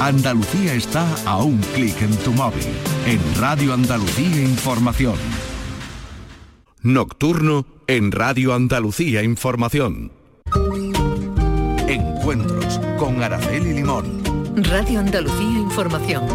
Andalucía 0.00 0.74
está 0.74 1.06
a 1.24 1.38
un 1.38 1.56
clic 1.74 2.02
en 2.02 2.14
tu 2.18 2.30
móvil. 2.32 2.66
En 3.06 3.18
Radio 3.40 3.72
Andalucía 3.72 4.42
Información. 4.42 5.16
Nocturno 6.82 7.64
en 7.86 8.12
Radio 8.12 8.52
Andalucía 8.52 9.22
Información. 9.22 10.12
Encuentros 11.88 12.78
con 12.98 13.22
Araceli 13.22 13.72
Limón. 13.72 14.22
Radio 14.56 15.00
Andalucía 15.00 15.60
Información. 15.60 16.26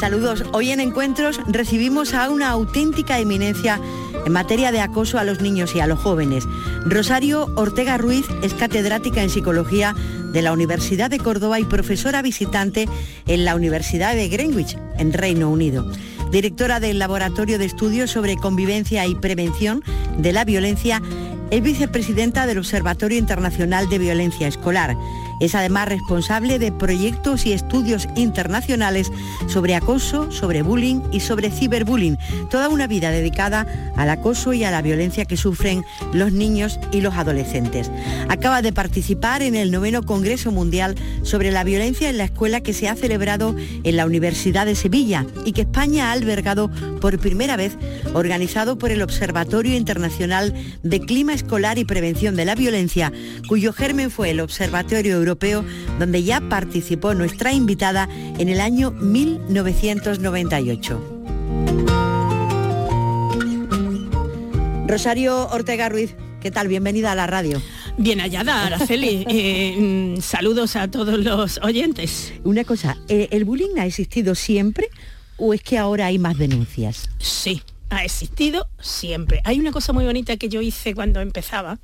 Saludos. 0.00 0.42
Hoy 0.52 0.72
en 0.72 0.80
Encuentros 0.80 1.40
recibimos 1.46 2.14
a 2.14 2.28
una 2.30 2.50
auténtica 2.50 3.20
eminencia 3.20 3.80
en 4.26 4.32
materia 4.32 4.72
de 4.72 4.80
acoso 4.80 5.18
a 5.18 5.24
los 5.24 5.40
niños 5.40 5.76
y 5.76 5.80
a 5.80 5.86
los 5.86 6.00
jóvenes. 6.00 6.48
Rosario 6.84 7.48
Ortega 7.54 7.96
Ruiz 7.96 8.26
es 8.42 8.54
catedrática 8.54 9.22
en 9.22 9.30
psicología 9.30 9.94
de 10.32 10.42
la 10.42 10.52
Universidad 10.52 11.10
de 11.10 11.18
Córdoba 11.18 11.60
y 11.60 11.64
profesora 11.64 12.22
visitante 12.22 12.88
en 13.26 13.44
la 13.44 13.54
Universidad 13.54 14.14
de 14.14 14.28
Greenwich, 14.28 14.76
en 14.98 15.12
Reino 15.12 15.50
Unido. 15.50 15.90
Directora 16.30 16.80
del 16.80 16.98
Laboratorio 16.98 17.58
de 17.58 17.66
Estudios 17.66 18.10
sobre 18.10 18.36
Convivencia 18.36 19.06
y 19.06 19.14
Prevención 19.14 19.82
de 20.16 20.32
la 20.32 20.44
Violencia, 20.44 21.02
es 21.50 21.62
vicepresidenta 21.62 22.46
del 22.46 22.58
Observatorio 22.58 23.18
Internacional 23.18 23.88
de 23.90 23.98
Violencia 23.98 24.48
Escolar. 24.48 24.96
Es 25.40 25.54
además 25.54 25.88
responsable 25.88 26.58
de 26.58 26.72
proyectos 26.72 27.46
y 27.46 27.52
estudios 27.52 28.08
internacionales 28.16 29.10
sobre 29.48 29.74
acoso, 29.74 30.30
sobre 30.30 30.62
bullying 30.62 31.00
y 31.10 31.20
sobre 31.20 31.50
ciberbullying. 31.50 32.18
Toda 32.50 32.68
una 32.68 32.86
vida 32.86 33.10
dedicada 33.10 33.66
al 33.96 34.10
acoso 34.10 34.52
y 34.52 34.64
a 34.64 34.70
la 34.70 34.82
violencia 34.82 35.24
que 35.24 35.36
sufren 35.36 35.84
los 36.12 36.32
niños 36.32 36.78
y 36.92 37.00
los 37.00 37.14
adolescentes. 37.14 37.90
Acaba 38.28 38.62
de 38.62 38.72
participar 38.72 39.42
en 39.42 39.56
el 39.56 39.70
noveno 39.70 40.02
Congreso 40.02 40.52
Mundial 40.52 40.94
sobre 41.22 41.50
la 41.50 41.64
violencia 41.64 42.08
en 42.08 42.18
la 42.18 42.24
escuela 42.24 42.60
que 42.60 42.72
se 42.72 42.88
ha 42.88 42.94
celebrado 42.94 43.56
en 43.84 43.96
la 43.96 44.06
Universidad 44.06 44.66
de 44.66 44.74
Sevilla 44.74 45.26
y 45.44 45.52
que 45.52 45.62
España 45.62 46.08
ha 46.08 46.12
albergado 46.12 46.70
por 47.00 47.18
primera 47.18 47.56
vez, 47.56 47.76
organizado 48.14 48.78
por 48.78 48.90
el 48.90 49.02
Observatorio 49.02 49.76
Internacional 49.76 50.54
de 50.82 51.00
Clima 51.00 51.34
Escolar 51.34 51.78
y 51.78 51.84
Prevención 51.84 52.36
de 52.36 52.44
la 52.44 52.54
Violencia, 52.54 53.12
cuyo 53.48 53.72
germen 53.72 54.10
fue 54.10 54.30
el 54.30 54.40
Observatorio 54.40 55.16
Europeo 55.16 55.31
donde 55.98 56.22
ya 56.22 56.40
participó 56.40 57.14
nuestra 57.14 57.52
invitada 57.52 58.08
en 58.38 58.48
el 58.48 58.60
año 58.60 58.92
1998. 58.92 61.18
Rosario 64.86 65.48
Ortega 65.48 65.88
Ruiz, 65.88 66.14
¿qué 66.40 66.50
tal? 66.50 66.68
Bienvenida 66.68 67.12
a 67.12 67.14
la 67.14 67.26
radio. 67.26 67.62
Bien 67.96 68.20
hallada, 68.20 68.66
Araceli. 68.66 69.24
Eh, 69.32 69.76
mm, 69.78 70.20
saludos 70.20 70.76
a 70.76 70.88
todos 70.88 71.18
los 71.18 71.58
oyentes. 71.62 72.34
Una 72.44 72.64
cosa, 72.64 72.98
eh, 73.08 73.28
¿el 73.30 73.44
bullying 73.44 73.78
ha 73.78 73.86
existido 73.86 74.34
siempre 74.34 74.88
o 75.38 75.54
es 75.54 75.62
que 75.62 75.78
ahora 75.78 76.06
hay 76.06 76.18
más 76.18 76.36
denuncias? 76.36 77.08
Sí, 77.18 77.62
ha 77.92 78.04
existido 78.04 78.66
siempre. 78.80 79.42
Hay 79.44 79.60
una 79.60 79.70
cosa 79.70 79.92
muy 79.92 80.06
bonita 80.06 80.38
que 80.38 80.48
yo 80.48 80.62
hice 80.62 80.94
cuando 80.94 81.20
empezaba 81.20 81.78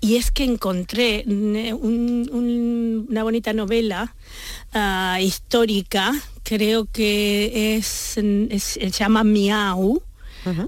y 0.00 0.16
es 0.16 0.30
que 0.30 0.42
encontré 0.44 1.22
una 1.26 3.22
bonita 3.22 3.52
novela 3.52 4.16
ah, 4.72 5.18
histórica, 5.20 6.12
creo 6.42 6.86
que 6.86 7.76
es, 7.76 7.86
se 7.86 8.90
llama 8.90 9.22
Miau. 9.22 10.02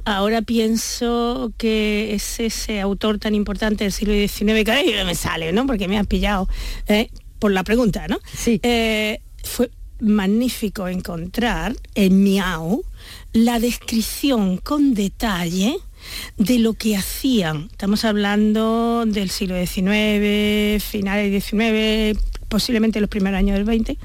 Ahora 0.07 0.41
pienso 0.41 1.53
que 1.59 2.15
es 2.15 2.41
ese 2.41 2.81
autor 2.81 3.19
tan 3.19 3.35
importante 3.35 3.85
del 3.85 3.93
siglo 3.93 4.15
XIX, 4.15 4.65
que 4.65 5.05
me 5.05 5.15
sale, 5.15 5.53
¿no? 5.53 5.67
Porque 5.67 5.87
me 5.87 5.99
has 5.99 6.07
pillado 6.07 6.49
eh, 6.87 7.11
por 7.39 7.53
la 7.53 7.63
pregunta, 7.63 8.09
¿no? 8.09 8.19
Sí. 8.35 8.59
Eh, 8.63 9.21
fue 9.45 9.71
magnífico 10.01 10.89
encontrar 10.89 11.77
en 11.95 12.23
Miau 12.23 12.85
la 13.37 13.61
descripción 13.61 14.57
con 14.57 14.95
detalle 14.95 15.77
de 16.39 16.59
lo 16.59 16.73
que 16.73 16.97
hacían. 16.97 17.69
Estamos 17.71 18.07
hablando 18.07 19.05
del 19.07 19.29
siglo 19.29 19.57
XIX, 19.57 20.83
finales 20.83 21.31
del 21.31 21.43
XIX, 21.43 22.19
posiblemente 22.49 22.99
los 22.99 23.11
primeros 23.11 23.37
años 23.37 23.59
del 23.59 23.67
XX. 23.67 23.99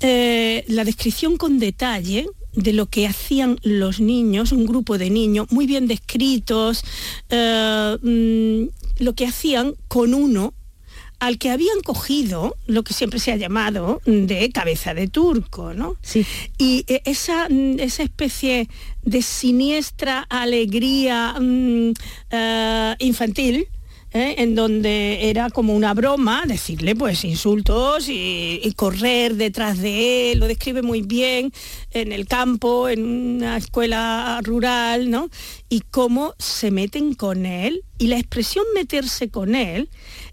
Eh, 0.00 0.64
la 0.68 0.84
descripción 0.84 1.38
con 1.38 1.58
detalle 1.58 2.28
de 2.54 2.72
lo 2.72 2.86
que 2.86 3.08
hacían 3.08 3.58
los 3.64 3.98
niños, 3.98 4.52
un 4.52 4.64
grupo 4.64 4.96
de 4.96 5.10
niños 5.10 5.48
muy 5.50 5.66
bien 5.66 5.88
descritos, 5.88 6.84
eh, 7.30 7.98
mm, 8.00 9.02
lo 9.02 9.14
que 9.14 9.26
hacían 9.26 9.74
con 9.88 10.14
uno 10.14 10.54
al 11.22 11.38
que 11.38 11.50
habían 11.50 11.82
cogido 11.82 12.56
lo 12.66 12.82
que 12.82 12.94
siempre 12.94 13.20
se 13.20 13.30
ha 13.30 13.36
llamado 13.36 14.02
de 14.04 14.50
cabeza 14.50 14.92
de 14.92 15.06
turco, 15.06 15.72
¿no? 15.72 15.94
Sí. 16.02 16.26
Y 16.58 16.84
eh, 16.88 17.00
esa, 17.04 17.46
mm, 17.48 17.78
esa 17.78 18.02
especie 18.02 18.68
de 19.04 19.22
siniestra 19.22 20.26
alegría 20.28 21.36
mm, 21.40 21.92
eh, 22.28 22.96
infantil, 22.98 23.68
¿eh? 24.12 24.36
en 24.38 24.54
donde 24.54 25.30
era 25.30 25.50
como 25.50 25.74
una 25.74 25.94
broma 25.94 26.44
decirle 26.46 26.94
pues 26.94 27.24
insultos 27.24 28.08
y, 28.08 28.72
correr 28.76 29.34
detrás 29.34 29.78
de 29.78 30.32
él, 30.32 30.40
lo 30.40 30.48
describe 30.48 30.82
muy 30.82 31.02
bien 31.02 31.52
en 31.90 32.10
el 32.10 32.26
campo, 32.26 32.88
en 32.88 33.04
una 33.04 33.56
escuela 33.58 34.40
rural, 34.42 35.10
¿no? 35.10 35.28
Y 35.68 35.82
cómo 35.90 36.34
se 36.38 36.70
meten 36.70 37.14
con 37.14 37.44
él 37.46 37.84
y 37.98 38.06
la 38.08 38.18
expresión 38.18 38.64
meterse 38.74 39.28
con 39.28 39.54
él 39.54 39.88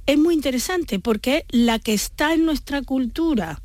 es 0.06 0.18
muy 0.18 0.34
interesante 0.34 1.00
porque 1.00 1.46
la 1.50 1.80
que 1.80 1.94
está 1.94 2.34
en 2.34 2.46
nuestra 2.46 2.82
cultura. 2.82 3.62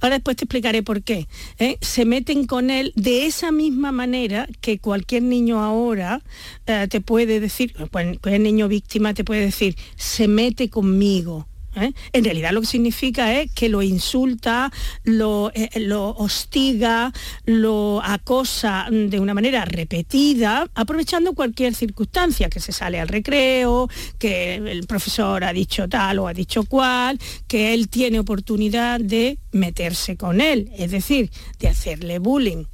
Ahora 0.00 0.16
después 0.16 0.36
te 0.36 0.44
explicaré 0.44 0.82
por 0.82 1.02
qué. 1.02 1.28
¿eh? 1.58 1.76
Se 1.80 2.04
meten 2.04 2.46
con 2.46 2.70
él 2.70 2.92
de 2.96 3.26
esa 3.26 3.52
misma 3.52 3.92
manera 3.92 4.48
que 4.60 4.78
cualquier 4.78 5.22
niño 5.22 5.60
ahora 5.60 6.22
eh, 6.66 6.86
te 6.88 7.00
puede 7.00 7.40
decir, 7.40 7.74
cualquier 7.90 8.40
niño 8.40 8.68
víctima 8.68 9.14
te 9.14 9.24
puede 9.24 9.42
decir, 9.42 9.76
se 9.96 10.28
mete 10.28 10.70
conmigo. 10.70 11.46
¿Eh? 11.76 11.92
En 12.12 12.24
realidad 12.24 12.52
lo 12.52 12.60
que 12.60 12.66
significa 12.66 13.40
es 13.40 13.50
que 13.52 13.68
lo 13.68 13.82
insulta, 13.82 14.72
lo, 15.04 15.50
eh, 15.54 15.68
lo, 15.80 16.10
hostiga, 16.10 17.12
lo 17.44 18.00
acosa 18.04 18.86
de 18.90 19.20
una 19.20 19.34
manera 19.34 19.64
repetida, 19.64 20.68
aprovechando 20.74 21.34
cualquier 21.34 21.74
circunstancia, 21.74 22.48
que 22.48 22.60
se 22.60 22.72
sale 22.72 23.00
al 23.00 23.08
recreo, 23.08 23.88
que 24.18 24.54
el 24.54 24.86
profesor 24.86 25.44
ha 25.44 25.52
dicho 25.52 25.88
tal 25.88 26.18
o 26.18 26.28
ha 26.28 26.34
dicho 26.34 26.64
cual, 26.64 27.18
que 27.46 27.74
él 27.74 27.88
tiene 27.88 28.18
oportunidad 28.18 29.00
de 29.00 29.38
meterse 29.52 30.16
con 30.16 30.40
él, 30.40 30.70
es 30.76 30.90
decir, 30.90 31.30
de 31.58 31.68
hacerle 31.68 32.18
bullying. 32.18 32.64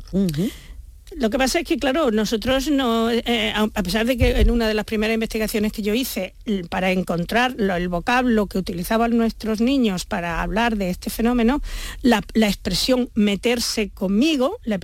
Lo 1.18 1.30
que 1.30 1.38
pasa 1.38 1.60
es 1.60 1.66
que, 1.66 1.78
claro, 1.78 2.10
nosotros 2.10 2.70
no, 2.70 3.10
eh, 3.10 3.52
a 3.54 3.82
pesar 3.82 4.04
de 4.04 4.18
que 4.18 4.38
en 4.38 4.50
una 4.50 4.68
de 4.68 4.74
las 4.74 4.84
primeras 4.84 5.14
investigaciones 5.14 5.72
que 5.72 5.80
yo 5.80 5.94
hice 5.94 6.34
para 6.68 6.92
encontrar 6.92 7.56
el 7.58 7.88
vocablo 7.88 8.46
que 8.48 8.58
utilizaban 8.58 9.16
nuestros 9.16 9.62
niños 9.62 10.04
para 10.04 10.42
hablar 10.42 10.76
de 10.76 10.90
este 10.90 11.08
fenómeno, 11.08 11.62
la, 12.02 12.22
expresión 12.34 13.08
meterse 13.14 13.88
conmigo, 13.88 14.58
la, 14.64 14.76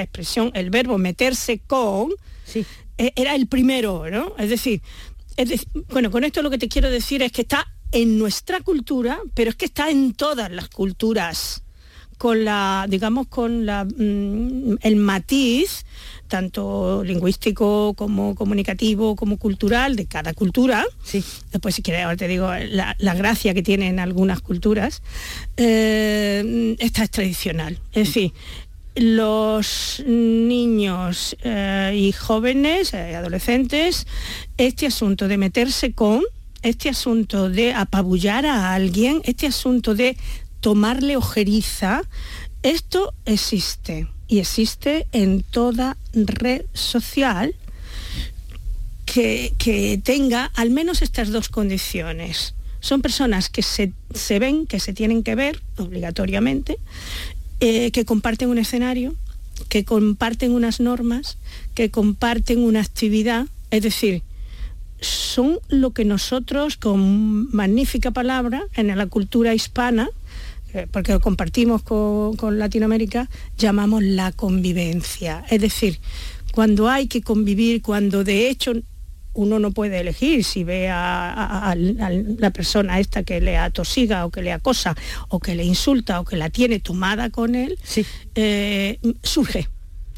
expresión, 0.00 0.52
el 0.54 0.70
verbo 0.70 0.96
meterse 0.96 1.60
con, 1.66 2.12
e, 2.96 3.12
era 3.16 3.34
el 3.34 3.48
primero, 3.48 4.08
¿no? 4.10 4.34
Es 4.38 4.50
decir, 4.50 4.80
es 5.36 5.66
bueno, 5.88 6.12
con 6.12 6.22
esto 6.22 6.40
lo 6.40 6.50
que 6.50 6.58
te 6.58 6.68
quiero 6.68 6.88
decir 6.88 7.20
es 7.22 7.32
que 7.32 7.42
está 7.42 7.66
en 7.90 8.16
nuestra 8.16 8.60
cultura, 8.60 9.18
pero 9.34 9.50
es 9.50 9.56
que 9.56 9.64
está 9.64 9.90
en 9.90 10.14
todas 10.14 10.52
las 10.52 10.68
culturas 10.68 11.64
con 12.18 12.44
la, 12.44 12.86
digamos, 12.88 13.28
con 13.28 13.64
la, 13.64 13.84
mm, 13.84 14.78
el 14.82 14.96
matiz, 14.96 15.86
tanto 16.26 17.02
lingüístico 17.04 17.94
como 17.94 18.34
comunicativo, 18.34 19.16
como 19.16 19.38
cultural, 19.38 19.96
de 19.96 20.06
cada 20.06 20.34
cultura. 20.34 20.84
Sí. 21.02 21.24
Después, 21.52 21.74
si 21.74 21.82
quieres, 21.82 22.04
ahora 22.04 22.16
te 22.16 22.28
digo 22.28 22.50
la, 22.52 23.14
gracia 23.14 23.54
que 23.54 23.62
tienen 23.62 23.98
algunas 23.98 24.40
culturas. 24.40 25.02
Eh, 25.56 26.76
esta 26.78 27.04
es 27.04 27.10
tradicional. 27.10 27.78
Es 27.92 28.08
decir, 28.08 28.32
los 28.94 30.02
niños 30.06 31.36
eh, 31.42 31.92
y 31.96 32.12
jóvenes, 32.12 32.94
eh, 32.94 33.14
adolescentes, 33.14 34.06
este 34.56 34.86
asunto 34.86 35.28
de 35.28 35.38
meterse 35.38 35.92
con, 35.92 36.22
este 36.62 36.88
asunto 36.88 37.48
de 37.48 37.72
apabullar 37.72 38.44
a 38.44 38.74
alguien, 38.74 39.20
este 39.24 39.46
asunto 39.46 39.94
de 39.94 40.16
tomarle 40.60 41.16
ojeriza, 41.16 42.02
esto 42.62 43.14
existe 43.24 44.08
y 44.26 44.40
existe 44.40 45.06
en 45.12 45.42
toda 45.42 45.96
red 46.12 46.62
social 46.74 47.54
que, 49.06 50.00
tenga 50.04 50.46
al 50.54 50.70
menos 50.70 51.02
estas 51.02 51.30
dos 51.30 51.48
condiciones. 51.48 52.54
Son 52.80 53.02
personas 53.02 53.48
que 53.48 53.62
se, 53.62 53.92
ven, 54.38 54.66
que 54.66 54.80
se 54.80 54.92
tienen 54.92 55.22
que 55.22 55.34
ver 55.34 55.60
obligatoriamente, 55.76 56.78
eh, 57.60 57.90
que 57.90 58.04
comparten 58.04 58.50
un 58.50 58.58
escenario, 58.58 59.14
que 59.68 59.84
comparten 59.84 60.52
unas 60.52 60.78
normas, 60.78 61.38
que 61.74 61.90
comparten 61.90 62.60
una 62.60 62.80
actividad, 62.80 63.46
es 63.70 63.82
decir, 63.82 64.22
son 65.00 65.58
lo 65.68 65.92
que 65.92 66.04
nosotros, 66.04 66.76
con 66.76 67.54
magnífica 67.54 68.10
palabra, 68.10 68.62
en 68.74 68.96
la 68.96 69.06
cultura 69.06 69.54
hispana, 69.54 70.08
porque 70.90 71.12
lo 71.12 71.20
compartimos 71.20 71.82
con, 71.82 72.36
con 72.36 72.58
Latinoamérica, 72.58 73.28
llamamos 73.56 74.02
la 74.02 74.32
convivencia. 74.32 75.44
Es 75.50 75.60
decir, 75.60 75.98
cuando 76.52 76.88
hay 76.88 77.06
que 77.06 77.22
convivir, 77.22 77.82
cuando 77.82 78.24
de 78.24 78.48
hecho 78.48 78.72
uno 79.38 79.60
no 79.60 79.70
puede 79.70 80.00
elegir 80.00 80.42
si 80.42 80.64
ve 80.64 80.88
a, 80.90 81.74
la 81.76 82.50
persona 82.50 82.98
esta 82.98 83.22
que 83.22 83.40
le 83.40 83.56
atosiga 83.56 84.26
o 84.26 84.30
que 84.30 84.42
le 84.42 84.52
acosa 84.52 84.96
o 85.28 85.38
que 85.38 85.54
le 85.54 85.64
insulta 85.64 86.20
o 86.20 86.24
que 86.24 86.36
la 86.36 86.50
tiene 86.50 86.80
tomada 86.80 87.30
con 87.30 87.54
él, 87.54 87.78
eh, 88.34 88.98
surge 89.22 89.68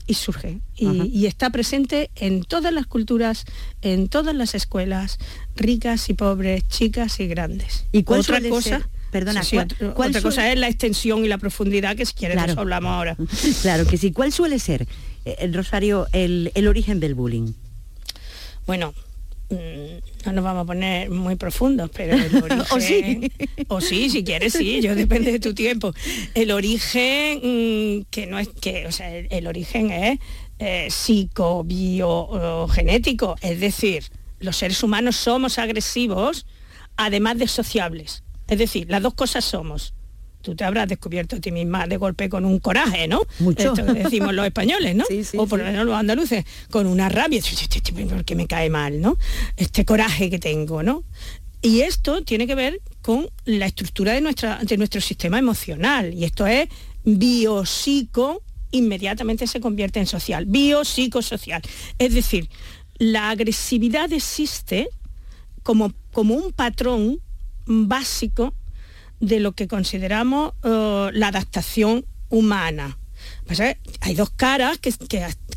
y 0.06 0.14
surge 0.14 0.60
y, 0.74 1.26
está 1.26 1.50
presente 1.50 2.10
en 2.16 2.42
todas 2.42 2.72
las 2.72 2.86
culturas, 2.86 3.44
en 3.82 4.08
todas 4.08 4.34
las 4.34 4.54
escuelas, 4.54 5.18
ricas 5.54 6.08
y 6.08 6.14
pobres, 6.14 6.66
chicas 6.68 7.20
y 7.20 7.26
grandes. 7.26 7.84
¿Y 7.92 8.04
cuál 8.04 8.20
otra 8.20 8.40
cosa? 8.48 8.88
Perdona, 9.10 9.42
otra 9.94 10.22
cosa 10.22 10.52
es 10.52 10.58
la 10.58 10.68
extensión 10.68 11.24
y 11.24 11.28
la 11.28 11.38
profundidad 11.38 11.96
que 11.96 12.06
si 12.06 12.14
quieres 12.14 12.38
hablamos 12.56 12.90
ahora. 12.90 13.16
Claro 13.62 13.86
que 13.86 13.96
sí. 13.96 14.12
¿Cuál 14.12 14.32
suele 14.32 14.58
ser, 14.58 14.86
eh, 15.24 15.50
Rosario, 15.52 16.06
el, 16.12 16.52
el 16.54 16.68
origen 16.68 17.00
del 17.00 17.14
bullying? 17.14 17.52
Bueno, 18.66 18.94
Mm, 19.50 19.98
no 20.26 20.32
nos 20.32 20.44
vamos 20.44 20.62
a 20.62 20.66
poner 20.66 21.10
muy 21.10 21.34
profundos, 21.34 21.90
pero 21.92 22.14
el 22.14 22.36
origen, 22.42 22.60
o 22.70 22.80
sí, 22.80 23.32
o 23.66 23.80
sí, 23.80 24.08
si 24.08 24.22
quieres, 24.22 24.52
sí, 24.52 24.80
yo 24.80 24.94
depende 24.94 25.32
de 25.32 25.40
tu 25.40 25.54
tiempo. 25.54 25.92
El 26.34 26.52
origen 26.52 27.38
mm, 27.38 28.02
que 28.10 28.28
no 28.28 28.38
es 28.38 28.46
que, 28.48 28.86
o 28.86 28.92
sea, 28.92 29.12
el, 29.12 29.48
origen 29.48 29.90
es 29.90 30.20
eh, 30.60 30.86
psicobiogenético, 30.88 33.34
es 33.42 33.58
decir, 33.58 34.04
los 34.38 34.56
seres 34.56 34.84
humanos 34.84 35.16
somos 35.16 35.58
agresivos, 35.58 36.46
además 36.96 37.36
de 37.38 37.48
sociables. 37.48 38.22
Es 38.50 38.58
decir, 38.58 38.86
las 38.90 39.02
dos 39.02 39.14
cosas 39.14 39.44
somos 39.44 39.94
tú 40.42 40.54
te 40.54 40.64
habrás 40.64 40.88
descubierto 40.88 41.36
a 41.36 41.40
ti 41.40 41.52
misma 41.52 41.86
de 41.86 41.96
golpe 41.96 42.28
con 42.28 42.44
un 42.44 42.58
coraje, 42.60 43.06
¿no? 43.08 43.20
Mucho. 43.40 43.74
Esto 43.74 43.84
decimos 43.92 44.34
los 44.34 44.46
españoles, 44.46 44.96
¿no? 44.96 45.04
o 45.36 45.46
por 45.46 45.58
lo 45.58 45.64
menos 45.64 45.86
los 45.86 45.94
andaluces, 45.94 46.44
con 46.70 46.86
una 46.86 47.08
rabia, 47.08 47.42
porque 48.08 48.34
me 48.34 48.46
cae 48.46 48.70
mal, 48.70 49.00
¿no? 49.00 49.18
Este 49.56 49.84
coraje 49.84 50.30
que 50.30 50.38
tengo, 50.38 50.82
¿no? 50.82 51.04
Y 51.62 51.80
esto 51.80 52.22
tiene 52.22 52.46
que 52.46 52.54
ver 52.54 52.80
con 53.02 53.28
la 53.44 53.66
estructura 53.66 54.14
de, 54.14 54.22
nuestra, 54.22 54.60
de 54.62 54.78
nuestro 54.78 55.00
sistema 55.00 55.38
emocional. 55.38 56.14
Y 56.14 56.24
esto 56.24 56.46
es 56.46 56.68
biopsico, 57.04 58.42
inmediatamente 58.70 59.46
se 59.46 59.60
convierte 59.60 60.00
en 60.00 60.06
social. 60.06 60.46
Biopsicosocial. 60.46 61.60
Es 61.98 62.14
decir, 62.14 62.48
la 62.96 63.28
agresividad 63.28 64.10
existe 64.10 64.88
como, 65.62 65.92
como 66.12 66.34
un 66.34 66.52
patrón 66.52 67.20
básico 67.70 68.54
de 69.20 69.40
lo 69.40 69.52
que 69.52 69.68
consideramos 69.68 70.54
eh, 70.62 71.10
la 71.12 71.28
adaptación 71.28 72.04
humana. 72.28 72.98
Pues, 73.46 73.60
eh, 73.60 73.78
hay 74.00 74.14
dos 74.14 74.30
caras 74.30 74.78
que, 74.78 74.92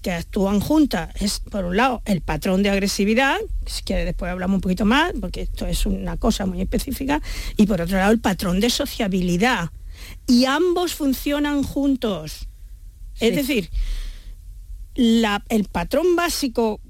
que, 0.01 0.11
actúan 0.11 0.59
juntas. 0.59 1.09
Es, 1.19 1.39
por 1.39 1.65
un 1.65 1.77
lado, 1.77 2.01
el 2.05 2.21
patrón 2.21 2.61
de 2.61 2.69
agresividad, 2.69 3.37
si 3.65 3.83
quiere 3.83 4.05
después 4.05 4.31
hablamos 4.31 4.55
un 4.55 4.61
poquito 4.61 4.85
más, 4.85 5.13
porque 5.19 5.43
esto 5.43 5.65
es 5.65 5.85
una 5.85 6.17
cosa 6.17 6.45
muy 6.45 6.61
específica, 6.61 7.21
y 7.55 7.65
por 7.65 7.81
otro 7.81 7.97
lado, 7.97 8.11
el 8.11 8.19
patrón 8.19 8.59
de 8.59 8.69
sociabilidad. 8.69 9.69
Y 10.27 10.45
ambos 10.45 10.93
funcionan 10.93 11.63
juntos. 11.63 12.49
Es 13.19 13.35
decir, 13.35 13.69
el 14.95 15.63
patrón 15.71 16.15
básico 16.15 16.81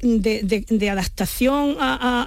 de, 0.00 0.90
adaptación 0.90 1.76
a, 1.80 2.26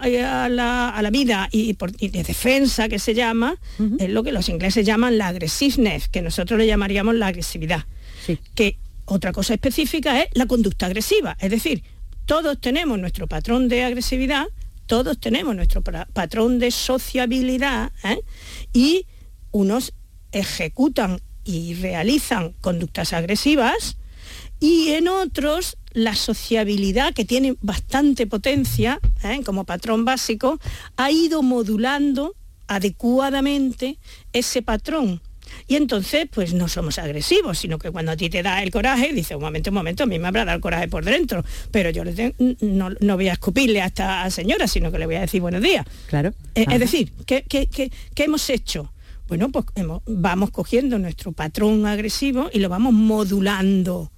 la, 0.49 1.09
vida 1.11 1.49
y, 1.51 1.73
de 1.73 2.23
defensa 2.23 2.89
que 2.89 2.99
se 2.99 3.13
llama, 3.13 3.57
es 3.99 4.09
lo 4.09 4.23
que 4.23 4.31
los 4.31 4.49
ingleses 4.49 4.85
llaman 4.85 5.17
la 5.17 5.27
aggressiveness, 5.27 6.07
que 6.07 6.21
nosotros 6.21 6.59
le 6.59 6.67
llamaríamos 6.67 7.15
la 7.15 7.27
agresividad. 7.27 7.85
Que 8.55 8.77
otra 9.05 9.31
cosa 9.31 9.53
específica 9.53 10.21
es 10.21 10.29
la 10.33 10.45
conducta 10.45 10.85
agresiva, 10.85 11.37
es 11.39 11.51
decir, 11.51 11.83
todos 12.25 12.59
tenemos 12.61 12.99
nuestro 12.99 13.27
patrón 13.27 13.67
de 13.67 13.83
agresividad, 13.83 14.45
todos 14.85 15.19
tenemos 15.19 15.55
nuestro 15.55 15.81
patrón 15.81 16.59
de 16.59 16.71
sociabilidad 16.71 17.91
¿eh? 18.03 18.19
y 18.73 19.05
unos 19.51 19.93
ejecutan 20.31 21.21
y 21.43 21.73
realizan 21.75 22.53
conductas 22.61 23.13
agresivas 23.13 23.97
y 24.59 24.89
en 24.89 25.07
otros 25.07 25.77
la 25.93 26.15
sociabilidad, 26.15 27.13
que 27.13 27.25
tiene 27.25 27.55
bastante 27.61 28.27
potencia 28.27 28.99
¿eh? 29.23 29.41
como 29.45 29.65
patrón 29.65 30.05
básico, 30.05 30.59
ha 30.97 31.11
ido 31.11 31.43
modulando 31.43 32.35
adecuadamente 32.67 33.97
ese 34.31 34.61
patrón. 34.61 35.21
Y 35.67 35.75
entonces, 35.75 36.27
pues 36.31 36.53
no 36.53 36.67
somos 36.67 36.97
agresivos, 36.97 37.59
sino 37.59 37.77
que 37.77 37.91
cuando 37.91 38.11
a 38.11 38.17
ti 38.17 38.29
te 38.29 38.43
da 38.43 38.63
el 38.63 38.71
coraje, 38.71 39.13
dice 39.13 39.35
un 39.35 39.41
momento, 39.41 39.69
un 39.69 39.75
momento, 39.75 40.03
a 40.03 40.05
mí 40.05 40.19
me 40.19 40.27
habrá 40.27 40.45
dado 40.45 40.55
el 40.55 40.61
coraje 40.61 40.87
por 40.87 41.03
dentro, 41.03 41.43
pero 41.71 41.89
yo 41.89 42.03
no, 42.61 43.15
voy 43.15 43.29
a 43.29 43.33
escupirle 43.33 43.81
a 43.81 43.87
esta 43.87 44.29
señora, 44.29 44.67
sino 44.67 44.91
que 44.91 44.99
le 44.99 45.05
voy 45.05 45.15
a 45.15 45.21
decir 45.21 45.41
buenos 45.41 45.61
días. 45.61 45.85
Claro. 46.07 46.33
Eh, 46.55 46.65
es 46.69 46.79
decir, 46.79 47.11
¿qué, 47.25 47.91
hemos 48.15 48.49
hecho? 48.49 48.91
Bueno, 49.27 49.49
pues 49.49 49.65
vamos 50.07 50.51
cogiendo 50.51 50.99
nuestro 50.99 51.31
patrón 51.31 51.85
agresivo 51.85 52.49
y 52.51 52.59
lo 52.59 52.69
vamos 52.69 52.93
modulando. 52.93 54.11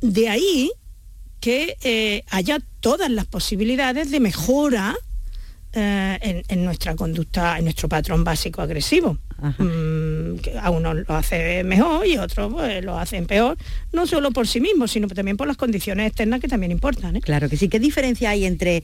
De 0.00 0.28
ahí 0.28 0.70
que 1.46 1.76
eh, 1.84 2.24
haya 2.30 2.58
todas 2.80 3.08
las 3.08 3.24
posibilidades 3.24 4.10
de 4.10 4.18
mejora 4.18 4.96
eh, 5.72 6.42
en, 6.48 6.64
nuestra 6.64 6.96
conducta, 6.96 7.56
en 7.58 7.66
nuestro 7.66 7.88
patrón 7.88 8.24
básico 8.24 8.62
agresivo. 8.62 9.16
Mm, 9.38 10.38
que 10.38 10.58
a 10.60 10.70
uno 10.70 10.92
lo 10.92 11.14
hace 11.14 11.62
mejor 11.62 12.04
y 12.04 12.18
otros 12.18 12.52
pues, 12.52 12.84
lo 12.84 12.98
hacen 12.98 13.26
peor, 13.26 13.56
no 13.92 14.08
solo 14.08 14.32
por 14.32 14.48
sí 14.48 14.60
mismos, 14.60 14.90
sino 14.90 15.06
también 15.06 15.36
por 15.36 15.46
las 15.46 15.56
condiciones 15.56 16.08
externas 16.08 16.40
que 16.40 16.48
también 16.48 16.72
importan. 16.72 17.14
¿eh? 17.14 17.20
Claro 17.20 17.48
que 17.48 17.56
sí. 17.56 17.68
¿Qué 17.68 17.78
diferencia 17.78 18.30
hay 18.30 18.44
entre, 18.44 18.82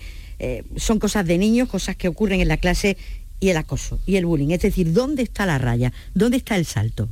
son 0.76 1.00
cosas 1.00 1.26
de 1.26 1.38
niños, 1.38 1.69
cosas 1.69 1.97
que 1.97 2.06
ocurren 2.06 2.41
en 2.41 2.47
la 2.47 2.59
clase 2.59 2.97
y 3.41 3.49
el 3.49 3.56
acoso 3.56 3.99
y 4.06 4.14
el 4.14 4.25
bullying? 4.25 4.50
Es 4.50 4.62
decir, 4.62 4.93
¿dónde 4.93 5.25
está 5.25 5.47
la 5.47 5.59
raya? 5.59 5.93
¿Dónde 6.14 6.37
está 6.37 6.55
el 6.55 6.64
salto? 6.64 7.09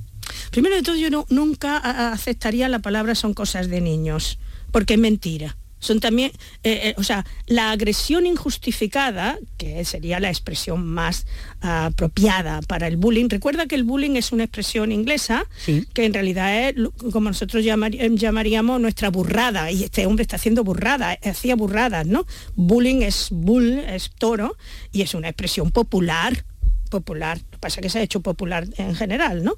Primero 0.52 0.76
de 0.76 0.84
todo, 0.84 0.94
yo 0.94 1.26
nunca 1.28 2.12
aceptaría 2.12 2.68
la 2.68 2.78
palabra 2.78 3.16
son 3.16 3.34
cosas 3.34 3.68
de 3.68 3.80
niños 3.80 4.38
porque 4.70 4.94
es 4.94 5.00
mentira. 5.00 5.56
Son 5.80 5.98
también, 5.98 6.30
eh, 6.62 6.80
eh, 6.82 6.94
o 6.98 7.02
sea, 7.02 7.24
la 7.46 7.70
agresión 7.70 8.26
injustificada, 8.26 9.38
que 9.56 9.82
sería 9.86 10.20
la 10.20 10.28
expresión 10.28 10.86
más 10.86 11.26
apropiada 11.62 12.60
para 12.60 12.86
el 12.86 12.98
bullying. 12.98 13.28
Recuerda 13.30 13.66
que 13.66 13.76
el 13.76 13.84
bullying 13.84 14.16
es 14.16 14.30
una 14.30 14.44
expresión 14.44 14.92
inglesa, 14.92 15.46
que 15.94 16.04
en 16.04 16.12
realidad 16.12 16.68
es 16.68 16.74
como 17.12 17.30
nosotros 17.30 17.64
llamaríamos 17.64 18.78
nuestra 18.78 19.08
burrada, 19.08 19.72
y 19.72 19.84
este 19.84 20.04
hombre 20.04 20.22
está 20.22 20.36
haciendo 20.36 20.64
burrada, 20.64 21.18
hacía 21.24 21.56
burradas, 21.56 22.06
¿no? 22.06 22.26
Bullying 22.56 23.00
es 23.00 23.28
bull, 23.30 23.78
es 23.78 24.10
toro, 24.18 24.56
y 24.92 25.00
es 25.00 25.14
una 25.14 25.28
expresión 25.28 25.70
popular 25.70 26.44
popular, 26.90 27.38
lo 27.38 27.50
que 27.52 27.58
pasa 27.58 27.80
es 27.80 27.82
que 27.82 27.88
se 27.88 27.98
ha 28.00 28.02
hecho 28.02 28.20
popular 28.20 28.68
en 28.76 28.94
general, 28.94 29.42
¿no? 29.42 29.56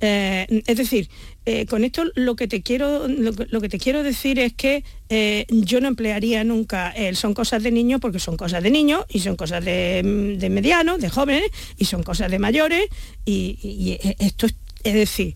Eh, 0.00 0.62
es 0.66 0.76
decir, 0.76 1.08
eh, 1.46 1.64
con 1.66 1.84
esto 1.84 2.04
lo 2.14 2.36
que 2.36 2.48
te 2.48 2.60
quiero, 2.60 3.08
lo, 3.08 3.60
que 3.60 3.68
te 3.68 3.78
quiero 3.78 4.02
decir 4.02 4.38
es 4.38 4.52
que 4.52 4.84
eh, 5.08 5.46
yo 5.48 5.80
no 5.80 5.88
emplearía 5.88 6.44
nunca 6.44 6.90
el 6.90 7.16
son 7.16 7.32
cosas 7.32 7.62
de 7.62 7.70
niños 7.70 8.00
porque 8.00 8.18
son 8.18 8.36
cosas 8.36 8.62
de 8.62 8.70
niños 8.70 9.06
y 9.08 9.20
son 9.20 9.36
cosas 9.36 9.64
de, 9.64 10.36
de 10.38 10.50
medianos, 10.50 11.00
de 11.00 11.08
jóvenes 11.08 11.50
y 11.78 11.86
son 11.86 12.02
cosas 12.02 12.30
de 12.30 12.38
mayores 12.38 12.86
y, 13.24 13.98
esto 14.18 14.46
es, 14.46 14.54
es 14.84 14.94
decir, 14.94 15.34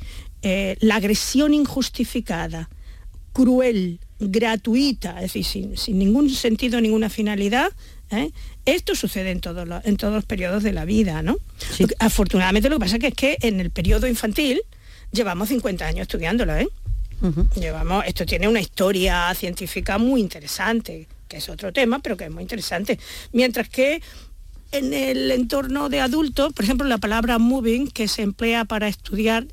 la 0.80 0.96
agresión 0.96 1.54
injustificada, 1.54 2.68
cruel, 3.32 4.00
gratuita, 4.18 5.22
es 5.22 5.34
decir, 5.34 5.78
sin, 5.78 5.98
ningún 5.98 6.30
sentido, 6.30 6.80
ninguna 6.80 7.10
finalidad, 7.10 7.70
¿eh? 8.10 8.30
esto 8.64 8.94
sucede 8.94 9.30
en 9.30 9.40
todos, 9.40 9.66
los, 9.66 9.84
en 9.84 9.96
todos 9.96 10.14
los 10.14 10.24
periodos 10.24 10.62
de 10.62 10.72
la 10.72 10.84
vida, 10.84 11.22
¿no? 11.22 11.36
afortunadamente 11.98 12.68
lo 12.68 12.76
que 12.76 12.80
pasa 12.80 12.96
es 12.96 13.14
que 13.14 13.38
en 13.40 13.60
el 13.60 13.70
periodo 13.70 14.06
infantil 14.06 14.62
llevamos 15.12 15.48
50 15.48 15.86
años 15.86 16.02
estudiándolo, 16.02 16.54
¿eh? 16.56 16.68
Llevamos, 17.58 18.04
esto 18.06 18.26
tiene 18.26 18.46
una 18.46 18.60
historia 18.60 19.32
científica 19.34 19.96
muy 19.96 20.20
interesante, 20.20 21.08
que 21.28 21.38
es 21.38 21.48
otro 21.48 21.72
tema, 21.72 21.98
pero 22.00 22.16
que 22.16 22.24
es 22.24 22.30
muy 22.30 22.42
interesante. 22.42 22.98
Mientras 23.32 23.68
que 23.70 24.02
en 24.72 24.92
el 24.92 25.30
entorno 25.30 25.88
de 25.88 26.00
adultos, 26.00 26.52
por 26.52 26.64
ejemplo, 26.64 26.86
la 26.86 26.98
palabra 26.98 27.38
moving, 27.38 27.88
que 27.88 28.08
se 28.08 28.22
emplea 28.22 28.64
para 28.64 28.88
estudiar 28.88 29.46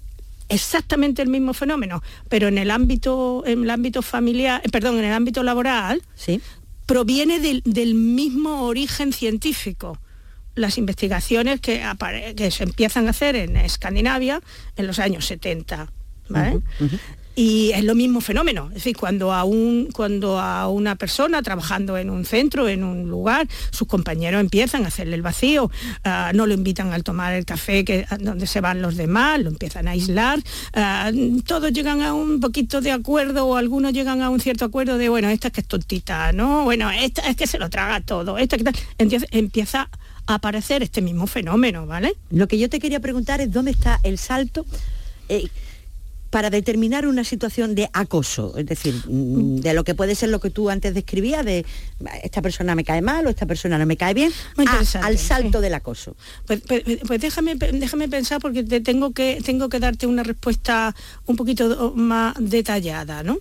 exactamente 0.50 1.22
el 1.22 1.29
mismo 1.29 1.53
fenómeno, 1.53 2.03
pero 2.29 2.48
en 2.48 2.57
el 2.57 2.69
ámbito, 2.69 3.43
en 3.45 3.63
el 3.63 3.69
ámbito 3.69 4.01
familiar, 4.01 4.62
eh, 4.63 4.69
perdón, 4.69 5.00
en 5.00 5.05
el 5.05 5.13
ámbito 5.13 5.41
laboral, 5.41 6.01
¿Sí? 6.15 6.41
Proviene 6.85 7.39
del, 7.39 7.95
mismo 7.95 8.63
origen 8.63 9.13
científico. 9.13 9.99
Las 10.55 10.77
investigaciones 10.77 11.59
que, 11.61 11.81
se 12.51 12.63
empiezan 12.63 13.07
a 13.07 13.11
hacer 13.11 13.35
en 13.35 13.57
Escandinavia 13.57 14.41
en 14.75 14.87
los 14.87 14.99
años 14.99 15.25
70. 15.25 15.91
Y 17.35 17.71
es 17.71 17.83
lo 17.83 17.95
mismo 17.95 18.21
fenómeno, 18.21 18.67
es 18.69 18.75
decir, 18.75 18.95
cuando 18.95 19.33
a, 19.33 19.43
un, 19.43 19.89
cuando 19.91 20.39
a 20.39 20.67
una 20.67 20.95
persona 20.95 21.41
trabajando 21.41 21.97
en 21.97 22.11
un 22.11 22.25
centro, 22.25 22.69
en 22.69 22.83
un 22.83 23.09
lugar, 23.09 23.47
sus 23.71 23.87
compañeros 23.87 24.39
empiezan 24.39 24.85
a 24.85 24.89
hacerle 24.89 25.15
el 25.15 25.23
vacío, 25.23 25.71
ah, 26.03 26.31
no 26.35 26.45
lo 26.45 26.53
invitan 26.53 26.93
al 26.93 27.03
tomar 27.03 27.33
el 27.33 27.45
café 27.45 27.83
que, 27.85 28.05
donde 28.19 28.45
se 28.45 28.61
van 28.61 28.83
los 28.83 28.97
demás, 28.97 29.41
lo 29.41 29.49
empiezan 29.49 29.87
a 29.87 29.91
aislar, 29.91 30.39
ah, 30.75 31.11
todos 31.47 31.73
llegan 31.73 32.03
a 32.03 32.13
un 32.13 32.39
poquito 32.39 32.81
de 32.81 32.91
acuerdo 32.91 33.47
o 33.47 33.55
algunos 33.55 33.93
llegan 33.93 34.21
a 34.21 34.29
un 34.29 34.39
cierto 34.39 34.65
acuerdo 34.65 34.99
de, 34.99 35.09
bueno, 35.09 35.29
esta 35.29 35.47
es 35.47 35.53
que 35.53 35.61
es 35.61 35.67
tontita, 35.67 36.33
¿no? 36.33 36.65
Bueno, 36.65 36.91
esta 36.91 37.27
es 37.27 37.35
que 37.35 37.47
se 37.47 37.57
lo 37.57 37.71
traga 37.71 37.99
todo, 38.01 38.37
esta 38.37 38.57
que 38.57 38.63
tal. 38.63 38.75
Empieza, 38.99 39.25
empieza 39.31 39.89
a 40.27 40.35
aparecer 40.35 40.83
este 40.83 41.01
mismo 41.01 41.25
fenómeno, 41.25 41.87
¿vale? 41.87 42.15
Lo 42.29 42.47
que 42.47 42.59
yo 42.59 42.69
te 42.69 42.79
quería 42.79 42.99
preguntar 42.99 43.41
es 43.41 43.51
dónde 43.51 43.71
está 43.71 43.99
el 44.03 44.19
salto. 44.19 44.67
Eh, 45.29 45.47
para 46.33 46.49
determinar 46.49 47.05
una 47.05 47.23
situación 47.23 47.75
de 47.75 47.91
acoso, 47.93 48.57
es 48.57 48.65
decir, 48.65 48.95
mm, 49.07 49.57
de 49.57 49.75
lo 49.75 49.83
que 49.83 49.93
puede 49.93 50.15
ser 50.15 50.29
lo 50.29 50.39
que 50.39 50.49
tú 50.49 50.71
antes 50.71 50.95
describías, 50.95 51.45
de 51.45 51.63
esta 52.23 52.41
persona 52.41 52.73
me 52.73 52.83
cae 52.83 53.03
mal 53.03 53.27
o 53.27 53.29
esta 53.29 53.45
persona 53.45 53.77
no 53.77 53.85
me 53.85 53.97
cae 53.97 54.15
bien, 54.15 54.31
al 54.99 55.19
salto 55.19 55.61
del 55.61 55.75
acoso. 55.75 56.15
Pues, 56.47 56.61
pues, 56.67 56.81
pues, 57.05 57.21
déjame, 57.21 57.53
déjame 57.53 58.09
pensar 58.09 58.41
porque 58.41 58.63
te 58.63 58.81
tengo, 58.81 59.11
que, 59.11 59.41
tengo 59.45 59.69
que 59.69 59.79
darte 59.79 60.07
una 60.07 60.23
respuesta 60.23 60.95
un 61.27 61.35
poquito 61.35 61.93
más 61.95 62.33
detallada, 62.39 63.21
¿no? 63.21 63.37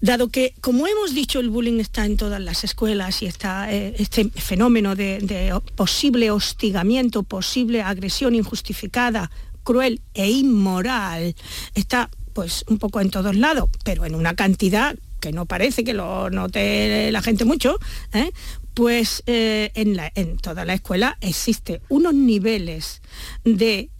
Dado 0.00 0.28
que, 0.28 0.54
como 0.62 0.86
hemos 0.86 1.12
dicho, 1.12 1.40
el 1.40 1.50
bullying 1.50 1.80
está 1.80 2.06
en 2.06 2.16
todas 2.16 2.40
las 2.40 2.64
escuelas 2.64 3.20
y 3.20 3.26
está 3.26 3.70
eh, 3.70 3.96
este 3.98 4.30
fenómeno 4.30 4.96
de 4.96 5.60
posible 5.74 6.30
hostigamiento, 6.30 7.22
posible 7.22 7.82
agresión 7.82 8.34
injustificada, 8.34 9.30
cruel 9.68 10.00
e 10.14 10.30
inmoral 10.30 11.34
está 11.74 12.08
pues 12.32 12.64
un 12.68 12.78
poco 12.78 13.02
en 13.02 13.10
todos 13.10 13.36
lados, 13.36 13.68
pero 13.84 14.06
en 14.06 14.14
una 14.14 14.34
cantidad 14.34 14.96
que 15.20 15.30
no 15.30 15.44
parece 15.44 15.84
que 15.84 15.92
lo 15.92 16.30
note 16.30 17.12
la 17.12 17.20
gente 17.20 17.44
mucho, 17.44 17.78
¿eh? 18.14 18.30
pues 18.72 19.22
eh, 19.26 19.70
en, 19.74 20.00
en, 20.14 20.38
toda 20.38 20.64
la 20.64 20.72
escuela 20.72 21.18
existe 21.20 21.82
unos 21.90 22.14
niveles 22.14 23.02
de, 23.44 23.90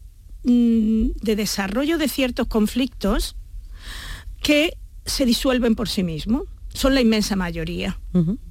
mm, 0.44 1.08
de 1.20 1.36
desarrollo 1.36 1.98
de 1.98 2.08
ciertos 2.08 2.46
conflictos 2.46 3.36
que 4.40 4.78
se 5.04 5.26
disuelven 5.26 5.74
por 5.74 5.90
sí 5.90 6.02
mismos 6.02 6.44
son 6.72 6.94
la 6.94 7.02
inmensa 7.02 7.36
mayoría. 7.36 8.00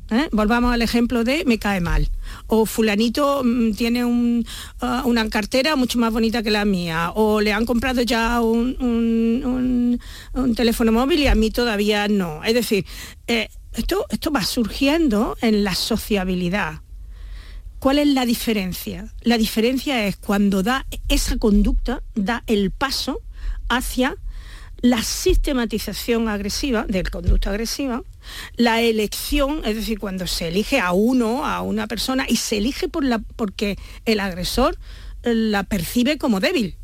¿Eh? 0.10 0.30
Volvamos 0.32 0.74
al 0.74 0.82
ejemplo 0.82 1.24
de 1.24 1.44
me 1.46 1.60
cae 1.60 1.82
mal. 1.82 2.10
O 2.48 2.66
fulanito 2.66 3.42
mm, 3.44 3.72
tiene 3.74 4.44
ah, 4.82 5.04
una 5.06 5.30
cartera 5.30 5.76
mucho 5.76 6.00
más 6.00 6.14
bonita 6.14 6.44
que 6.44 6.52
la 6.52 6.66
mía. 6.66 7.12
O 7.16 7.42
le 7.42 7.54
han 7.54 7.66
comprado 7.66 8.02
ya 8.02 8.42
un, 8.42 10.00
teléfono 10.56 10.92
móvil 10.92 11.20
y 11.20 11.28
a 11.28 11.36
mí 11.36 11.52
todavía 11.52 12.08
no. 12.08 12.44
Es 12.44 12.54
decir, 12.54 12.86
eh, 13.28 13.50
esto, 13.74 14.06
esto 14.10 14.32
va 14.32 14.44
surgiendo 14.44 15.36
en 15.42 15.64
la 15.64 15.76
sociabilidad. 15.76 16.82
¿Cuál 17.80 18.00
es 18.00 18.08
la 18.08 18.26
diferencia? 18.26 19.14
La 19.22 19.38
diferencia 19.38 20.08
es 20.08 20.16
cuando 20.16 20.64
da 20.64 20.88
esa 21.10 21.38
conducta, 21.38 22.02
da 22.16 22.44
el 22.48 22.72
paso 22.72 23.22
hacia 23.70 24.16
la 24.82 25.04
sistematización 25.04 26.28
agresiva 26.28 26.86
del 26.88 27.10
conducta 27.10 27.50
agresiva, 27.50 28.04
la 28.56 28.82
elección, 28.82 29.62
es 29.66 29.76
decir, 29.76 30.00
cuando 30.00 30.28
se 30.28 30.48
elige 30.48 30.80
a 30.80 30.92
uno, 30.92 31.46
a 31.46 31.62
una 31.62 31.88
persona, 31.88 32.26
y 32.28 32.38
se 32.38 32.58
elige 32.58 32.88
por 32.88 33.04
la, 33.04 33.20
porque 33.20 33.78
el 34.06 34.20
agresor 34.20 34.78
eh, 35.24 35.34
la 35.34 35.64
percibe 35.64 36.18
como 36.18 36.40
débil, 36.40 36.78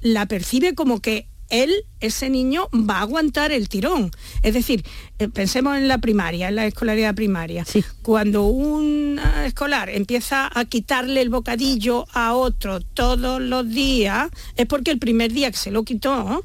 la 0.00 0.26
percibe 0.26 0.74
como 0.74 1.00
que 1.00 1.28
él, 1.48 1.72
ese 2.00 2.28
niño, 2.28 2.68
va 2.72 2.98
a 2.98 3.02
aguantar 3.02 3.52
el 3.52 3.68
tirón. 3.68 4.10
Es 4.42 4.54
decir, 4.54 4.84
eh, 5.18 5.28
pensemos 5.28 5.76
en 5.76 5.88
la 5.88 5.98
primaria, 5.98 6.48
en 6.48 6.56
la 6.56 6.66
escolaridad 6.66 7.14
primaria. 7.14 7.64
Cuando 8.02 8.44
un 8.44 9.18
eh, 9.18 9.46
escolar 9.46 9.88
empieza 9.88 10.50
a 10.52 10.64
quitarle 10.66 11.22
el 11.22 11.30
bocadillo 11.30 12.06
a 12.12 12.34
otro 12.34 12.80
todos 12.80 13.40
los 13.40 13.68
días, 13.68 14.28
es 14.56 14.66
porque 14.66 14.90
el 14.90 14.98
primer 14.98 15.32
día 15.32 15.50
que 15.50 15.56
se 15.56 15.70
lo 15.70 15.84
quitó, 15.84 16.44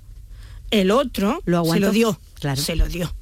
el 0.72 0.92
otro 0.92 1.42
se 1.46 1.80
lo 1.80 1.92
dio, 1.92 2.20
se 2.56 2.76
lo 2.76 2.88
dio. 2.88 3.14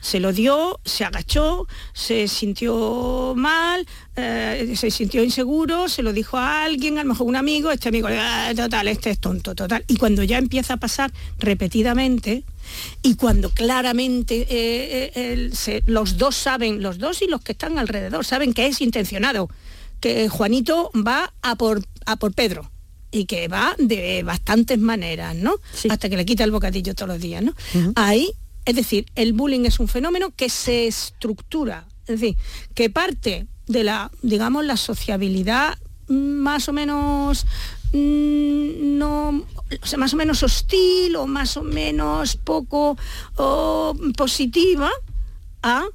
Se 0.00 0.20
lo 0.20 0.32
dio, 0.32 0.80
se 0.84 1.04
agachó, 1.04 1.66
se 1.92 2.28
sintió 2.28 3.34
mal, 3.36 3.86
eh, 4.16 4.74
se 4.76 4.90
sintió 4.90 5.22
inseguro, 5.22 5.88
se 5.88 6.02
lo 6.02 6.12
dijo 6.12 6.36
a 6.36 6.64
alguien, 6.64 6.98
a 6.98 7.02
lo 7.02 7.10
mejor 7.10 7.26
un 7.26 7.36
amigo, 7.36 7.70
este 7.70 7.88
amigo, 7.88 8.08
ah, 8.10 8.52
total, 8.56 8.88
este 8.88 9.10
es 9.10 9.18
tonto, 9.18 9.54
total. 9.54 9.84
Y 9.88 9.96
cuando 9.96 10.22
ya 10.22 10.38
empieza 10.38 10.74
a 10.74 10.76
pasar 10.78 11.12
repetidamente, 11.38 12.44
y 13.02 13.14
cuando 13.14 13.50
claramente 13.50 14.46
eh, 14.48 15.12
eh, 15.14 15.82
los 15.86 16.18
dos 16.18 16.36
saben, 16.36 16.82
los 16.82 16.98
dos 16.98 17.22
y 17.22 17.26
los 17.26 17.40
que 17.40 17.52
están 17.52 17.78
alrededor, 17.78 18.24
saben 18.24 18.52
que 18.52 18.66
es 18.66 18.80
intencionado, 18.80 19.48
que 20.00 20.28
Juanito 20.28 20.90
va 20.94 21.32
a 21.42 21.56
por, 21.56 21.82
a 22.06 22.16
por 22.16 22.32
Pedro 22.32 22.70
y 23.10 23.24
que 23.24 23.48
va 23.48 23.74
de 23.78 24.22
bastantes 24.22 24.78
maneras, 24.78 25.34
¿no? 25.34 25.54
Hasta 25.88 26.08
que 26.08 26.16
le 26.16 26.24
quita 26.26 26.44
el 26.44 26.50
bocadillo 26.50 26.94
todos 26.94 27.08
los 27.08 27.20
días, 27.20 27.42
¿no? 27.42 27.54
Ahí, 27.94 28.30
es 28.68 28.76
decir, 28.76 29.06
el 29.14 29.32
bullying 29.32 29.64
es 29.64 29.80
un 29.80 29.88
fenómeno 29.88 30.30
que 30.36 30.50
se 30.50 30.86
estructura, 30.86 31.86
es 32.06 32.20
decir, 32.20 32.36
que 32.74 32.90
parte 32.90 33.46
de 33.66 33.82
la, 33.82 34.10
digamos, 34.20 34.62
la 34.66 34.76
sociabilidad 34.76 35.78
más 36.06 36.68
o 36.68 36.74
menos 36.74 37.46
mm, 37.94 38.98
no 38.98 39.42
más 39.96 40.12
o 40.12 40.16
menos 40.18 40.42
hostil 40.42 41.16
o 41.16 41.26
más 41.26 41.56
o 41.56 41.62
menos 41.62 42.36
poco 42.36 42.98
positiva 44.18 44.90
a 45.62 45.86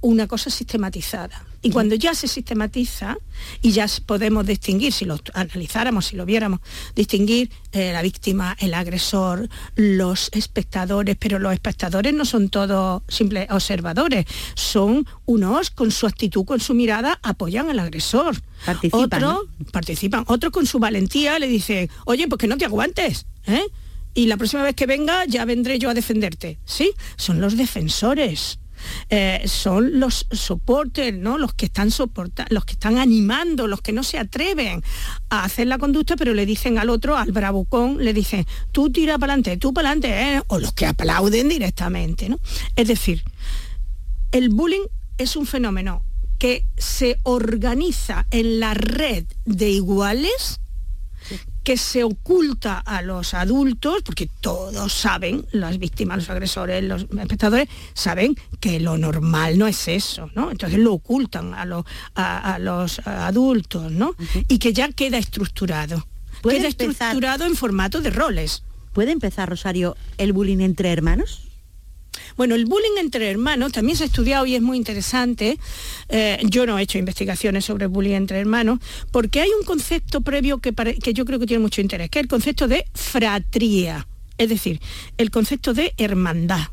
una 0.00 0.26
cosa 0.26 0.48
sistematizada. 0.48 1.44
Y 1.64 1.70
cuando 1.70 1.94
ya 1.94 2.14
se 2.14 2.28
sistematiza 2.28 3.16
y 3.62 3.72
ya 3.72 3.86
podemos 4.04 4.44
distinguir, 4.46 4.92
si 4.92 5.06
lo 5.06 5.18
analizáramos, 5.32 6.04
si 6.04 6.14
lo 6.14 6.26
viéramos, 6.26 6.60
distinguir 6.94 7.50
eh, 7.72 7.90
la 7.90 8.02
víctima, 8.02 8.54
el 8.60 8.74
agresor, 8.74 9.48
los 9.74 10.28
espectadores, 10.32 11.16
pero 11.18 11.38
los 11.38 11.54
espectadores 11.54 12.12
no 12.12 12.26
son 12.26 12.50
todos 12.50 13.02
simples 13.08 13.50
observadores, 13.50 14.26
son 14.54 15.06
unos 15.24 15.70
con 15.70 15.90
su 15.90 16.06
actitud, 16.06 16.44
con 16.44 16.60
su 16.60 16.74
mirada, 16.74 17.18
apoyan 17.22 17.70
al 17.70 17.78
agresor. 17.78 18.36
Participan. 18.66 19.24
Otros 19.24 19.38
participan. 19.72 20.24
Otros 20.26 20.52
con 20.52 20.66
su 20.66 20.78
valentía 20.78 21.38
le 21.38 21.48
dicen, 21.48 21.88
oye, 22.04 22.28
pues 22.28 22.40
que 22.40 22.46
no 22.46 22.58
te 22.58 22.66
aguantes. 22.66 23.24
¿eh? 23.46 23.64
Y 24.12 24.26
la 24.26 24.36
próxima 24.36 24.64
vez 24.64 24.74
que 24.74 24.84
venga 24.84 25.24
ya 25.24 25.46
vendré 25.46 25.78
yo 25.78 25.88
a 25.88 25.94
defenderte. 25.94 26.58
¿Sí? 26.66 26.92
Son 27.16 27.40
los 27.40 27.56
defensores. 27.56 28.58
Eh, 29.10 29.42
son 29.46 30.00
los 30.00 30.26
soportes, 30.30 31.14
¿no? 31.14 31.38
Los 31.38 31.54
que 31.54 31.66
están 31.66 31.90
los 32.50 32.64
que 32.64 32.72
están 32.72 32.98
animando, 32.98 33.66
los 33.66 33.80
que 33.80 33.92
no 33.92 34.02
se 34.02 34.18
atreven 34.18 34.82
a 35.30 35.44
hacer 35.44 35.66
la 35.66 35.78
conducta, 35.78 36.16
pero 36.16 36.34
le 36.34 36.46
dicen 36.46 36.78
al 36.78 36.90
otro, 36.90 37.16
al 37.16 37.32
bravucón, 37.32 38.02
le 38.02 38.12
dicen, 38.12 38.46
tú 38.72 38.90
tira 38.90 39.18
para 39.18 39.34
adelante, 39.34 39.56
tú 39.56 39.72
para 39.72 39.90
adelante, 39.90 40.36
¿eh? 40.36 40.42
o 40.48 40.58
los 40.58 40.72
que 40.72 40.86
aplauden 40.86 41.48
directamente, 41.48 42.28
¿no? 42.28 42.38
Es 42.76 42.88
decir, 42.88 43.22
el 44.32 44.48
bullying 44.48 44.86
es 45.18 45.36
un 45.36 45.46
fenómeno 45.46 46.02
que 46.38 46.66
se 46.76 47.18
organiza 47.22 48.26
en 48.30 48.60
la 48.60 48.74
red 48.74 49.24
de 49.44 49.70
iguales 49.70 50.60
que 51.64 51.78
se 51.78 52.04
oculta 52.04 52.78
a 52.78 53.00
los 53.02 53.32
adultos, 53.32 54.02
porque 54.04 54.28
todos 54.40 54.92
saben, 54.92 55.46
las 55.50 55.78
víctimas, 55.78 56.18
los 56.18 56.30
agresores, 56.30 56.84
los 56.84 57.06
espectadores, 57.18 57.68
saben 57.94 58.36
que 58.60 58.78
lo 58.80 58.98
normal 58.98 59.58
no 59.58 59.66
es 59.66 59.88
eso, 59.88 60.30
¿no? 60.34 60.50
Entonces 60.50 60.78
lo 60.78 60.92
ocultan 60.92 61.54
a, 61.54 61.64
los 62.58 62.98
adultos, 63.06 63.90
¿no? 63.90 64.14
Y 64.48 64.58
que 64.58 64.72
ya 64.74 64.92
queda 64.92 65.16
estructurado. 65.16 66.06
Queda 66.42 66.68
estructurado 66.68 67.46
en 67.46 67.56
formato 67.56 68.02
de 68.02 68.10
roles. 68.10 68.62
¿Puede 68.92 69.12
empezar, 69.12 69.48
Rosario, 69.48 69.96
el 70.18 70.34
bullying 70.34 70.60
entre 70.60 70.92
hermanos? 70.92 71.48
Bueno, 72.36 72.54
el 72.54 72.66
bullying 72.66 72.98
entre 72.98 73.30
hermanos 73.30 73.72
también 73.72 73.96
se 73.96 74.04
ha 74.04 74.06
estudiado 74.06 74.46
y 74.46 74.54
es 74.54 74.62
muy 74.62 74.76
interesante. 74.76 75.58
Eh, 76.08 76.38
yo 76.44 76.66
no 76.66 76.78
he 76.78 76.82
hecho 76.82 76.98
investigaciones 76.98 77.64
sobre 77.64 77.86
bullying 77.86 78.14
entre 78.14 78.40
hermanos, 78.40 78.80
porque 79.10 79.40
hay 79.40 79.50
un 79.58 79.64
concepto 79.64 80.20
previo 80.20 80.58
que, 80.58 80.72
que 80.72 81.14
yo 81.14 81.24
creo 81.24 81.38
que 81.38 81.46
tiene 81.46 81.62
mucho 81.62 81.80
interés, 81.80 82.10
que 82.10 82.18
es 82.18 82.24
el 82.24 82.28
concepto 82.28 82.68
de 82.68 82.84
fratría. 82.94 84.06
Es 84.36 84.48
decir, 84.48 84.80
el 85.16 85.30
concepto 85.30 85.74
de 85.74 85.94
hermandad. 85.96 86.68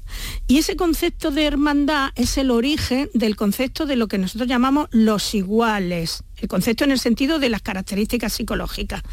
Y 0.47 0.57
ese 0.57 0.75
concepto 0.75 1.29
de 1.29 1.45
hermandad 1.45 2.09
es 2.15 2.37
el 2.37 2.49
origen 2.49 3.09
del 3.13 3.35
concepto 3.35 3.85
de 3.85 3.95
lo 3.95 4.07
que 4.07 4.17
nosotros 4.17 4.49
llamamos 4.49 4.87
los 4.91 5.35
iguales. 5.35 6.23
El 6.37 6.47
concepto 6.47 6.85
en 6.85 6.91
el 6.91 6.97
sentido 6.97 7.37
de 7.37 7.49
las 7.49 7.61
características 7.61 8.33
psicológicas. 8.33 9.03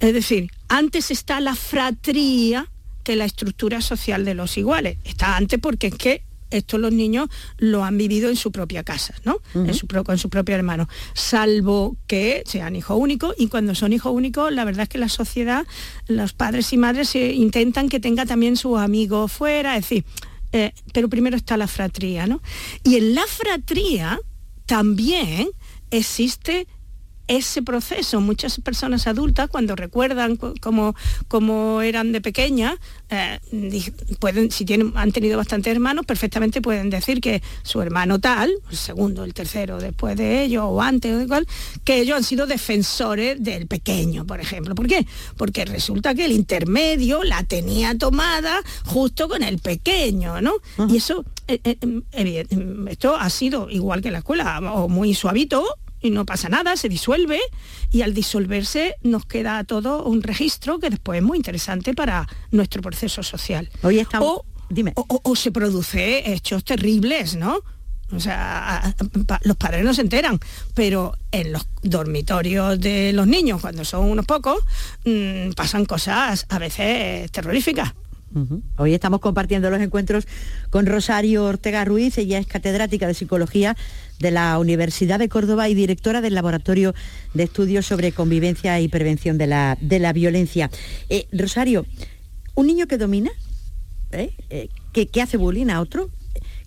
Es 0.00 0.12
decir, 0.12 0.50
antes 0.68 1.12
está 1.12 1.38
la 1.38 1.54
fratría, 1.54 2.68
que 3.04 3.16
la 3.16 3.24
estructura 3.24 3.80
social 3.80 4.24
de 4.24 4.34
los 4.34 4.58
iguales. 4.58 4.98
Está 5.04 5.36
antes 5.36 5.60
porque 5.60 5.88
es 5.88 5.94
que 5.94 6.22
esto 6.50 6.78
los 6.78 6.92
niños 6.92 7.28
lo 7.58 7.84
han 7.84 7.98
vivido 7.98 8.28
en 8.28 8.36
su 8.36 8.52
propia 8.52 8.84
casa, 8.84 9.14
¿no? 9.24 9.38
en 9.54 9.74
su, 9.74 9.86
con 9.86 10.18
su 10.18 10.28
propio 10.30 10.54
hermano, 10.54 10.88
salvo 11.12 11.96
que 12.06 12.42
sean 12.46 12.76
hijos 12.76 12.96
únicos 12.98 13.34
y 13.38 13.48
cuando 13.48 13.74
son 13.74 13.92
hijos 13.92 14.12
únicos, 14.12 14.52
la 14.52 14.64
verdad 14.64 14.84
es 14.84 14.88
que 14.88 14.98
la 14.98 15.08
sociedad, 15.08 15.66
los 16.06 16.32
padres 16.32 16.72
y 16.72 16.76
madres 16.76 17.14
intentan 17.14 17.88
que 17.88 18.00
tenga 18.00 18.24
también 18.26 18.56
sus 18.56 18.78
amigos 18.78 19.32
fuera, 19.32 19.76
es 19.76 19.82
decir, 19.82 20.04
eh, 20.52 20.72
pero 20.92 21.08
primero 21.08 21.36
está 21.36 21.56
la 21.56 21.66
fratría, 21.66 22.26
¿no? 22.26 22.40
Y 22.84 22.96
en 22.96 23.14
la 23.14 23.26
fratría 23.26 24.20
también 24.66 25.48
existe 25.90 26.68
ese 27.28 27.62
proceso. 27.62 28.20
Muchas 28.20 28.60
personas 28.60 29.06
adultas, 29.06 29.48
cuando 29.48 29.76
recuerdan 29.76 30.36
cómo, 30.36 31.82
eran 31.82 32.12
de 32.12 32.20
pequeña, 32.20 32.78
eh, 33.10 33.38
pueden, 34.18 34.50
si 34.50 34.64
tienen, 34.64 34.92
han 34.94 35.12
tenido 35.12 35.36
bastantes 35.36 35.72
hermanos, 35.72 36.06
perfectamente 36.06 36.60
pueden 36.60 36.90
decir 36.90 37.20
que 37.20 37.42
su 37.62 37.80
hermano 37.80 38.18
tal, 38.18 38.52
el 38.70 38.76
segundo, 38.76 39.24
el 39.24 39.34
tercero, 39.34 39.78
después 39.78 40.16
de 40.16 40.42
ellos, 40.42 40.64
o 40.66 40.82
antes, 40.82 41.14
o 41.14 41.20
igual, 41.20 41.46
que 41.84 42.00
ellos 42.00 42.16
han 42.16 42.24
sido 42.24 42.46
defensores 42.46 43.42
del 43.42 43.66
pequeño, 43.66 44.26
por 44.26 44.40
ejemplo. 44.40 44.74
¿Por 44.74 44.86
qué? 44.86 45.06
Porque 45.36 45.64
resulta 45.64 46.14
que 46.14 46.24
el 46.24 46.32
intermedio 46.32 47.24
la 47.24 47.42
tenía 47.44 47.96
tomada 47.96 48.60
justo 48.84 49.28
con 49.28 49.42
el 49.42 49.58
pequeño, 49.58 50.40
¿no? 50.40 50.54
Y 50.88 50.96
eso, 50.96 51.24
eh, 51.48 51.60
eh, 52.12 52.46
esto 52.88 53.16
ha 53.16 53.30
sido 53.30 53.70
igual 53.70 54.02
que 54.02 54.08
en 54.08 54.12
la 54.12 54.18
escuela, 54.18 54.58
o 54.74 54.88
muy 54.88 55.14
suavito, 55.14 55.64
y 56.04 56.10
no 56.10 56.26
pasa 56.26 56.50
nada, 56.50 56.76
se 56.76 56.90
disuelve 56.90 57.40
y 57.90 58.02
al 58.02 58.12
disolverse 58.12 58.96
nos 59.02 59.24
queda 59.24 59.64
todo 59.64 60.04
un 60.04 60.22
registro 60.22 60.78
que 60.78 60.90
después 60.90 61.18
es 61.18 61.24
muy 61.24 61.38
interesante 61.38 61.94
para 61.94 62.28
nuestro 62.50 62.82
proceso 62.82 63.22
social. 63.22 63.70
Hoy 63.82 64.00
estamos... 64.00 64.28
o, 64.28 64.44
Dime. 64.68 64.92
O, 64.96 65.36
se 65.36 65.50
produce 65.50 66.30
hechos 66.32 66.64
terribles, 66.64 67.36
¿no? 67.36 67.60
O 68.12 68.20
sea, 68.20 68.94
los 69.42 69.56
padres 69.56 69.84
no 69.84 69.94
se 69.94 70.02
enteran, 70.02 70.38
pero 70.74 71.16
en 71.32 71.52
los 71.52 71.66
dormitorios 71.82 72.78
de 72.78 73.12
los 73.12 73.26
niños, 73.26 73.60
cuando 73.60 73.84
son 73.84 74.10
unos 74.10 74.26
pocos, 74.26 74.58
mm, 75.04 75.52
pasan 75.52 75.86
cosas 75.86 76.44
a 76.48 76.58
veces 76.58 77.30
terroríficas. 77.32 77.94
Hoy 78.76 78.94
estamos 78.94 79.20
compartiendo 79.20 79.70
los 79.70 79.80
encuentros 79.80 80.26
con 80.70 80.86
Rosario 80.86 81.44
Ortega 81.44 81.84
Ruiz, 81.84 82.18
ella 82.18 82.38
es 82.38 82.46
catedrática 82.46 83.06
de 83.06 83.14
Psicología 83.14 83.76
de 84.18 84.30
la 84.30 84.58
Universidad 84.58 85.18
de 85.18 85.28
Córdoba 85.28 85.68
y 85.68 85.74
directora 85.74 86.20
del 86.20 86.34
Laboratorio 86.34 86.94
de 87.32 87.44
Estudios 87.44 87.86
sobre 87.86 88.12
Convivencia 88.12 88.80
y 88.80 88.88
Prevención 88.88 89.38
de 89.38 89.46
la, 89.46 89.78
de 89.80 89.98
la 89.98 90.12
Violencia. 90.12 90.70
Eh, 91.08 91.26
Rosario, 91.32 91.86
¿un 92.54 92.66
niño 92.66 92.86
que 92.86 92.98
domina? 92.98 93.30
¿Eh? 94.12 94.32
eh 94.50 94.68
hace 95.20 95.36
bullying 95.36 95.68
a 95.68 95.80
otro? 95.80 96.10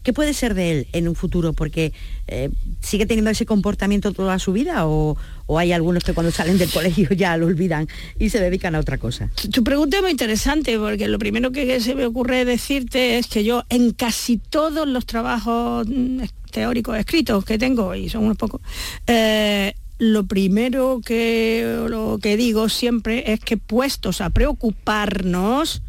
¿Qué 0.08 0.14
puede 0.14 0.34
ser 0.34 0.54
de 0.54 0.72
él 0.72 0.88
en 0.94 1.10
un 1.10 1.16
futuro? 1.16 1.52
Porque 1.52 1.92
eh, 2.30 2.50
sigue 2.80 3.06
teniendo 3.06 3.30
ese 3.30 3.46
comportamiento 3.46 4.14
toda 4.14 4.40
su 4.40 4.54
vida 4.54 4.88
o, 4.88 5.18
hay 5.50 5.74
algunos 5.74 6.06
que 6.06 6.14
cuando 6.14 6.32
salen 6.32 6.58
del 6.58 6.70
colegio 6.70 7.10
ya 7.10 7.36
lo 7.36 7.46
olvidan 7.46 7.90
y 8.18 8.30
se 8.30 8.40
dedican 8.40 8.74
a 8.76 8.80
otra 8.80 8.98
cosa. 8.98 9.30
Tu 9.52 9.66
pregunta 9.66 9.98
es 9.98 10.04
muy 10.04 10.12
interesante 10.12 10.80
porque 10.80 11.10
lo 11.10 11.20
primero 11.20 11.52
que 11.52 11.82
se 11.82 11.94
me 11.94 12.06
ocurre 12.06 12.46
decirte 12.46 13.18
es 13.18 13.28
que 13.28 13.44
yo 13.44 13.66
en 13.68 13.92
casi 13.92 14.38
todos 14.38 14.88
los 14.88 15.06
trabajos 15.06 15.86
mm, 15.90 16.22
teóricos 16.54 16.98
escritos 16.98 17.44
que 17.44 17.58
tengo, 17.58 17.94
y 17.94 18.08
son 18.08 18.24
unos 18.24 18.38
pocos, 18.38 18.62
eh, 19.08 19.74
lo 20.00 20.26
primero 20.26 21.02
que, 21.04 21.84
lo 21.90 22.18
que 22.22 22.38
digo 22.38 22.70
siempre 22.70 23.34
es 23.34 23.42
que 23.42 23.58
puestos 23.58 24.22
a 24.22 24.30
preocuparnos, 24.30 25.82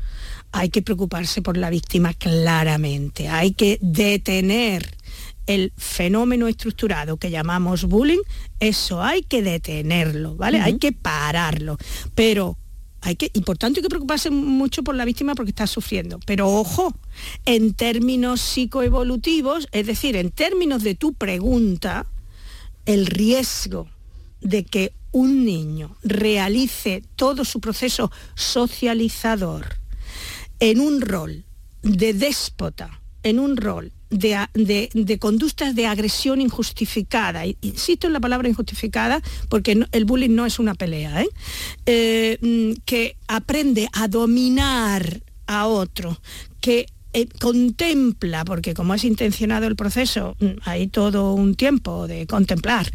hay 0.52 0.70
que 0.70 0.82
preocuparse 0.82 1.42
por 1.42 1.56
la 1.56 1.70
víctima 1.70 2.14
claramente, 2.14 3.28
hay 3.28 3.52
que 3.52 3.78
detener 3.80 4.96
el 5.46 5.72
fenómeno 5.76 6.46
estructurado 6.46 7.16
que 7.16 7.30
llamamos 7.30 7.84
bullying, 7.84 8.20
eso 8.60 9.02
hay 9.02 9.22
que 9.22 9.42
detenerlo, 9.42 10.36
¿vale? 10.36 10.60
Hay 10.60 10.78
que 10.78 10.92
pararlo. 10.92 11.78
Pero 12.14 12.58
hay 13.00 13.16
que, 13.16 13.30
y 13.32 13.40
por 13.40 13.56
tanto 13.56 13.78
hay 13.78 13.82
que 13.82 13.88
preocuparse 13.88 14.30
mucho 14.30 14.82
por 14.82 14.94
la 14.94 15.06
víctima 15.06 15.34
porque 15.34 15.50
está 15.50 15.66
sufriendo. 15.66 16.20
Pero 16.26 16.48
ojo, 16.48 16.94
en 17.46 17.72
términos 17.72 18.42
psicoevolutivos, 18.42 19.68
es 19.72 19.86
decir, 19.86 20.16
en 20.16 20.30
términos 20.30 20.82
de 20.82 20.94
tu 20.94 21.14
pregunta, 21.14 22.06
el 22.84 23.06
riesgo 23.06 23.88
de 24.42 24.64
que 24.64 24.92
un 25.12 25.46
niño 25.46 25.96
realice 26.02 27.02
todo 27.16 27.46
su 27.46 27.60
proceso 27.60 28.12
socializador 28.34 29.77
en 30.60 30.80
un 30.80 31.00
rol 31.00 31.44
de 31.82 32.12
déspota, 32.12 33.00
en 33.22 33.38
un 33.38 33.56
rol 33.56 33.92
de, 34.10 35.18
conductas 35.20 35.74
de 35.74 35.86
agresión 35.86 36.40
injustificada, 36.40 37.44
insisto 37.60 38.06
en 38.06 38.12
la 38.12 38.20
palabra 38.20 38.48
injustificada 38.48 39.20
porque 39.48 39.78
el 39.92 40.04
bullying 40.04 40.34
no 40.34 40.46
es 40.46 40.58
una 40.58 40.74
pelea, 40.74 41.22
¿eh? 41.22 41.28
Eh, 41.86 42.38
mm, 42.40 42.80
que 42.84 43.16
aprende 43.26 43.88
a 43.92 44.08
dominar 44.08 45.22
a 45.46 45.66
otro, 45.66 46.20
que 46.60 46.86
eh, 47.12 47.26
contempla, 47.40 48.44
porque 48.44 48.74
como 48.74 48.94
es 48.94 49.04
intencionado 49.04 49.66
el 49.66 49.76
proceso, 49.76 50.36
mm, 50.40 50.46
hay 50.64 50.88
todo 50.88 51.34
un 51.34 51.54
tiempo 51.54 52.06
de 52.06 52.26
contemplar, 52.26 52.90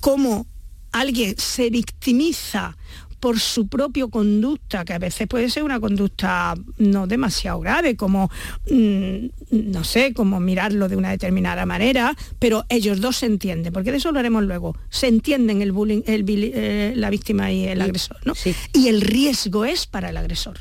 cómo 0.00 0.46
alguien 0.92 1.34
se 1.38 1.70
victimiza 1.70 2.76
por 3.20 3.38
su 3.38 3.68
propia 3.68 4.06
conducta, 4.08 4.84
que 4.84 4.94
a 4.94 4.98
veces 4.98 5.28
puede 5.28 5.50
ser 5.50 5.62
una 5.62 5.78
conducta 5.78 6.54
no 6.78 7.06
demasiado 7.06 7.60
grave, 7.60 7.96
como, 7.96 8.30
mm, 8.70 9.26
no 9.50 9.84
sé, 9.84 10.14
como 10.14 10.40
mirarlo 10.40 10.88
de 10.88 10.96
una 10.96 11.10
determinada 11.10 11.66
manera, 11.66 12.16
pero 12.38 12.64
ellos 12.68 13.00
dos 13.00 13.18
se 13.18 13.26
entienden, 13.26 13.72
porque 13.72 13.92
de 13.92 13.98
eso 13.98 14.10
lo 14.10 14.18
haremos 14.18 14.42
luego, 14.44 14.76
se 14.88 15.06
entienden 15.06 15.62
el 15.62 15.72
bullying, 15.72 16.02
eh, 16.06 16.94
la 16.96 17.10
víctima 17.10 17.52
y 17.52 17.66
el 17.66 17.82
agresor, 17.82 18.16
¿no? 18.24 18.32
Y 18.72 18.88
el 18.88 19.02
riesgo 19.02 19.64
es 19.64 19.86
para 19.86 20.10
el 20.10 20.16
agresor. 20.16 20.58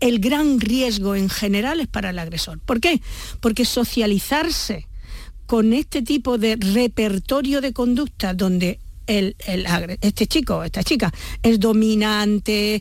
El 0.00 0.20
gran 0.20 0.60
riesgo 0.60 1.14
en 1.14 1.28
general 1.28 1.80
es 1.80 1.86
para 1.86 2.10
el 2.10 2.18
agresor. 2.18 2.60
¿Por 2.60 2.80
qué? 2.80 3.00
Porque 3.40 3.64
socializarse 3.64 4.86
con 5.46 5.72
este 5.72 6.02
tipo 6.02 6.38
de 6.38 6.56
repertorio 6.56 7.60
de 7.60 7.72
conducta 7.72 8.34
donde 8.34 8.80
este 9.06 10.26
chico, 10.26 10.64
esta 10.64 10.82
chica, 10.82 11.12
es 11.42 11.60
dominante, 11.60 12.80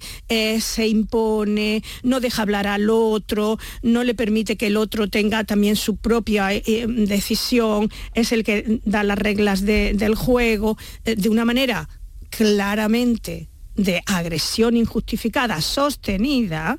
se 0.59 0.87
impone, 0.87 1.83
no 2.03 2.19
deja 2.19 2.41
hablar 2.41 2.67
al 2.67 2.89
otro, 2.89 3.57
no 3.81 4.03
le 4.03 4.15
permite 4.15 4.57
que 4.57 4.67
el 4.67 4.77
otro 4.77 5.09
tenga 5.09 5.43
también 5.43 5.75
su 5.75 5.97
propia 5.97 6.53
eh, 6.53 6.63
eh, 6.65 6.85
decisión, 6.87 7.91
es 8.13 8.31
el 8.31 8.43
que 8.43 8.79
da 8.85 9.03
las 9.03 9.17
reglas 9.17 9.61
del 9.65 10.15
juego, 10.15 10.77
eh, 11.03 11.15
de 11.15 11.29
una 11.29 11.45
manera 11.45 11.89
claramente 12.29 13.49
de 13.75 14.01
agresión 14.05 14.77
injustificada, 14.77 15.61
sostenida, 15.61 16.77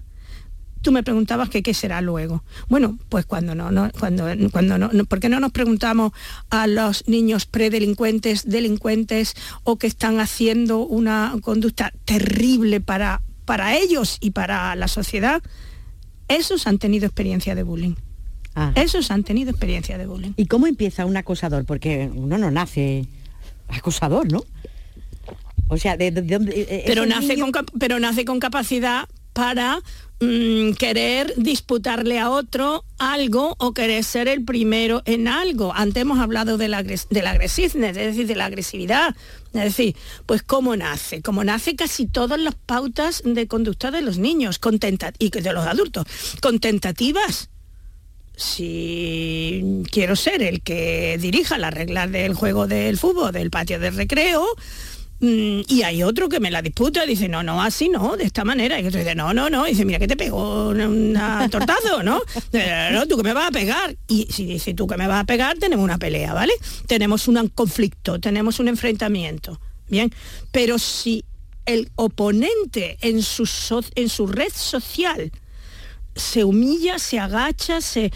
Tú 0.86 0.92
me 0.92 1.02
preguntabas 1.02 1.48
que 1.48 1.64
qué 1.64 1.74
será 1.74 2.00
luego. 2.00 2.44
Bueno, 2.68 2.96
pues 3.08 3.26
cuando 3.26 3.56
no, 3.56 3.72
no 3.72 3.90
cuando, 3.98 4.26
cuando 4.52 4.78
no, 4.78 5.04
¿por 5.06 5.18
qué 5.18 5.28
no 5.28 5.40
nos 5.40 5.50
preguntamos 5.50 6.12
a 6.48 6.68
los 6.68 7.08
niños 7.08 7.44
predelincuentes, 7.44 8.48
delincuentes 8.48 9.34
o 9.64 9.78
que 9.78 9.88
están 9.88 10.20
haciendo 10.20 10.86
una 10.86 11.34
conducta 11.42 11.92
terrible 12.04 12.80
para, 12.80 13.20
para 13.46 13.76
ellos 13.76 14.18
y 14.20 14.30
para 14.30 14.76
la 14.76 14.86
sociedad? 14.86 15.42
Esos 16.28 16.68
han 16.68 16.78
tenido 16.78 17.06
experiencia 17.06 17.56
de 17.56 17.64
bullying. 17.64 17.96
Ah. 18.54 18.70
Esos 18.76 19.10
han 19.10 19.24
tenido 19.24 19.50
experiencia 19.50 19.98
de 19.98 20.06
bullying. 20.06 20.34
¿Y 20.36 20.46
cómo 20.46 20.68
empieza 20.68 21.04
un 21.04 21.16
acosador? 21.16 21.64
Porque 21.64 22.08
uno 22.14 22.38
no 22.38 22.52
nace 22.52 23.06
acosador, 23.66 24.30
¿no? 24.30 24.44
O 25.66 25.78
sea, 25.78 25.96
de, 25.96 26.12
dónde... 26.12 26.52
Eh, 26.56 26.84
pero 26.86 27.06
nace, 27.06 27.36
con, 27.36 27.50
pero 27.76 27.98
nace 27.98 28.24
con 28.24 28.38
capacidad 28.38 29.08
para 29.36 29.82
Mm, 30.18 30.72
querer 30.72 31.34
disputarle 31.36 32.18
a 32.18 32.30
otro 32.30 32.84
algo 32.96 33.54
o 33.58 33.74
querer 33.74 34.02
ser 34.02 34.28
el 34.28 34.42
primero 34.42 35.02
en 35.04 35.28
algo. 35.28 35.74
Antes 35.74 36.00
hemos 36.00 36.20
hablado 36.20 36.56
de 36.56 36.68
la, 36.68 36.78
agresividad, 36.78 37.90
es 37.90 37.94
decir, 37.96 38.26
de 38.26 38.34
la 38.34 38.46
agresividad. 38.46 39.14
Es 39.52 39.62
decir, 39.62 39.94
pues 40.24 40.42
cómo 40.42 40.74
nace, 40.74 41.20
como 41.20 41.44
nace 41.44 41.76
casi 41.76 42.06
todas 42.06 42.40
las 42.40 42.54
pautas 42.54 43.22
de 43.26 43.46
conducta 43.46 43.90
de 43.90 44.00
los 44.00 44.16
niños 44.16 44.58
contenta 44.58 45.12
y 45.18 45.28
de 45.28 45.52
los 45.52 45.66
adultos, 45.66 46.06
con 46.40 46.60
tentativas. 46.60 47.50
Si 48.36 49.82
quiero 49.90 50.16
ser 50.16 50.42
el 50.42 50.62
que 50.62 51.18
dirija 51.20 51.58
las 51.58 51.74
reglas 51.74 52.10
del 52.10 52.32
juego 52.32 52.66
del 52.66 52.96
fútbol, 52.96 53.32
del 53.32 53.50
patio 53.50 53.78
de 53.78 53.90
recreo, 53.90 54.46
y 55.18 55.82
hay 55.82 56.02
otro 56.02 56.28
que 56.28 56.40
me 56.40 56.50
la 56.50 56.60
disputa, 56.60 57.06
dice, 57.06 57.28
no, 57.28 57.42
no, 57.42 57.62
así 57.62 57.88
no, 57.88 58.16
de 58.16 58.24
esta 58.24 58.44
manera. 58.44 58.78
Y 58.80 58.86
otro 58.86 59.00
dice, 59.00 59.14
no, 59.14 59.32
no, 59.32 59.48
no, 59.48 59.64
dice, 59.64 59.84
mira 59.84 59.98
que 59.98 60.06
te 60.06 60.16
pegó 60.16 60.68
un 60.68 61.18
tortazo, 61.50 62.02
¿no? 62.02 62.20
No, 62.92 63.06
tú 63.06 63.16
que 63.16 63.22
me 63.22 63.32
vas 63.32 63.48
a 63.48 63.50
pegar. 63.50 63.96
Y 64.08 64.26
si 64.30 64.44
dice, 64.44 64.74
tú 64.74 64.86
que 64.86 64.96
me 64.96 65.06
vas 65.06 65.22
a 65.22 65.24
pegar, 65.24 65.56
tenemos 65.58 65.84
una 65.84 65.98
pelea, 65.98 66.34
¿vale? 66.34 66.52
Tenemos 66.86 67.28
un 67.28 67.48
conflicto, 67.48 68.20
tenemos 68.20 68.60
un 68.60 68.68
enfrentamiento. 68.68 69.58
Bien, 69.88 70.12
pero 70.52 70.78
si 70.78 71.24
el 71.64 71.90
oponente 71.96 72.98
en 73.00 73.22
su, 73.22 73.48
en 73.94 74.08
su 74.08 74.26
red 74.26 74.52
social 74.52 75.32
se 76.14 76.44
humilla, 76.44 76.98
se 76.98 77.18
agacha, 77.18 77.80
se, 77.80 78.12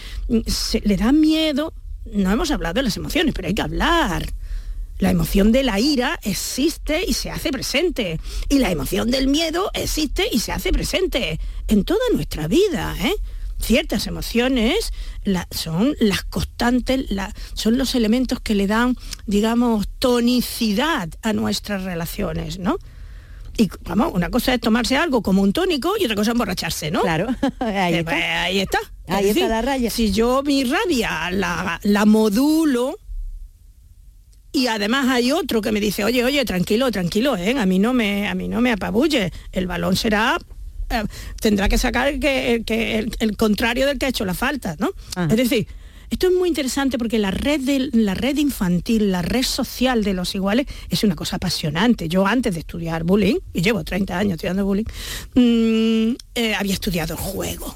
se 0.46 0.80
le 0.80 0.96
da 0.96 1.12
miedo. 1.12 1.72
No 2.12 2.30
hemos 2.30 2.50
hablado 2.50 2.74
de 2.74 2.82
las 2.82 2.96
emociones, 2.96 3.34
pero 3.34 3.48
hay 3.48 3.54
que 3.54 3.62
hablar. 3.62 4.26
La 5.00 5.10
emoción 5.10 5.50
de 5.50 5.62
la 5.62 5.80
ira 5.80 6.20
existe 6.22 7.02
y 7.06 7.14
se 7.14 7.30
hace 7.30 7.50
presente. 7.50 8.20
Y 8.50 8.58
la 8.58 8.70
emoción 8.70 9.10
del 9.10 9.28
miedo 9.28 9.70
existe 9.72 10.28
y 10.30 10.40
se 10.40 10.52
hace 10.52 10.72
presente 10.72 11.40
en 11.68 11.84
toda 11.84 12.04
nuestra 12.12 12.46
vida. 12.48 12.94
¿eh? 13.00 13.14
Ciertas 13.58 14.06
emociones 14.06 14.92
son 15.50 15.96
las 16.00 16.24
constantes, 16.24 17.06
son 17.54 17.78
los 17.78 17.94
elementos 17.94 18.40
que 18.40 18.54
le 18.54 18.66
dan, 18.66 18.94
digamos, 19.26 19.88
tonicidad 19.98 21.08
a 21.22 21.32
nuestras 21.32 21.84
relaciones, 21.84 22.58
¿no? 22.58 22.76
Y 23.56 23.70
vamos, 23.82 24.12
una 24.14 24.30
cosa 24.30 24.54
es 24.54 24.60
tomarse 24.60 24.96
algo 24.96 25.22
como 25.22 25.42
un 25.42 25.52
tónico 25.52 25.94
y 25.98 26.04
otra 26.04 26.16
cosa 26.16 26.30
es 26.30 26.34
emborracharse, 26.34 26.90
¿no? 26.90 27.02
Claro, 27.02 27.26
ahí, 27.60 27.94
está. 27.94 28.10
Pues, 28.12 28.24
ahí 28.24 28.60
está. 28.60 28.78
Ahí 29.08 29.28
está 29.30 29.48
la 29.48 29.62
raya. 29.62 29.90
Si 29.90 30.12
yo 30.12 30.42
mi 30.42 30.64
rabia 30.64 31.30
la, 31.30 31.80
la 31.82 32.04
modulo, 32.04 32.96
y 34.52 34.66
además 34.66 35.08
hay 35.08 35.32
otro 35.32 35.60
que 35.60 35.72
me 35.72 35.80
dice, 35.80 36.04
oye, 36.04 36.24
oye, 36.24 36.44
tranquilo, 36.44 36.90
tranquilo, 36.90 37.36
¿eh? 37.36 37.54
a 37.58 37.66
mí 37.66 37.78
no 37.78 37.92
me, 37.92 38.28
a 38.28 38.34
mí 38.34 38.48
no 38.48 38.60
me 38.60 38.72
apabulle, 38.72 39.32
el 39.52 39.66
balón 39.66 39.96
será 39.96 40.38
eh, 40.90 41.04
tendrá 41.40 41.68
que 41.68 41.78
sacar 41.78 42.18
que, 42.18 42.62
el, 43.20 43.36
contrario 43.36 43.86
del 43.86 43.98
que 43.98 44.06
ha 44.06 44.08
hecho 44.08 44.24
la 44.24 44.34
falta, 44.34 44.76
¿no? 44.78 44.90
Es 45.28 45.36
decir, 45.36 45.68
esto 46.10 46.26
es 46.26 46.32
muy 46.32 46.48
interesante 46.48 46.98
porque 46.98 47.20
la 47.20 47.30
red, 47.30 47.60
de, 47.60 47.90
la 47.92 48.14
red 48.14 48.36
infantil, 48.38 49.12
la 49.12 49.22
red 49.22 49.44
social 49.44 50.02
de 50.02 50.14
los 50.14 50.34
iguales 50.34 50.66
es 50.88 51.04
una 51.04 51.14
cosa 51.14 51.36
apasionante. 51.36 52.08
Yo 52.08 52.26
antes 52.26 52.54
de 52.54 52.60
estudiar 52.60 53.04
bullying, 53.04 53.36
y 53.54 53.62
llevo 53.62 53.84
30 53.84 54.18
años 54.18 54.32
estudiando 54.32 54.64
bullying, 54.64 54.84
mm, 55.34 56.16
eh, 56.34 56.54
había 56.56 56.74
estudiado 56.74 57.14
el 57.14 57.20
juego 57.20 57.72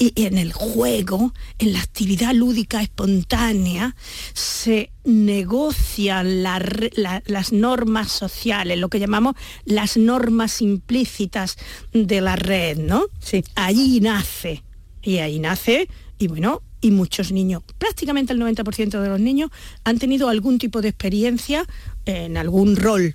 y 0.00 0.24
en 0.24 0.38
el 0.38 0.54
juego, 0.54 1.34
en 1.58 1.74
la 1.74 1.80
actividad 1.80 2.32
lúdica 2.32 2.80
espontánea, 2.80 3.94
se 4.32 4.90
negocian 5.04 6.42
las 6.42 7.52
normas 7.52 8.10
sociales, 8.10 8.78
lo 8.78 8.88
que 8.88 8.98
llamamos 8.98 9.36
las 9.66 9.98
normas 9.98 10.62
implícitas 10.62 11.58
de 11.92 12.22
la 12.22 12.36
red, 12.36 12.78
¿no? 12.78 13.04
Sí. 13.20 13.44
Allí 13.54 14.00
nace. 14.00 14.64
Y 15.02 15.18
ahí 15.18 15.38
nace, 15.38 15.88
y 16.18 16.28
bueno, 16.28 16.62
y 16.80 16.90
muchos 16.90 17.30
niños, 17.30 17.62
prácticamente 17.76 18.32
el 18.32 18.40
90% 18.40 19.00
de 19.00 19.08
los 19.08 19.20
niños 19.20 19.50
han 19.84 19.98
tenido 19.98 20.30
algún 20.30 20.58
tipo 20.58 20.80
de 20.80 20.88
experiencia 20.88 21.66
en 22.06 22.38
algún 22.38 22.76
rol, 22.76 23.14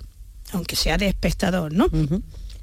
aunque 0.52 0.76
sea 0.76 0.98
de 0.98 1.08
espectador, 1.08 1.72
¿no? 1.72 1.88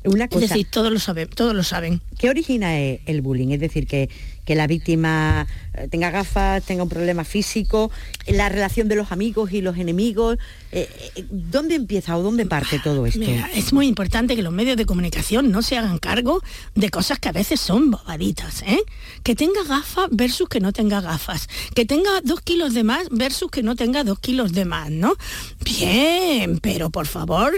Una 0.06 0.28
cosa, 0.28 0.46
es 0.46 0.50
decir, 0.52 0.68
todos 0.70 0.92
lo 0.92 1.00
saben, 1.00 1.30
todos 1.30 1.56
lo 1.56 1.63
saben. 1.63 2.02
¿Qué 2.18 2.30
origina 2.30 2.80
e-, 2.80 3.02
el 3.06 3.22
bullying? 3.22 3.50
Es 3.50 3.60
decir, 3.60 3.88
que, 3.88 4.10
que 4.46 4.56
la 4.56 4.68
víctima 4.68 5.48
eh, 5.74 5.88
tenga 5.89 6.12
gafas, 6.12 6.63
tenga 6.63 6.84
un 6.84 6.89
problema 6.89 7.24
físico, 7.24 7.89
la 8.28 8.50
relación 8.50 8.88
de 8.88 8.96
los 8.96 9.12
amigos 9.12 9.54
y 9.54 9.62
los 9.62 9.78
enemigos. 9.78 10.38
Eh, 10.72 10.89
eh, 11.16 11.26
¿Dónde 11.30 11.76
empieza 11.76 12.18
o 12.18 12.22
dónde 12.22 12.46
parte 12.46 12.80
todo 12.80 13.06
esto? 13.06 13.22
es 13.54 13.72
muy 13.72 13.88
importante 13.88 14.36
que 14.36 14.42
los 14.42 14.52
medios 14.52 14.76
de 14.76 14.86
comunicación 14.86 15.52
no 15.52 15.62
se 15.62 15.78
hagan 15.78 16.00
cargo 16.00 16.42
de 16.76 16.89
cosas 16.89 17.20
que 17.20 17.30
a 17.30 17.34
veces 17.34 17.62
son 17.62 17.92
bobaditas. 17.92 18.63
¿eh? 18.63 18.80
Que 19.24 19.36
tenga 19.36 19.63
gafas 19.63 20.08
versus 20.12 20.50
que 20.50 20.60
no 20.60 20.74
tenga 20.74 21.00
gafas. 21.00 21.48
Que 21.74 21.86
tenga 21.86 22.22
dos 22.24 22.42
kilos 22.42 22.74
de 22.74 22.84
más 22.84 23.08
versus 23.10 23.50
que 23.50 23.63
no 23.63 23.76
tenga 23.76 24.04
dos 24.04 24.20
kilos 24.20 24.52
de 24.52 24.66
más, 24.66 24.89
¿no? 24.89 25.16
Bien, 25.63 26.60
pero 26.60 26.89
por 26.89 27.08
favor, 27.08 27.54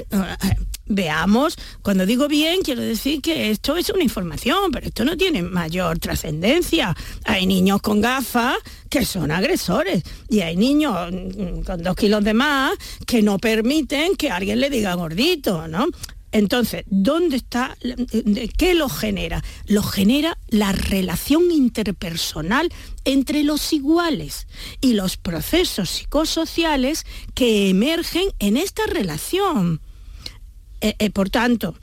veamos, 0.85 1.57
cuando 1.81 2.05
digo 2.05 2.27
bien, 2.27 2.61
quiero 2.61 2.81
decir 2.81 3.21
que 3.21 3.51
esto 3.51 3.75
es 3.77 3.89
una 3.89 4.03
información, 4.03 4.71
pero 4.71 4.87
esto 4.87 5.05
no 5.05 5.17
tiene 5.17 5.41
mayor 5.41 5.99
trascendencia. 5.99 6.95
Hay 7.23 7.47
niños 7.47 7.81
con 7.81 8.01
gafas 8.01 8.55
que 8.89 9.05
son 9.05 9.31
agresores 9.31 10.03
y 10.29 10.41
hay 10.41 10.55
niños 10.55 11.11
mm, 11.11 11.61
con 11.61 11.83
dos 11.83 11.95
kilos 11.95 12.23
de 12.23 12.33
más 12.33 12.73
que 13.05 13.21
no 13.21 13.39
permiten 13.39 14.15
que 14.15 14.29
alguien 14.29 14.59
le 14.59 14.69
diga 14.69 14.93
gordito, 14.93 15.67
¿no? 15.67 15.87
Entonces, 16.35 16.83
¿dónde 16.87 17.37
está? 17.37 17.77
¿Qué 18.57 18.73
lo 18.73 18.89
genera? 18.89 19.41
Lo 19.67 19.81
genera 19.81 20.37
la 20.49 20.73
relación 20.73 21.49
interpersonal 21.49 22.73
entre 23.05 23.45
los 23.45 23.71
iguales 23.71 24.45
y 24.81 24.95
los 24.95 25.15
procesos 25.15 25.89
psicosociales 25.89 27.05
que 27.35 27.69
emergen 27.69 28.25
en 28.39 28.57
esta 28.57 28.85
relación. 28.85 29.79
Eh, 30.85 30.95
eh, 30.99 31.09
por 31.09 31.31
tanto, 31.31 31.73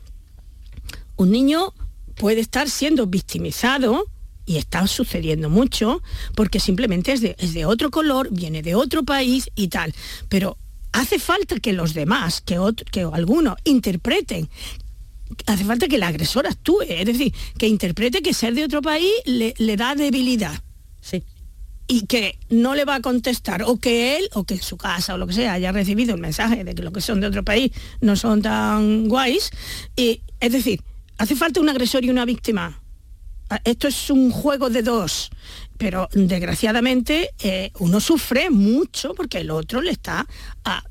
un 1.17 1.33
niño 1.33 1.75
puede 2.15 2.41
estar 2.41 2.71
siendo 2.71 3.09
victimizado 3.09 4.07
y 4.47 4.59
está 4.59 4.87
sucediendo 4.87 5.51
mucho 5.51 6.01
porque 6.37 6.61
simplemente 6.61 7.11
es 7.11 7.21
de, 7.21 7.65
otro 7.67 7.91
color, 7.91 8.29
viene 8.31 8.63
de 8.63 8.77
otro 8.77 9.03
país 9.03 9.51
y 9.57 9.67
tal. 9.67 9.93
Pero 10.29 10.57
hace 10.93 11.19
falta 11.19 11.59
que 11.59 11.73
los 11.73 11.95
demás, 11.95 12.43
que, 12.43 12.61
que 12.93 13.01
algunos 13.01 13.57
interpreten 13.65 14.49
hace 15.47 15.65
falta 15.65 15.89
que 15.89 15.97
el 15.97 16.05
agresor 16.05 16.47
actúe, 16.47 16.83
es 16.87 17.07
decir, 17.07 17.35
que 17.59 17.67
interprete 17.67 18.23
que 18.23 18.33
ser 18.33 18.55
de 18.55 18.67
otro 18.67 18.83
país 18.83 19.11
le, 19.25 19.53
le 19.59 19.77
da 19.77 19.97
debilidad. 19.97 20.63
Sí 21.01 21.25
y 21.87 22.07
que 22.07 22.39
no 22.49 22.75
le 22.75 22.85
va 22.85 22.97
a 22.97 23.01
contestar 23.01 23.63
o 23.65 23.79
que 23.79 24.17
él 24.17 24.29
o 24.35 24.45
que 24.45 24.59
su 24.59 24.77
casa 24.77 25.15
o 25.15 25.19
lo 25.19 25.27
que 25.27 25.35
sea 25.35 25.55
haya 25.55 25.73
recibido 25.73 26.15
el 26.15 26.21
mensaje 26.21 26.65
de 26.65 26.75
que 26.75 26.83
los 26.83 26.93
que 26.93 27.01
son 27.01 27.21
de 27.21 27.27
otro 27.27 27.43
país 27.43 27.73
no 28.01 28.17
son 28.17 28.43
tan 28.43 29.09
guays. 29.09 29.51
Y, 29.97 30.23
es 30.41 30.53
decir, 30.53 30.83
hace 31.19 31.37
falta 31.37 31.61
un 31.61 31.69
agresor 31.69 32.05
y 32.05 32.11
una 32.11 32.25
víctima. 32.25 32.81
Ah, 33.51 33.61
esto 33.65 33.89
es 33.89 34.11
un 34.11 34.31
juego 34.31 34.71
de 34.71 34.83
dos 34.83 35.31
pero 35.83 36.09
desgraciadamente 36.13 37.31
eh, 37.43 37.73
uno 37.81 37.99
sufre 37.99 38.51
mucho 38.51 39.15
porque 39.17 39.39
el 39.39 39.51
otro 39.51 39.83
le 39.83 39.91
está 39.91 40.29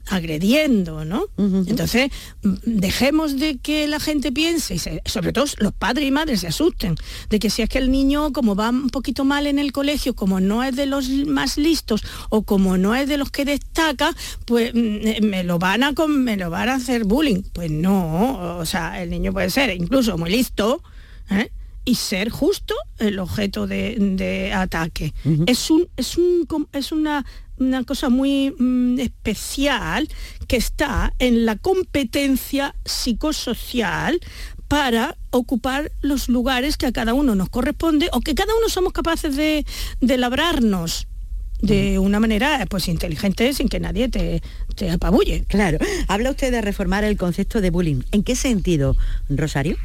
agrediendo, 0.08 1.06
¿no? 1.06 1.28
Entonces, 1.38 2.12
mm, 2.44 2.56
dejemos 2.66 3.40
de 3.40 3.58
que 3.58 3.88
la 3.88 4.02
gente 4.02 4.34
piense, 4.34 4.76
y 4.76 4.80
sobre 4.80 5.32
todo 5.32 5.46
los 5.60 5.72
padres 5.72 6.06
y 6.06 6.12
madres 6.12 6.42
se 6.42 6.48
asusten, 6.48 6.96
de 7.30 7.40
que 7.40 7.50
si 7.50 7.62
es 7.62 7.70
que 7.70 7.78
el 7.78 7.90
niño, 7.90 8.34
como 8.34 8.54
va 8.54 8.70
un 8.70 8.90
poquito 8.90 9.24
mal 9.24 9.48
en 9.48 9.60
el 9.60 9.72
colegio, 9.72 10.14
como 10.14 10.42
no 10.42 10.62
es 10.62 10.76
de 10.76 10.88
los 10.88 11.08
más 11.08 11.58
listos 11.58 12.04
o 12.28 12.42
como 12.42 12.78
no 12.78 12.94
es 12.94 13.08
de 13.08 13.16
los 13.16 13.32
que 13.32 13.46
destaca, 13.46 14.14
pues 14.44 14.74
mm, 14.74 15.08
eh, 15.08 15.20
me 15.22 15.46
lo 15.46 15.58
van 15.58 15.84
a, 15.84 15.94
me 15.94 16.36
lo 16.36 16.50
van 16.50 16.68
a 16.68 16.76
hacer 16.76 17.06
bullying. 17.06 17.44
Pues 17.54 17.72
no, 17.72 18.58
o 18.58 18.66
sea, 18.66 19.02
el 19.02 19.10
niño 19.10 19.32
puede 19.32 19.52
ser 19.52 19.70
incluso 19.70 20.18
muy 20.18 20.32
listo, 20.32 20.84
¿eh? 21.30 21.50
Y 21.86 21.96
ser 21.96 22.30
justo 22.30 22.76
el 23.00 23.20
objeto 23.20 23.68
de, 23.68 24.52
ataque. 24.54 25.14
Es, 25.48 25.72
un, 25.72 25.88
es, 25.98 26.18
un, 26.18 26.48
es 26.74 26.92
una, 26.92 27.26
una, 27.58 27.84
cosa 27.84 28.10
muy 28.10 28.54
mm, 28.58 29.00
especial 29.00 30.08
que 30.48 30.58
está 30.58 31.14
en 31.20 31.46
la 31.46 31.56
competencia 31.56 32.76
psicosocial 32.86 34.20
para 34.68 35.18
ocupar 35.32 35.92
los 36.02 36.30
lugares 36.30 36.78
que 36.78 36.86
a 36.86 36.92
cada 36.92 37.14
uno 37.14 37.36
nos 37.36 37.50
corresponde 37.50 38.10
o 38.14 38.22
que 38.22 38.36
cada 38.36 38.56
uno 38.56 38.70
somos 38.70 38.94
capaces 38.94 39.36
de, 39.36 39.66
de 40.00 40.18
labrarnos 40.18 41.08
de 41.62 42.00
una 42.00 42.20
manera 42.20 42.66
pues 42.70 42.88
inteligente 42.88 43.54
sin 43.54 43.70
que 43.70 43.80
nadie 43.80 44.10
te, 44.10 44.42
te 44.76 44.90
apabulle. 44.90 45.44
Claro. 45.48 45.78
Habla 46.08 46.32
usted 46.32 46.52
de 46.52 46.62
reformar 46.62 47.04
el 47.04 47.18
concepto 47.18 47.62
de 47.62 47.70
bullying. 47.70 48.02
¿En 48.12 48.24
qué 48.24 48.36
sentido, 48.36 48.96
Rosario? 49.30 49.78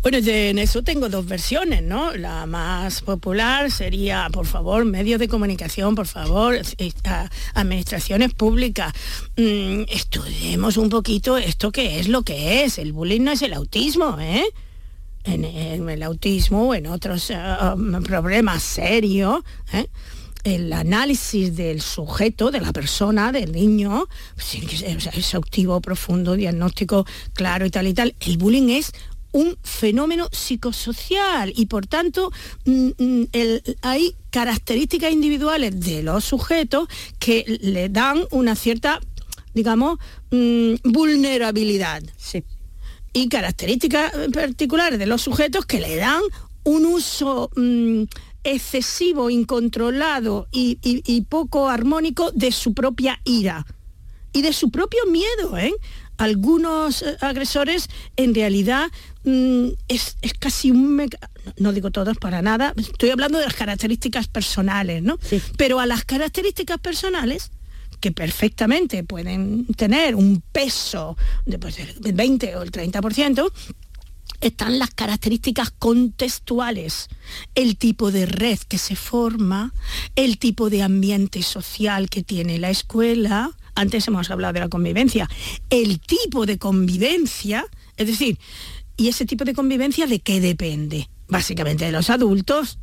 Bueno, 0.00 0.18
en 0.18 0.58
eso 0.60 0.82
tengo 0.84 1.08
dos 1.08 1.26
versiones, 1.26 1.82
¿no? 1.82 2.14
La 2.14 2.46
más 2.46 3.02
popular 3.02 3.68
sería, 3.72 4.28
por 4.32 4.46
favor, 4.46 4.84
medios 4.84 5.18
de 5.18 5.26
comunicación, 5.26 5.96
por 5.96 6.06
favor, 6.06 6.56
administraciones 7.54 8.32
públicas, 8.32 8.92
mm, 9.36 9.82
estudiemos 9.88 10.76
un 10.76 10.88
poquito 10.88 11.36
esto 11.36 11.72
que 11.72 11.98
es 11.98 12.06
lo 12.08 12.22
que 12.22 12.62
es. 12.62 12.78
El 12.78 12.92
bullying 12.92 13.22
no 13.22 13.32
es 13.32 13.42
el 13.42 13.52
autismo, 13.52 14.16
¿eh? 14.20 14.44
En, 15.24 15.44
el 15.44 16.02
autismo 16.04 16.68
o 16.68 16.74
en 16.74 16.86
otros 16.86 17.30
eh, 17.30 17.36
um, 17.74 18.00
problemas 18.02 18.62
serios, 18.62 19.42
¿eh? 19.72 19.88
el 20.44 20.72
análisis 20.72 21.56
del 21.56 21.82
sujeto, 21.82 22.50
de 22.50 22.60
la 22.60 22.72
persona, 22.72 23.32
del 23.32 23.52
niño, 23.52 24.06
pues, 24.36 24.54
es 24.54 25.06
exhaustivo, 25.06 25.80
profundo, 25.80 26.34
diagnóstico 26.34 27.04
claro 27.34 27.66
y 27.66 27.70
tal 27.70 27.88
y 27.88 27.94
tal. 27.94 28.14
El 28.20 28.38
bullying 28.38 28.68
es 28.70 28.92
un 29.32 29.56
fenómeno 29.62 30.28
psicosocial 30.32 31.52
y 31.54 31.66
por 31.66 31.86
tanto 31.86 32.30
mm, 32.64 32.88
mm, 32.98 33.24
hay 33.82 34.14
características 34.30 35.12
individuales 35.12 35.78
de 35.80 36.02
los 36.02 36.24
sujetos 36.24 36.88
que 37.18 37.44
le 37.60 37.88
dan 37.88 38.22
una 38.30 38.54
cierta, 38.54 39.00
digamos, 39.54 39.98
mm, 40.30 40.74
vulnerabilidad. 40.84 42.02
Y 43.12 43.28
características 43.28 44.12
particulares 44.32 44.98
de 44.98 45.06
los 45.06 45.22
sujetos 45.22 45.66
que 45.66 45.80
le 45.80 45.96
dan 45.96 46.20
un 46.64 46.86
uso 46.86 47.50
excesivo, 48.44 49.30
incontrolado 49.30 50.46
y, 50.52 51.20
poco 51.28 51.68
armónico 51.68 52.30
de 52.32 52.52
su 52.52 52.74
propia 52.74 53.20
ira 53.24 53.66
y 54.32 54.42
de 54.42 54.52
su 54.52 54.70
propio 54.70 55.00
miedo. 55.06 55.56
¿eh? 55.56 55.74
Algunos 56.18 57.02
eh, 57.02 57.16
agresores 57.20 57.88
en 58.16 58.34
realidad 58.34 58.90
mm, 59.24 59.68
es, 59.88 60.16
casi 60.38 60.70
un... 60.70 61.08
No 61.56 61.72
digo 61.72 61.90
todos 61.90 62.18
para 62.18 62.42
nada, 62.42 62.74
estoy 62.76 63.10
hablando 63.10 63.38
de 63.38 63.44
las 63.44 63.54
características 63.54 64.28
personales, 64.28 65.02
¿no? 65.02 65.18
Pero 65.56 65.80
a 65.80 65.86
las 65.86 66.04
características 66.04 66.78
personales 66.78 67.50
que 68.00 68.12
perfectamente 68.12 69.02
pueden 69.02 69.66
tener 69.74 70.14
un 70.14 70.42
peso 70.52 71.16
de, 71.46 71.58
pues, 71.58 71.76
del 72.00 72.12
20 72.12 72.56
o 72.56 72.62
el 72.62 72.70
30%, 72.70 73.50
están 74.40 74.78
las 74.78 74.90
características 74.90 75.70
contextuales, 75.70 77.08
el 77.54 77.76
tipo 77.76 78.12
de 78.12 78.26
red 78.26 78.58
que 78.68 78.78
se 78.78 78.94
forma, 78.94 79.72
el 80.14 80.38
tipo 80.38 80.70
de 80.70 80.82
ambiente 80.82 81.42
social 81.42 82.08
que 82.08 82.22
tiene 82.22 82.58
la 82.58 82.70
escuela, 82.70 83.50
antes 83.78 84.08
hemos 84.08 84.28
hablado 84.30 84.54
de 84.54 84.60
la 84.60 84.68
convivencia, 84.68 85.28
el 85.70 86.00
tipo 86.00 86.46
de 86.46 86.58
convivencia, 86.58 87.64
es 87.96 88.08
decir, 88.08 88.38
¿y 88.96 89.06
ese 89.06 89.24
tipo 89.24 89.44
de 89.44 89.54
convivencia 89.54 90.06
de 90.08 90.18
qué 90.18 90.40
depende? 90.40 91.08
Básicamente 91.28 91.84
de 91.84 91.92
los 91.92 92.10
adultos, 92.10 92.80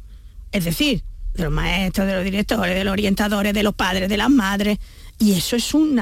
es 0.54 0.64
decir, 0.64 1.04
de 1.34 1.44
los 1.44 1.52
maestros, 1.52 2.08
de 2.08 2.16
los 2.16 2.24
directores, 2.24 2.76
de 2.76 2.86
los 2.86 2.94
orientadores, 2.94 3.54
de 3.54 3.64
los 3.64 3.76
padres, 3.76 4.08
de 4.08 4.16
las 4.16 4.30
madres. 4.30 4.80
Y 5.20 5.34
eso 5.34 5.58
es 5.58 5.74
un, 5.74 6.00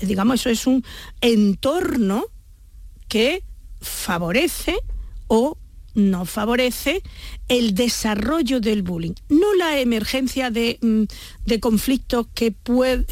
digamos, 0.00 0.40
eso 0.40 0.50
es 0.50 0.66
un 0.68 0.84
entorno 1.20 2.26
que 3.08 3.42
favorece 3.80 4.76
o 5.26 5.58
no 5.96 6.26
favorece 6.26 7.02
el 7.48 7.74
desarrollo 7.74 8.60
del 8.60 8.82
bullying, 8.82 9.14
no 9.30 9.54
la 9.54 9.80
emergencia 9.80 10.50
de, 10.50 10.78
mm, 10.80 11.54
conflictos 11.60 12.26
que, 12.34 12.54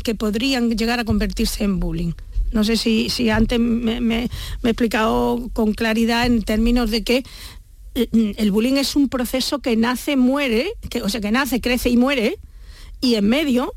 que 0.04 0.14
podrían 0.14 0.70
llegar 0.70 1.00
a 1.00 1.04
convertirse 1.04 1.64
en 1.64 1.80
bullying. 1.80 2.12
No 2.52 2.62
sé 2.62 2.76
si, 2.76 3.08
si 3.08 3.30
antes 3.30 3.58
me, 3.58 4.24
he 4.24 4.68
explicado 4.68 5.50
con 5.54 5.72
claridad 5.72 6.26
en 6.26 6.42
términos 6.42 6.90
de 6.90 7.02
que 7.02 7.24
mm, 8.12 8.32
el 8.36 8.52
bullying 8.52 8.74
es 8.74 8.94
un 8.96 9.08
proceso 9.08 9.60
que 9.60 9.76
nace, 9.76 10.16
muere, 10.16 10.70
que, 10.90 11.02
o 11.02 11.08
sea, 11.08 11.22
que 11.22 11.32
nace, 11.32 11.62
crece 11.62 11.88
y 11.88 11.96
muere, 11.96 12.38
y 13.00 13.14
en 13.14 13.28
medio, 13.28 13.72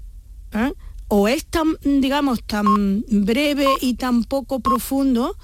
¿eh? 0.52 0.74
o 1.08 1.30
es 1.30 1.46
tan, 1.46 1.78
digamos, 1.82 2.44
tan 2.44 3.06
breve 3.08 3.68
y 3.80 3.94
tan 3.94 4.26
poco 4.26 4.60
profundo 4.60 5.38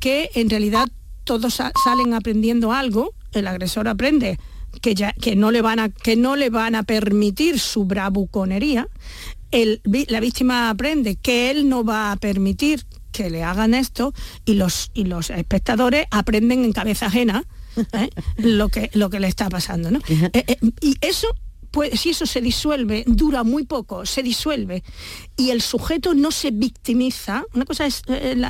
que 0.00 0.30
en 0.34 0.50
realidad 0.50 0.88
todos 1.26 1.54
salen 1.84 2.14
aprendiendo 2.14 2.72
algo, 2.72 3.12
el 3.32 3.46
agresor 3.48 3.88
aprende 3.88 4.38
que, 4.80 4.94
ya, 4.94 5.12
que, 5.12 5.36
no, 5.36 5.50
le 5.50 5.60
van 5.60 5.78
a, 5.78 5.88
que 5.90 6.16
no 6.16 6.36
le 6.36 6.48
van 6.48 6.74
a 6.74 6.84
permitir 6.84 7.58
su 7.58 7.84
bravuconería, 7.84 8.88
el, 9.50 9.80
la 10.08 10.20
víctima 10.20 10.70
aprende 10.70 11.16
que 11.16 11.50
él 11.50 11.68
no 11.68 11.84
va 11.84 12.12
a 12.12 12.16
permitir 12.16 12.86
que 13.12 13.28
le 13.30 13.42
hagan 13.42 13.74
esto 13.74 14.12
y 14.44 14.54
los, 14.54 14.90
y 14.94 15.04
los 15.04 15.30
espectadores 15.30 16.06
aprenden 16.10 16.64
en 16.64 16.72
cabeza 16.72 17.06
ajena 17.06 17.44
¿eh? 17.92 18.10
lo, 18.36 18.68
que, 18.68 18.90
lo 18.94 19.10
que 19.10 19.20
le 19.20 19.28
está 19.28 19.48
pasando. 19.48 19.90
¿no? 19.90 20.00
Eh, 20.08 20.44
eh, 20.46 20.58
y 20.80 20.96
eso 21.00 21.28
pues, 21.70 22.00
si 22.00 22.10
eso 22.10 22.26
se 22.26 22.40
disuelve, 22.40 23.04
dura 23.06 23.42
muy 23.42 23.64
poco, 23.64 24.06
se 24.06 24.22
disuelve 24.22 24.82
y 25.36 25.50
el 25.50 25.60
sujeto 25.60 26.14
no 26.14 26.30
se 26.30 26.50
victimiza, 26.50 27.44
una 27.54 27.64
cosa 27.64 27.86
es 27.86 28.02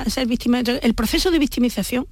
ser 0.07 0.27
víctima, 0.27 0.59
el 0.59 0.93
proceso 0.93 1.31
de 1.31 1.39
victimización 1.39 2.07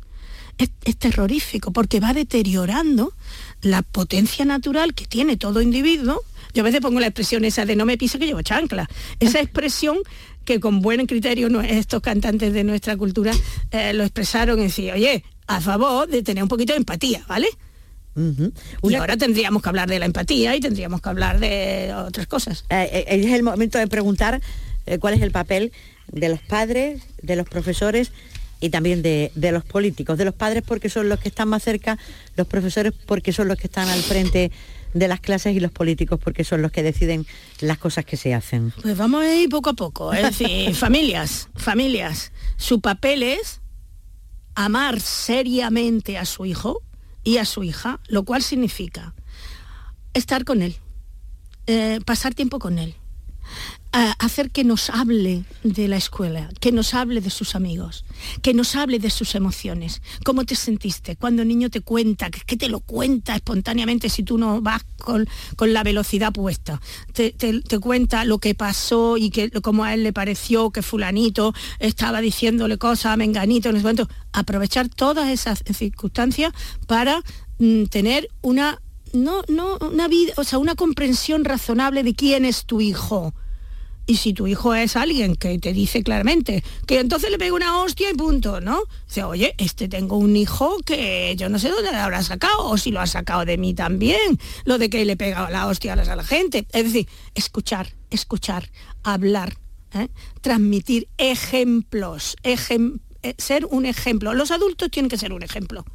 es, 0.58 0.98
terrorífico 0.98 1.72
porque 1.72 2.00
va 2.00 2.14
deteriorando 2.14 3.14
la 3.62 3.82
potencia 3.82 4.46
natural 4.46 4.94
que 4.94 5.06
tiene 5.06 5.38
todo 5.38 5.62
individuo. 5.62 6.22
Yo 6.54 6.62
a 6.62 6.66
veces 6.66 6.82
pongo 6.82 7.00
la 7.00 7.08
expresión 7.08 7.46
esa 7.46 7.66
de 7.66 7.76
no 7.76 7.86
me 7.86 7.98
pise 7.98 8.20
que 8.20 8.26
llevo 8.26 8.42
chancla. 8.42 8.90
Esa 9.20 9.40
expresión 9.40 9.98
que 10.46 10.60
con 10.60 10.82
buen 10.82 11.06
criterio 11.08 11.48
estos 11.62 12.02
cantantes 12.02 12.54
de 12.54 12.64
nuestra 12.64 12.96
cultura 12.96 13.34
eh, 13.72 13.94
lo 13.94 14.04
expresaron 14.04 14.60
y 14.60 14.64
decir, 14.64 14.94
oye, 14.94 15.24
a 15.48 15.60
favor 15.60 16.08
de 16.08 16.24
tener 16.24 16.44
un 16.44 16.50
poquito 16.50 16.74
de 16.74 16.78
empatía, 16.78 17.24
¿vale? 17.28 17.48
Y 18.82 18.96
ahora 18.96 19.18
tendríamos 19.18 19.62
que 19.62 19.68
hablar 19.68 19.90
de 19.90 20.00
la 20.00 20.06
empatía 20.06 20.56
y 20.56 20.62
tendríamos 20.62 21.02
que 21.02 21.10
hablar 21.10 21.40
de 21.40 21.94
otras 21.94 22.28
cosas. 22.28 22.64
Eh, 22.70 22.90
eh, 22.92 23.06
es 23.10 23.34
el 23.34 23.44
momento 23.44 23.78
de 23.78 23.88
preguntar 23.88 24.42
cuál 25.00 25.16
es 25.16 25.22
el 25.22 25.32
papel 25.32 25.74
de 26.12 26.30
los 26.30 26.40
padres, 26.40 27.02
de 27.22 27.36
los 27.36 27.50
profesores 27.50 28.12
y 28.66 28.70
también 28.70 29.02
de, 29.02 29.32
los 29.36 29.64
políticos, 29.64 30.18
de 30.18 30.26
los 30.26 30.34
padres 30.34 30.64
porque 30.66 30.90
son 30.90 31.08
los 31.08 31.20
que 31.20 31.30
están 31.30 31.48
más 31.48 31.64
cerca, 31.64 31.98
los 32.36 32.48
profesores 32.48 32.94
porque 33.06 33.32
son 33.32 33.48
los 33.48 33.58
que 33.58 33.68
están 33.68 33.88
al 33.90 34.02
frente 34.02 34.52
de 34.94 35.08
las 35.08 35.20
clases 35.20 35.56
y 35.56 35.60
los 35.60 35.72
políticos 35.72 36.20
porque 36.24 36.44
son 36.44 36.62
los 36.62 36.72
que 36.72 36.82
deciden 36.82 37.26
las 37.60 37.78
cosas 37.78 38.06
que 38.06 38.18
se 38.18 38.34
hacen. 38.34 38.74
Pues 38.82 38.98
vamos 38.98 39.24
a 39.24 39.36
ir 39.36 39.50
poco 39.50 39.70
a 39.70 39.74
poco, 39.74 40.14
es 40.14 40.24
decir, 40.24 40.74
familias, 40.76 41.50
familias. 41.56 42.32
Su 42.58 42.82
papel 42.82 43.24
es 43.24 43.62
amar 44.56 45.00
seriamente 45.00 46.18
a 46.18 46.26
su 46.26 46.46
hijo 46.46 46.82
y 47.24 47.38
a 47.38 47.46
su 47.46 47.64
hija, 47.64 48.00
lo 48.08 48.24
cual 48.24 48.42
significa 48.42 49.14
estar 50.14 50.44
con 50.46 50.62
él, 50.62 50.76
eh, 51.68 52.00
pasar 52.06 52.34
tiempo 52.34 52.58
con 52.58 52.80
él, 52.80 52.96
hacer 53.96 54.52
que 54.52 54.66
nos 54.66 54.90
hable 54.90 55.46
de 55.64 55.88
la 55.88 55.96
escuela, 55.96 56.50
que 56.60 56.74
nos 56.74 56.94
hable 56.94 57.22
de 57.22 57.30
sus 57.30 57.56
amigos, 57.56 58.04
que 58.42 58.54
nos 58.54 58.76
hable 58.76 59.00
de 59.00 59.10
sus 59.10 59.36
emociones. 59.36 60.02
¿Cómo 60.26 60.44
te 60.44 60.56
sentiste 60.56 61.16
cuando 61.16 61.44
el 61.44 61.48
niño 61.48 61.70
te 61.70 61.80
cuenta, 61.80 62.30
que 62.30 62.58
te 62.58 62.68
lo 62.68 62.82
cuenta 62.82 63.36
espontáneamente 63.36 64.10
si 64.10 64.24
tú 64.24 64.38
no 64.38 64.62
vas 64.62 64.84
con, 64.98 65.28
la 65.60 65.84
velocidad 65.84 66.34
puesta? 66.34 66.82
Te, 67.14 67.34
cuenta 67.80 68.26
lo 68.26 68.40
que 68.40 68.54
pasó 68.54 69.16
y 69.16 69.30
que, 69.30 69.50
cómo 69.62 69.86
a 69.86 69.94
él 69.94 70.04
le 70.04 70.12
pareció 70.12 70.72
que 70.72 70.82
fulanito 70.82 71.54
estaba 71.80 72.20
diciéndole 72.20 72.78
cosas 72.78 73.14
a 73.14 73.18
Menganito, 73.18 73.70
en 73.70 73.78
ese 73.78 73.84
momento. 73.84 74.10
Aprovechar 74.34 74.90
todas 74.90 75.30
esas 75.30 75.64
circunstancias 75.74 76.52
para 76.86 77.22
mm, 77.60 77.86
tener 77.86 78.28
una 78.42 78.82
no, 79.14 79.44
no, 79.48 79.78
una 79.78 80.10
vida, 80.10 80.34
o 80.36 80.44
sea, 80.44 80.60
una 80.60 80.76
comprensión 80.76 81.46
razonable 81.46 82.04
de 82.04 82.14
quién 82.14 82.44
es 82.44 82.66
tu 82.66 82.82
hijo 82.82 83.34
y 84.08 84.18
si 84.18 84.34
tu 84.34 84.48
hijo 84.48 84.74
es 84.76 84.96
alguien 84.96 85.36
que 85.36 85.58
te 85.60 85.74
dice 85.74 86.04
claramente 86.04 86.64
que 86.86 87.00
entonces 87.00 87.32
le 87.32 87.38
pega 87.38 87.56
una 87.56 87.80
hostia 87.80 88.10
y 88.12 88.14
punto, 88.14 88.62
¿no? 88.62 88.84
Dice, 89.08 89.24
oye, 89.24 89.56
este 89.58 89.88
tengo 89.88 90.18
un 90.18 90.36
hijo 90.36 90.78
que 90.86 91.36
yo 91.38 91.50
no 91.50 91.60
sé 91.60 91.70
dónde 91.70 91.92
le 91.92 91.98
habrá 91.98 92.22
sacado, 92.24 92.68
o 92.68 92.78
si 92.78 92.92
lo 92.92 93.00
ha 93.00 93.08
sacado 93.08 93.46
de 93.46 93.58
mí 93.58 93.74
también, 93.74 94.40
lo 94.64 94.78
de 94.78 94.90
que 94.90 95.06
le 95.06 95.18
pega 95.18 95.50
la 95.50 95.68
hostia 95.68 95.94
a 95.94 95.96
la 95.96 96.24
gente. 96.24 96.68
Es 96.72 96.84
decir, 96.84 97.08
escuchar, 97.34 97.94
escuchar, 98.10 98.70
hablar, 99.04 99.58
¿eh? 99.94 100.10
transmitir 100.42 101.08
ejemplos, 101.18 102.36
eh, 102.44 102.58
ser 103.38 103.66
un 103.66 103.86
ejemplo. 103.86 104.34
Los 104.34 104.52
adultos 104.52 104.92
tienen 104.92 105.10
que 105.10 105.18
ser 105.18 105.34
un 105.34 105.44
ejemplo 105.44 105.86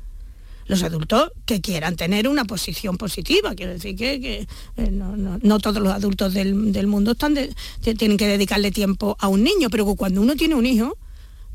los 0.71 0.83
adultos 0.83 1.33
que 1.45 1.61
quieran 1.61 1.97
tener 1.97 2.29
una 2.29 2.45
posición 2.45 2.97
positiva. 2.97 3.55
Quiero 3.55 3.73
decir 3.73 3.97
que, 3.97 4.47
eh, 4.77 4.91
no, 4.91 5.59
todos 5.59 5.83
los 5.83 5.93
adultos 5.93 6.33
del, 6.33 6.87
mundo 6.87 7.13
están 7.13 7.35
tienen 7.83 8.17
que 8.17 8.27
dedicarle 8.27 8.71
tiempo 8.71 9.17
a 9.21 9.29
un 9.29 9.43
niño, 9.43 9.69
pero 9.71 9.85
cuando 9.97 10.23
uno 10.23 10.37
tiene 10.37 10.55
un 10.55 10.67
hijo, 10.67 10.97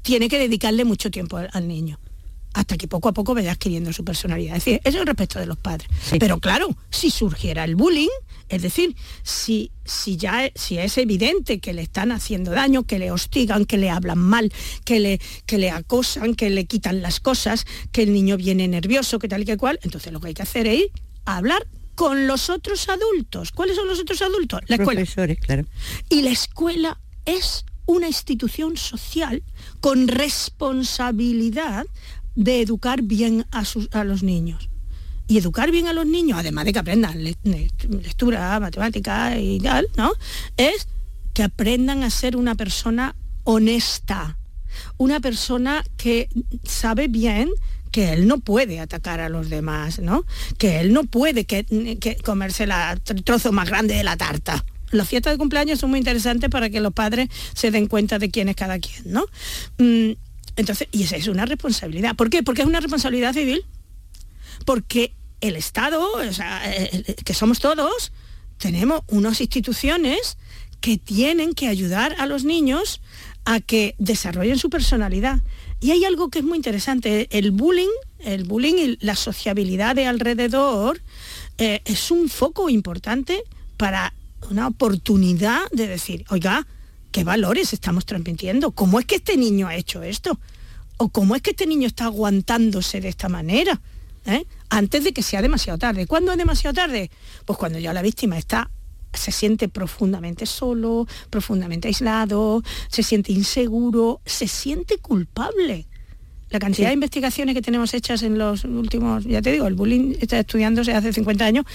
tiene 0.01 0.27
que 0.29 0.37
dedicarle 0.37 0.85
mucho 0.85 1.09
tiempo 1.09 1.37
al 1.37 1.67
niño 1.67 1.97
hasta 2.55 2.77
que 2.77 2.87
poco 2.87 3.09
a 3.09 3.13
poco 3.13 3.35
vaya 3.35 3.51
adquiriendo 3.51 3.91
su 3.91 4.05
personalidad. 4.05 4.55
Es 4.55 4.63
decir, 4.63 4.81
eso 4.85 4.99
es 4.99 5.05
respecto 5.05 5.39
de 5.39 5.45
los 5.45 5.57
padres. 5.57 5.89
Pero 6.17 6.39
claro, 6.39 6.75
si 6.89 7.11
surgiera 7.11 7.65
el 7.65 7.75
bullying, 7.75 8.07
es 8.47 8.61
decir, 8.61 8.95
si, 9.23 9.71
si 9.83 10.15
ya 10.15 10.49
si 10.55 10.77
es 10.77 10.97
evidente 10.97 11.59
que 11.59 11.73
le 11.73 11.81
están 11.81 12.13
haciendo 12.13 12.51
daño, 12.51 12.83
que 12.83 12.97
le 12.97 13.11
hostigan, 13.11 13.65
que 13.65 13.77
le 13.77 13.89
hablan 13.89 14.19
mal, 14.19 14.53
que 14.85 15.01
le, 15.01 15.19
que 15.45 15.57
le 15.57 15.69
acosan, 15.69 16.33
que 16.33 16.49
le 16.49 16.65
quitan 16.65 17.01
las 17.01 17.19
cosas, 17.19 17.65
que 17.91 18.03
el 18.03 18.13
niño 18.13 18.37
viene 18.37 18.69
nervioso, 18.69 19.19
que 19.19 19.27
tal 19.27 19.41
y 19.41 19.45
que 19.45 19.57
cual, 19.57 19.77
entonces 19.83 20.13
lo 20.13 20.21
que 20.21 20.29
hay 20.29 20.33
que 20.33 20.43
hacer 20.43 20.65
es 20.65 20.79
ir 20.79 20.91
a 21.25 21.37
hablar 21.37 21.67
con 21.93 22.25
los 22.25 22.49
otros 22.49 22.87
adultos. 22.87 23.51
¿Cuáles 23.51 23.75
son 23.75 23.87
los 23.87 23.99
otros 23.99 24.21
adultos? 24.21 24.61
La 24.67 24.77
escuela. 24.77 25.03
claro. 25.41 25.65
Y 26.09 26.21
la 26.21 26.31
escuela 26.31 26.99
es 27.25 27.65
una 27.85 28.07
institución 28.07 28.77
social 28.77 29.43
con 29.79 30.07
responsabilidad 30.07 31.85
de 32.35 32.61
educar 32.61 33.01
bien 33.01 33.45
a, 33.51 33.65
sus, 33.65 33.89
a 33.91 34.03
los 34.03 34.23
niños. 34.23 34.69
Y 35.27 35.39
educar 35.39 35.71
bien 35.71 35.87
a 35.87 35.93
los 35.93 36.05
niños, 36.05 36.37
además 36.37 36.65
de 36.65 36.73
que 36.73 36.79
aprendan 36.79 37.23
lectura, 37.23 38.59
matemática 38.59 39.39
y 39.39 39.59
tal, 39.59 39.87
¿no? 39.97 40.11
Es 40.55 40.87
que 41.33 41.43
aprendan 41.43 42.03
a 42.03 42.11
ser 42.11 42.37
una 42.37 42.53
persona 42.53 43.15
honesta, 43.43 44.37
una 44.97 45.19
persona 45.19 45.83
que 45.97 46.29
sabe 46.63 47.07
bien 47.07 47.49
que 47.91 48.11
él 48.11 48.27
no 48.27 48.39
puede 48.39 48.81
atacar 48.81 49.21
a 49.21 49.29
los 49.29 49.49
demás, 49.49 49.99
¿no? 49.99 50.25
Que 50.57 50.81
él 50.81 50.91
no 50.91 51.05
puede 51.05 51.45
que, 51.45 51.65
comerse 52.23 52.65
el 52.65 53.23
trozo 53.23 53.51
más 53.51 53.69
grande 53.69 53.95
de 53.95 54.03
la 54.03 54.17
tarta. 54.17 54.65
Las 54.91 55.07
fiestas 55.07 55.33
de 55.33 55.37
cumpleaños 55.37 55.79
son 55.79 55.91
muy 55.91 55.99
interesantes 55.99 56.49
para 56.49 56.69
que 56.69 56.81
los 56.81 56.93
padres 56.93 57.29
se 57.53 57.71
den 57.71 57.87
cuenta 57.87 58.19
de 58.19 58.29
quién 58.29 58.49
es 58.49 58.55
cada 58.55 58.79
quien, 58.79 59.01
¿no? 59.05 59.25
Mm, 59.77 60.11
entonces, 60.55 60.87
y 60.91 61.03
esa 61.03 61.17
es 61.17 61.27
una 61.27 61.45
responsabilidad. 61.45 62.15
¿Por 62.15 62.29
qué? 62.29 62.43
Porque 62.43 62.61
es 62.61 62.67
una 62.67 62.79
responsabilidad 62.79 63.33
civil. 63.33 63.65
Porque 64.65 65.13
el 65.41 65.55
Estado, 65.55 66.07
que 67.23 67.33
somos 67.33 67.59
todos, 67.59 68.11
tenemos 68.57 69.01
unas 69.07 69.41
instituciones 69.41 70.37
que 70.79 70.97
tienen 70.97 71.53
que 71.53 71.67
ayudar 71.67 72.15
a 72.19 72.25
los 72.25 72.45
niños 72.45 73.01
a 73.43 73.59
que 73.59 73.95
desarrollen 73.99 74.57
su 74.57 74.69
personalidad. 74.69 75.41
Y 75.81 75.91
hay 75.91 76.05
algo 76.05 76.29
que 76.29 76.39
es 76.39 76.45
muy 76.45 76.57
interesante, 76.57 77.27
el 77.37 77.51
bullying, 77.51 77.89
el 78.19 78.43
bullying 78.45 78.75
y 78.75 78.97
la 79.05 79.15
sociabilidad 79.15 79.95
de 79.95 80.07
alrededor 80.07 81.01
eh, 81.57 81.81
es 81.85 82.11
un 82.11 82.29
foco 82.29 82.69
importante 82.69 83.43
para 83.77 84.13
una 84.49 84.67
oportunidad 84.67 85.61
de 85.71 85.87
decir, 85.87 86.25
oiga, 86.29 86.65
¿qué 87.15 87.23
valores 87.23 87.71
estamos 87.71 88.05
transmitiendo? 88.05 88.71
¿Cómo 88.71 88.99
es 88.99 89.05
que 89.05 89.15
este 89.15 89.37
niño 89.37 89.69
ha 89.69 89.75
hecho 89.75 90.03
esto? 90.03 90.37
¿O 90.97 91.07
cómo 91.07 91.37
es 91.37 91.41
que 91.41 91.51
este 91.51 91.65
niño 91.65 91.87
está 91.87 92.03
aguantándose 92.03 92.99
de 92.99 93.07
esta 93.07 93.29
manera? 93.29 93.79
¿Eh? 94.25 94.45
Antes 94.67 95.05
de 95.05 95.13
que 95.13 95.23
sea 95.23 95.41
demasiado 95.41 95.79
tarde. 95.79 96.07
¿Cuándo 96.07 96.33
es 96.33 96.37
demasiado 96.37 96.73
tarde? 96.73 97.09
Pues 97.45 97.57
cuando 97.57 97.79
ya 97.79 97.93
la 97.93 98.01
víctima 98.01 98.37
está 98.37 98.69
se 99.13 99.31
siente 99.31 99.69
profundamente 99.69 100.45
solo, 100.45 101.07
profundamente 101.29 101.87
aislado, 101.87 102.61
se 102.89 103.01
siente 103.01 103.31
inseguro, 103.31 104.19
se 104.25 104.49
siente 104.49 104.97
culpable. 104.97 105.85
La 106.49 106.59
cantidad 106.59 106.89
de 106.89 106.95
investigaciones 106.95 107.55
que 107.55 107.61
tenemos 107.61 107.93
hechas 107.93 108.23
en 108.23 108.37
los 108.37 108.65
últimos, 108.65 109.23
ya 109.23 109.41
te 109.41 109.53
digo, 109.53 109.67
el 109.67 109.75
bullying 109.75 110.15
está 110.19 110.39
estudiándose 110.39 110.93
hace 110.93 111.13
50 111.13 111.45
años, 111.45 111.65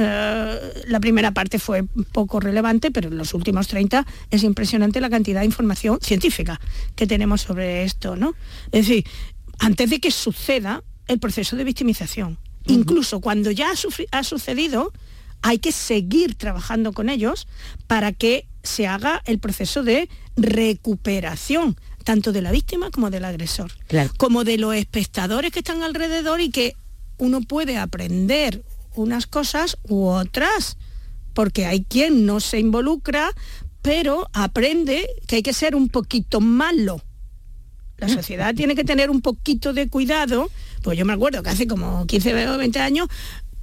eh, 0.00 0.84
la 0.86 1.00
primera 1.00 1.32
parte 1.32 1.58
fue 1.58 1.82
poco 2.12 2.38
relevante, 2.38 2.92
pero 2.92 3.08
en 3.08 3.18
los 3.18 3.34
últimos 3.34 3.66
30 3.66 4.06
es 4.30 4.44
impresionante 4.44 5.00
la 5.00 5.10
cantidad 5.10 5.40
de 5.40 5.46
información 5.46 5.98
científica 6.00 6.60
que 6.94 7.08
tenemos 7.08 7.40
sobre 7.40 7.82
esto, 7.82 8.14
¿no? 8.14 8.34
Es 8.70 8.86
decir, 8.86 9.04
antes 9.58 9.90
de 9.90 9.98
que 9.98 10.12
suceda 10.12 10.84
el 11.08 11.18
proceso 11.18 11.56
de 11.56 11.64
victimización, 11.64 12.38
incluso 12.66 13.20
cuando 13.20 13.50
ya 13.50 13.72
ha 14.12 14.22
sucedido, 14.22 14.92
hay 15.42 15.58
que 15.58 15.72
seguir 15.72 16.36
trabajando 16.36 16.92
con 16.92 17.08
ellos 17.08 17.48
para 17.88 18.12
que 18.12 18.46
se 18.62 18.86
haga 18.86 19.22
el 19.24 19.40
proceso 19.40 19.82
de 19.82 20.08
recuperación 20.36 21.76
tanto 22.04 22.32
de 22.32 22.40
la 22.40 22.52
víctima 22.52 22.90
como 22.90 23.10
del 23.10 23.24
agresor, 23.24 23.72
como 24.16 24.44
de 24.44 24.58
los 24.58 24.74
espectadores 24.76 25.50
que 25.50 25.58
están 25.58 25.82
alrededor 25.82 26.40
y 26.40 26.50
que 26.50 26.76
uno 27.18 27.40
puede 27.40 27.76
aprender 27.76 28.62
unas 28.98 29.26
cosas 29.26 29.78
u 29.88 30.06
otras, 30.06 30.76
porque 31.34 31.66
hay 31.66 31.84
quien 31.84 32.26
no 32.26 32.40
se 32.40 32.58
involucra, 32.58 33.30
pero 33.82 34.28
aprende 34.32 35.08
que 35.26 35.36
hay 35.36 35.42
que 35.42 35.52
ser 35.52 35.74
un 35.74 35.88
poquito 35.88 36.40
malo. 36.40 37.00
La 37.96 38.08
sociedad 38.08 38.54
tiene 38.54 38.76
que 38.76 38.84
tener 38.84 39.10
un 39.10 39.22
poquito 39.22 39.72
de 39.72 39.88
cuidado, 39.88 40.48
pues 40.82 40.96
yo 40.96 41.04
me 41.04 41.14
acuerdo 41.14 41.42
que 41.42 41.50
hace 41.50 41.66
como 41.66 42.06
15 42.06 42.48
o 42.48 42.58
20 42.58 42.78
años 42.78 43.08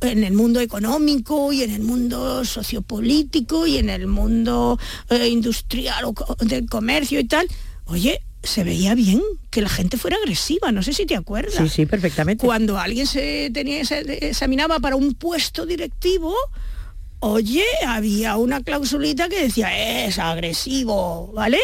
en 0.01 0.23
el 0.23 0.33
mundo 0.33 0.59
económico 0.59 1.53
y 1.53 1.63
en 1.63 1.71
el 1.71 1.81
mundo 1.81 2.43
sociopolítico 2.43 3.65
y 3.65 3.77
en 3.77 3.89
el 3.89 4.07
mundo 4.07 4.77
eh, 5.09 5.29
industrial 5.29 6.05
o 6.05 6.35
del 6.45 6.67
comercio 6.67 7.19
y 7.19 7.25
tal, 7.25 7.47
oye, 7.85 8.21
se 8.45 8.63
veía 8.63 8.95
bien 8.95 9.21
que 9.49 9.61
la 9.61 9.69
gente 9.69 9.97
fuera 9.97 10.17
agresiva, 10.17 10.71
no 10.71 10.83
sé 10.83 10.93
si 10.93 11.05
te 11.05 11.15
acuerdas. 11.15 11.55
Sí, 11.55 11.69
sí, 11.69 11.85
perfectamente. 11.85 12.45
Cuando 12.45 12.77
alguien 12.77 13.07
se, 13.07 13.49
tenía, 13.53 13.83
se 13.85 14.27
examinaba 14.27 14.79
para 14.79 14.95
un 14.95 15.13
puesto 15.13 15.65
directivo, 15.65 16.33
oye, 17.19 17.63
había 17.87 18.37
una 18.37 18.61
clausulita 18.61 19.29
que 19.29 19.41
decía, 19.41 20.05
es 20.05 20.19
agresivo, 20.19 21.31
¿vale? 21.33 21.59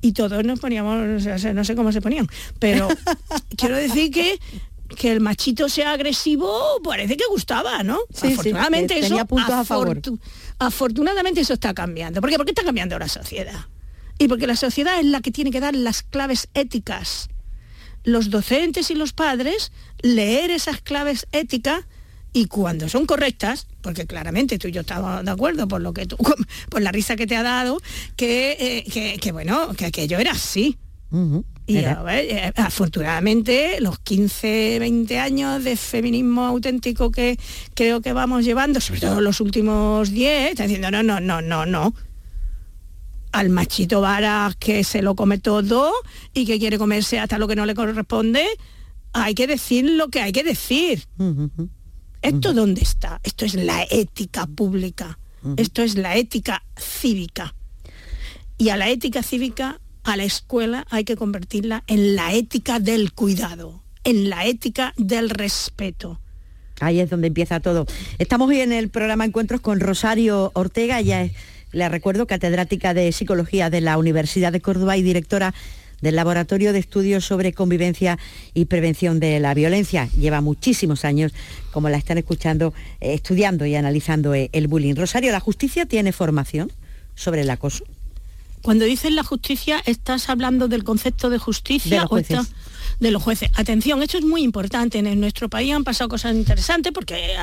Y 0.00 0.12
todos 0.12 0.44
nos 0.44 0.58
poníamos, 0.58 1.24
no 1.24 1.64
sé 1.64 1.76
cómo 1.76 1.92
se 1.92 2.00
ponían, 2.00 2.28
pero 2.58 2.88
quiero 3.56 3.76
decir 3.76 4.10
que 4.10 4.38
que 4.94 5.10
el 5.10 5.20
machito 5.20 5.68
sea 5.68 5.92
agresivo 5.92 6.80
parece 6.84 7.16
que 7.16 7.24
gustaba, 7.28 7.82
¿no? 7.82 8.00
afortunadamente 8.10 8.98
eso 8.98 9.18
a 9.18 9.64
favor. 9.64 10.00
afortunadamente 10.58 11.40
eso 11.40 11.54
está 11.54 11.74
cambiando. 11.74 12.20
¿Por 12.20 12.30
qué? 12.30 12.36
Porque 12.36 12.50
está 12.50 12.64
cambiando 12.64 12.98
la 12.98 13.08
sociedad. 13.08 13.66
Y 14.22 14.28
porque 14.28 14.46
la 14.46 14.54
sociedad 14.54 15.00
es 15.00 15.06
la 15.06 15.20
que 15.20 15.32
tiene 15.32 15.50
que 15.50 15.58
dar 15.58 15.74
las 15.74 16.04
claves 16.04 16.48
éticas. 16.54 17.28
Los 18.04 18.30
docentes 18.30 18.88
y 18.92 18.94
los 18.94 19.12
padres 19.12 19.72
leer 20.00 20.52
esas 20.52 20.80
claves 20.80 21.26
éticas 21.32 21.84
y 22.32 22.46
cuando 22.46 22.88
son 22.88 23.04
correctas, 23.04 23.66
porque 23.80 24.06
claramente 24.06 24.58
tú 24.58 24.68
y 24.68 24.72
yo 24.72 24.82
estamos 24.82 25.24
de 25.24 25.30
acuerdo 25.30 25.66
por 25.66 25.80
lo 25.80 25.92
que 25.92 26.06
tú, 26.06 26.16
por 26.70 26.82
la 26.82 26.92
risa 26.92 27.16
que 27.16 27.26
te 27.26 27.34
ha 27.34 27.42
dado, 27.42 27.80
que, 28.14 28.84
eh, 28.86 29.18
que, 29.18 29.32
bueno, 29.32 29.74
que 29.74 29.86
aquello 29.86 30.20
era 30.20 30.30
así. 30.30 30.78
Y 31.66 31.78
eh, 31.78 32.52
afortunadamente 32.56 33.80
los 33.80 33.98
15, 33.98 34.78
20 34.78 35.18
años 35.18 35.64
de 35.64 35.76
feminismo 35.76 36.44
auténtico 36.46 37.10
que 37.10 37.38
creo 37.74 38.00
que 38.00 38.12
vamos 38.12 38.44
llevando, 38.44 38.80
sobre 38.80 39.00
todo 39.00 39.20
los 39.20 39.40
últimos 39.40 40.10
10, 40.10 40.52
está 40.52 40.62
diciendo, 40.62 40.92
no, 40.92 41.02
no, 41.02 41.18
no, 41.18 41.42
no, 41.42 41.66
no. 41.66 41.92
Al 43.32 43.48
machito 43.48 44.00
varas 44.00 44.56
que 44.56 44.84
se 44.84 45.02
lo 45.02 45.14
come 45.14 45.38
todo 45.38 45.92
y 46.34 46.44
que 46.44 46.58
quiere 46.58 46.78
comerse 46.78 47.18
hasta 47.18 47.38
lo 47.38 47.48
que 47.48 47.56
no 47.56 47.66
le 47.66 47.74
corresponde, 47.74 48.46
hay 49.12 49.34
que 49.34 49.46
decir 49.46 49.88
lo 49.90 50.08
que 50.08 50.20
hay 50.20 50.32
que 50.32 50.44
decir. 50.44 51.06
¿Esto 52.20 52.52
dónde 52.52 52.82
está? 52.82 53.20
Esto 53.24 53.44
es 53.44 53.54
la 53.54 53.84
ética 53.90 54.46
pública. 54.46 55.18
Esto 55.56 55.82
es 55.82 55.96
la 55.96 56.16
ética 56.16 56.62
cívica. 56.78 57.54
Y 58.58 58.68
a 58.68 58.76
la 58.76 58.88
ética 58.88 59.22
cívica 59.22 59.80
a 60.04 60.16
la 60.16 60.24
escuela 60.24 60.86
hay 60.90 61.04
que 61.04 61.16
convertirla 61.16 61.84
en 61.86 62.14
la 62.16 62.32
ética 62.32 62.80
del 62.80 63.12
cuidado, 63.12 63.82
en 64.04 64.30
la 64.30 64.46
ética 64.46 64.94
del 64.96 65.30
respeto. 65.30 66.20
Ahí 66.80 67.00
es 67.00 67.10
donde 67.10 67.28
empieza 67.28 67.60
todo. 67.60 67.86
Estamos 68.18 68.48
hoy 68.48 68.60
en 68.60 68.72
el 68.72 68.88
programa 68.88 69.24
Encuentros 69.24 69.60
con 69.60 69.80
Rosario 69.80 70.50
Ortega, 70.54 71.00
es, 71.00 71.32
le 71.72 71.88
recuerdo, 71.88 72.26
catedrática 72.26 72.94
de 72.94 73.10
Psicología 73.12 73.70
de 73.70 73.80
la 73.80 73.98
Universidad 73.98 74.52
de 74.52 74.60
Córdoba 74.60 74.96
y 74.96 75.02
directora 75.02 75.54
del 76.02 76.16
Laboratorio 76.16 76.72
de 76.72 76.80
Estudios 76.80 77.24
sobre 77.24 77.52
Convivencia 77.54 78.18
y 78.54 78.66
Prevención 78.66 79.20
de 79.20 79.40
la 79.40 79.54
Violencia. 79.54 80.08
Lleva 80.18 80.40
muchísimos 80.40 81.04
años, 81.04 81.32
como 81.70 81.88
la 81.88 81.96
están 81.96 82.18
escuchando, 82.18 82.74
eh, 83.00 83.14
estudiando 83.14 83.64
y 83.64 83.74
analizando 83.76 84.34
eh, 84.34 84.50
el 84.52 84.68
bullying. 84.68 84.94
Rosario, 84.94 85.32
¿la 85.32 85.40
justicia 85.40 85.86
tiene 85.86 86.12
formación 86.12 86.70
sobre 87.14 87.42
el 87.42 87.50
acoso? 87.50 87.84
Cuando 88.62 88.84
dices 88.84 89.12
la 89.12 89.24
justicia, 89.24 89.82
¿estás 89.86 90.28
hablando 90.28 90.68
del 90.68 90.84
concepto 90.84 91.30
de 91.30 91.38
justicia 91.38 92.04
o 92.08 92.16
de 92.16 93.10
los 93.10 93.22
jueces? 93.22 93.50
Atención, 93.54 94.02
esto 94.02 94.18
es 94.18 94.24
muy 94.24 94.42
importante. 94.42 94.98
En 94.98 95.20
nuestro 95.20 95.48
país 95.48 95.72
han 95.72 95.82
pasado 95.82 96.08
cosas 96.08 96.34
interesantes 96.34 96.92
porque 96.92 97.14
eh, 97.14 97.36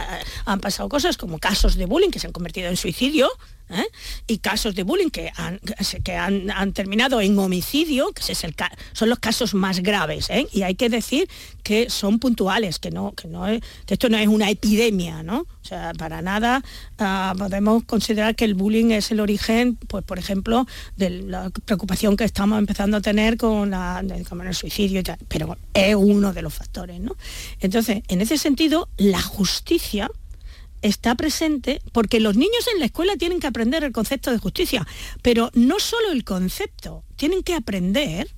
han 0.45 0.59
pasado 0.59 0.87
cosas 0.87 1.17
como 1.17 1.39
casos 1.39 1.75
de 1.75 1.85
bullying 1.85 2.09
que 2.09 2.19
se 2.19 2.27
han 2.27 2.33
convertido 2.33 2.69
en 2.69 2.77
suicidio, 2.77 3.29
¿eh? 3.69 3.85
y 4.27 4.39
casos 4.39 4.75
de 4.75 4.83
bullying 4.83 5.09
que 5.09 5.31
han, 5.35 5.59
que 6.03 6.15
han, 6.15 6.73
terminado 6.73 7.21
en 7.21 7.37
homicidio, 7.37 8.11
que 8.11 8.31
es 8.31 8.43
el, 8.43 8.55
son 8.93 9.09
los 9.09 9.19
casos 9.19 9.53
más 9.53 9.79
graves, 9.79 10.29
¿eh? 10.29 10.47
y 10.51 10.63
hay 10.63 10.75
que 10.75 10.89
decir 10.89 11.29
que 11.63 11.89
son 11.89 12.19
puntuales, 12.19 12.79
que, 12.79 12.91
no, 12.91 13.13
que, 13.13 13.27
no 13.27 13.45
que 13.85 13.93
esto 13.93 14.09
no 14.09 14.17
es 14.17 14.27
una 14.27 14.49
epidemia, 14.49 15.23
¿no? 15.23 15.41
O 15.41 15.65
sea, 15.69 15.91
para 15.97 16.21
nada 16.21 16.63
ah, 16.97 17.33
podemos 17.37 17.83
considerar 17.83 18.35
que 18.35 18.45
el 18.45 18.55
bullying 18.55 18.91
es 18.91 19.11
el 19.11 19.19
origen, 19.19 19.75
pues 19.75 20.03
por 20.03 20.17
ejemplo, 20.17 20.65
de 20.95 21.09
la 21.09 21.49
preocupación 21.65 22.17
que 22.17 22.23
estamos 22.23 22.57
empezando 22.57 22.97
a 22.97 23.01
tener 23.01 23.37
con, 23.37 23.69
la, 23.71 24.03
con 24.27 24.45
el 24.45 24.55
suicidio, 24.55 25.03
pero 25.27 25.57
es 25.73 25.95
uno 25.95 26.33
de 26.33 26.41
los 26.41 26.53
factores, 26.53 26.99
¿no? 26.99 27.15
Entonces, 27.59 28.01
en 28.07 28.21
ese 28.21 28.37
sentido, 28.37 28.89
la 28.97 29.21
justicia 29.21 30.09
está 30.81 31.15
presente 31.15 31.81
porque 31.91 32.19
los 32.19 32.35
niños 32.35 32.67
en 32.73 32.79
la 32.79 32.85
escuela 32.85 33.15
tienen 33.17 33.39
que 33.39 33.47
aprender 33.47 33.83
el 33.83 33.91
concepto 33.91 34.31
de 34.31 34.37
justicia, 34.37 34.87
pero 35.21 35.51
no 35.53 35.79
solo 35.79 36.11
el 36.11 36.23
concepto, 36.23 37.03
tienen 37.15 37.43
que 37.43 37.55
aprender 37.55 38.29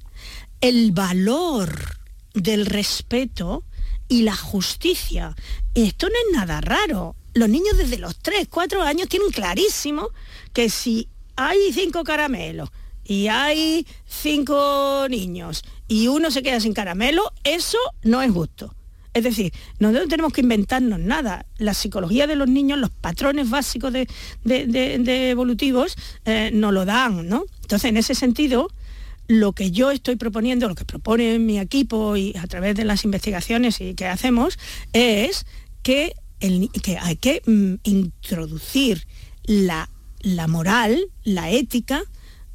el 0.62 0.92
valor 0.92 1.98
del 2.34 2.66
respeto 2.66 3.64
y 4.08 4.24
la 4.24 4.36
justicia. 4.36 5.36
Esto 5.74 6.08
no 6.08 6.16
es 6.16 6.38
nada 6.38 6.62
raro. 6.62 7.16
Los 7.34 7.50
niños 7.50 7.78
desde 7.78 7.98
los 7.98 8.18
3, 8.20 8.48
4 8.50 8.82
años 8.82 9.08
tienen 9.08 9.30
clarísimo 9.30 10.10
que 10.54 10.70
si 10.70 11.08
hay 11.36 11.72
cinco 11.74 12.04
caramelos 12.04 12.70
y 13.04 13.28
hay 13.28 13.88
cinco 14.06 15.08
niños 15.10 15.64
y 15.88 16.08
uno 16.08 16.30
se 16.30 16.44
queda 16.44 16.60
sin 16.60 16.74
caramelo, 16.74 17.32
eso 17.44 17.78
no 18.04 18.22
es 18.22 18.32
justo. 18.32 18.76
Es 19.14 19.24
decir, 19.24 19.52
no 19.80 19.92
tenemos 20.08 20.32
que 20.32 20.42
inventarnos 20.42 21.00
nada. 21.00 21.46
La 21.58 21.74
psicología 21.74 22.28
de 22.28 22.36
los 22.36 22.48
niños, 22.48 22.80
los 22.80 22.92
patrones 22.92 23.50
básicos 23.50 23.92
de, 23.92 24.08
evolutivos, 25.32 25.96
eh, 26.26 26.52
nos 26.54 26.74
lo 26.74 26.86
dan, 26.86 27.28
¿no? 27.28 27.44
Entonces, 27.62 27.90
en 27.90 27.98
ese 27.98 28.16
sentido, 28.16 28.70
lo 29.28 29.52
que 29.52 29.72
yo 29.72 29.92
estoy 29.92 30.16
proponiendo, 30.16 30.68
lo 30.68 30.76
que 30.76 30.86
propone 30.86 31.40
mi 31.40 31.60
equipo 31.60 32.16
y 32.16 32.36
a 32.38 32.48
través 32.48 32.76
de 32.76 32.86
las 32.86 33.04
investigaciones 33.04 33.82
y 33.82 33.96
que 33.96 34.08
hacemos, 34.08 34.58
es 34.94 35.46
que, 35.84 36.14
hay 37.02 37.16
que 37.18 37.42
mm, 37.46 37.76
introducir 37.84 39.06
la, 39.44 39.90
moral, 40.48 41.02
la 41.24 41.50
ética 41.50 42.04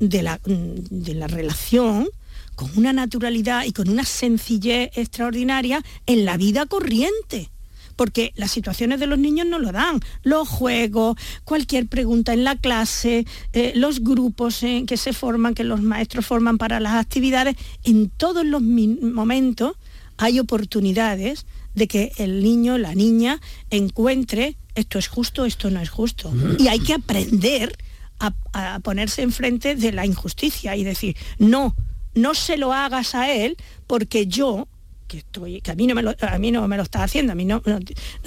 de 0.01 0.23
la, 0.23 0.40
mm, 0.47 0.75
de 0.90 1.14
la 1.14 1.27
relación 1.27 2.09
con 2.57 2.71
una 2.77 2.92
naturalidad 2.92 3.64
y 3.64 3.72
con 3.72 3.89
una 3.89 4.05
sencillez 4.05 4.91
extraordinaria 4.97 5.85
en 6.07 6.24
la 6.24 6.37
vida 6.37 6.66
corriente. 6.66 7.51
porque 7.95 8.35
las 8.37 8.51
situaciones 8.51 9.01
de 9.01 9.07
los 9.07 9.18
niños 9.18 9.47
no 9.47 9.59
lo 9.59 9.72
dan. 9.72 10.01
Los 10.22 10.47
juegos, 10.49 11.16
cualquier 11.45 11.87
pregunta 11.87 12.35
en 12.35 12.45
la 12.45 12.55
clase, 12.57 13.24
eh, 13.55 13.72
los 13.74 14.01
grupos 14.01 14.61
que 14.87 14.97
se 14.99 15.14
forman, 15.14 15.55
que 15.55 15.64
los 15.64 15.80
maestros 15.80 16.26
forman 16.26 16.59
para 16.59 16.78
las 16.78 16.93
actividades, 16.93 17.57
en 17.85 18.11
todos 18.11 18.45
los 18.45 18.61
momentos 18.61 19.76
hay 20.18 20.39
oportunidades 20.41 21.47
de 21.74 21.89
que 21.89 22.12
el 22.18 22.43
niño, 22.43 22.76
la 22.76 22.95
niña, 22.95 23.41
encuentre 23.70 24.59
esto 24.74 24.99
es 24.99 25.09
justo, 25.09 25.47
esto 25.47 25.70
no 25.70 25.80
es 25.80 25.89
justo. 25.89 26.30
Y 26.59 26.68
hay 26.68 26.80
que 26.80 26.93
aprender 26.93 27.74
a, 28.18 28.35
a 28.53 28.80
ponerse 28.80 29.22
enfrente 29.22 29.74
de 29.74 29.93
la 29.93 30.05
injusticia 30.05 30.76
y 30.76 30.85
decir, 30.85 31.16
no, 31.39 31.74
no 32.17 32.35
se 32.35 32.57
lo 32.57 32.73
hagas 32.73 33.14
a 33.14 33.31
él 33.31 33.57
porque 33.87 34.27
yo 34.27 34.67
que, 35.07 35.19
estoy, 35.19 35.62
a, 35.69 35.75
mí 35.75 35.87
no 35.87 35.95
me 35.95 36.03
lo, 36.03 36.14
a 36.21 36.39
mí 36.39 36.51
no 36.51 36.67
me 36.67 36.77
lo 36.77 36.83
está 36.83 37.05
haciendo, 37.05 37.33
a 37.33 37.35
mí 37.35 37.45
no, 37.45 37.62
no, 37.64 37.79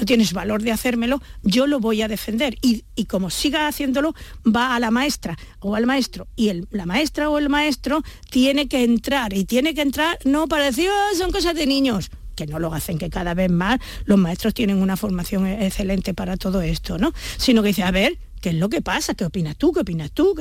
tienes 0.05 0.33
valor 0.33 0.61
de 0.61 0.71
hacérmelo, 0.71 1.21
yo 1.43 1.67
lo 1.67 1.79
voy 1.79 2.01
a 2.01 2.07
defender. 2.07 2.55
Y, 2.61 2.83
como 3.05 3.29
siga 3.29 3.67
haciéndolo, 3.67 4.13
va 4.45 4.75
a 4.75 4.79
la 4.79 4.91
maestra 4.91 5.37
o 5.59 5.75
al 5.75 5.85
maestro. 5.85 6.27
Y 6.35 6.49
el, 6.49 6.67
la 6.71 6.85
maestra 6.85 7.29
o 7.29 7.37
el 7.37 7.49
maestro 7.49 8.01
tiene 8.29 8.67
que 8.67 8.83
entrar. 8.83 9.33
Y 9.33 9.45
tiene 9.45 9.73
que 9.73 9.81
entrar 9.81 10.17
no 10.25 10.47
para 10.47 10.65
decir, 10.65 10.89
ah, 10.89 11.09
son 11.17 11.31
cosas 11.31 11.55
de 11.55 11.65
niños 11.65 12.11
que 12.35 12.45
no 12.47 12.59
lo 12.59 12.73
hacen, 12.73 12.97
que 12.97 13.09
cada 13.09 13.33
vez 13.33 13.51
más 13.51 13.79
los 14.05 14.17
maestros 14.17 14.53
tienen 14.53 14.81
una 14.81 14.95
formación 14.95 15.45
e-, 15.45 15.65
excelente 15.65 16.13
para 16.13 16.37
todo 16.37 16.61
esto, 16.61 16.97
¿no? 16.97 17.13
Sino 17.37 17.61
que 17.61 17.69
dice, 17.69 17.83
a 17.83 17.91
ver, 17.91 18.17
¿qué 18.41 18.49
es 18.49 18.55
lo 18.55 18.69
que 18.69 18.81
pasa? 18.81 19.13
¿Qué 19.13 19.25
opinas 19.25 19.57
tú? 19.57 19.73
¿Qué 19.73 19.81
opinas 19.81 20.11
tú? 20.11 20.35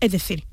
Es 0.00 0.10
decir, 0.10 0.47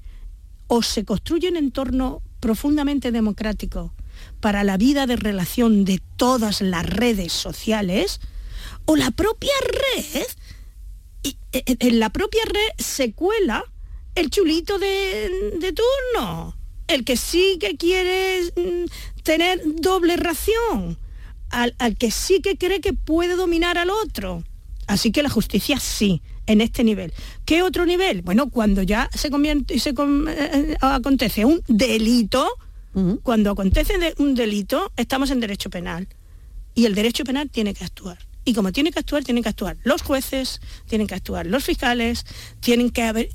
o 0.67 0.81
se 0.81 1.05
construye 1.05 1.49
un 1.49 1.57
entorno 1.57 2.21
profundamente 2.39 3.11
democrático 3.11 3.93
para 4.39 4.63
la 4.63 4.77
vida 4.77 5.07
de 5.07 5.15
relación 5.15 5.85
de 5.85 6.01
todas 6.15 6.61
las 6.61 6.85
redes 6.85 7.33
sociales, 7.33 8.21
o 8.85 8.95
la 8.95 9.11
propia 9.11 9.53
red, 9.61 10.23
e, 11.23 11.35
e, 11.51 11.77
en 11.79 11.99
la 11.99 12.09
propia 12.09 12.43
red 12.45 12.83
se 12.83 13.13
cuela 13.13 13.63
el 14.15 14.29
chulito 14.29 14.79
de, 14.79 15.73
turno, 15.73 16.55
el 16.87 17.03
que 17.03 17.17
sí 17.17 17.57
que 17.59 17.75
quiere 17.75 18.43
mm, 18.55 19.23
tener 19.23 19.61
doble 19.81 20.15
ración, 20.17 20.97
al, 21.49 21.73
que 21.97 22.11
sí 22.11 22.41
que 22.41 22.57
cree 22.57 22.81
que 22.81 22.93
puede 22.93 23.35
dominar 23.35 23.77
al 23.77 23.89
otro. 23.89 24.43
Así 24.87 25.11
que 25.11 25.23
la 25.23 25.29
justicia 25.29 25.79
sí, 25.79 26.21
en 26.47 26.61
este 26.61 26.83
nivel. 26.83 27.13
¿Qué 27.45 27.61
otro 27.61 27.85
nivel? 27.85 28.21
Bueno, 28.21 28.49
cuando 28.49 28.81
ya 28.81 29.09
se, 29.13 29.29
convierte, 29.29 29.79
se 29.79 29.89
eh, 29.89 29.93
eh, 29.97 30.77
acontece 30.81 31.45
un 31.45 31.61
delito, 31.67 32.47
cuando 33.23 33.51
acontece 33.51 34.13
un 34.19 34.35
delito, 34.35 34.91
estamos 34.95 35.29
en 35.29 35.41
derecho 35.41 35.69
penal. 35.69 36.07
Y 36.75 36.85
el 36.85 36.95
derecho 36.95 37.25
penal 37.25 37.49
tiene 37.49 37.73
que 37.73 37.83
actuar. 37.83 38.17
Y 38.45 38.53
como 38.53 38.71
tiene 38.71 38.91
que 38.91 38.99
actuar, 38.99 39.23
tienen 39.23 39.43
que 39.43 39.49
actuar 39.49 39.75
los 39.83 40.01
jueces, 40.01 40.61
tienen 40.87 41.07
que 41.07 41.15
actuar 41.15 41.45
los 41.45 41.63
fiscales, 41.63 42.25
tienen 42.61 42.91
que 42.91 43.03
haber... 43.03 43.29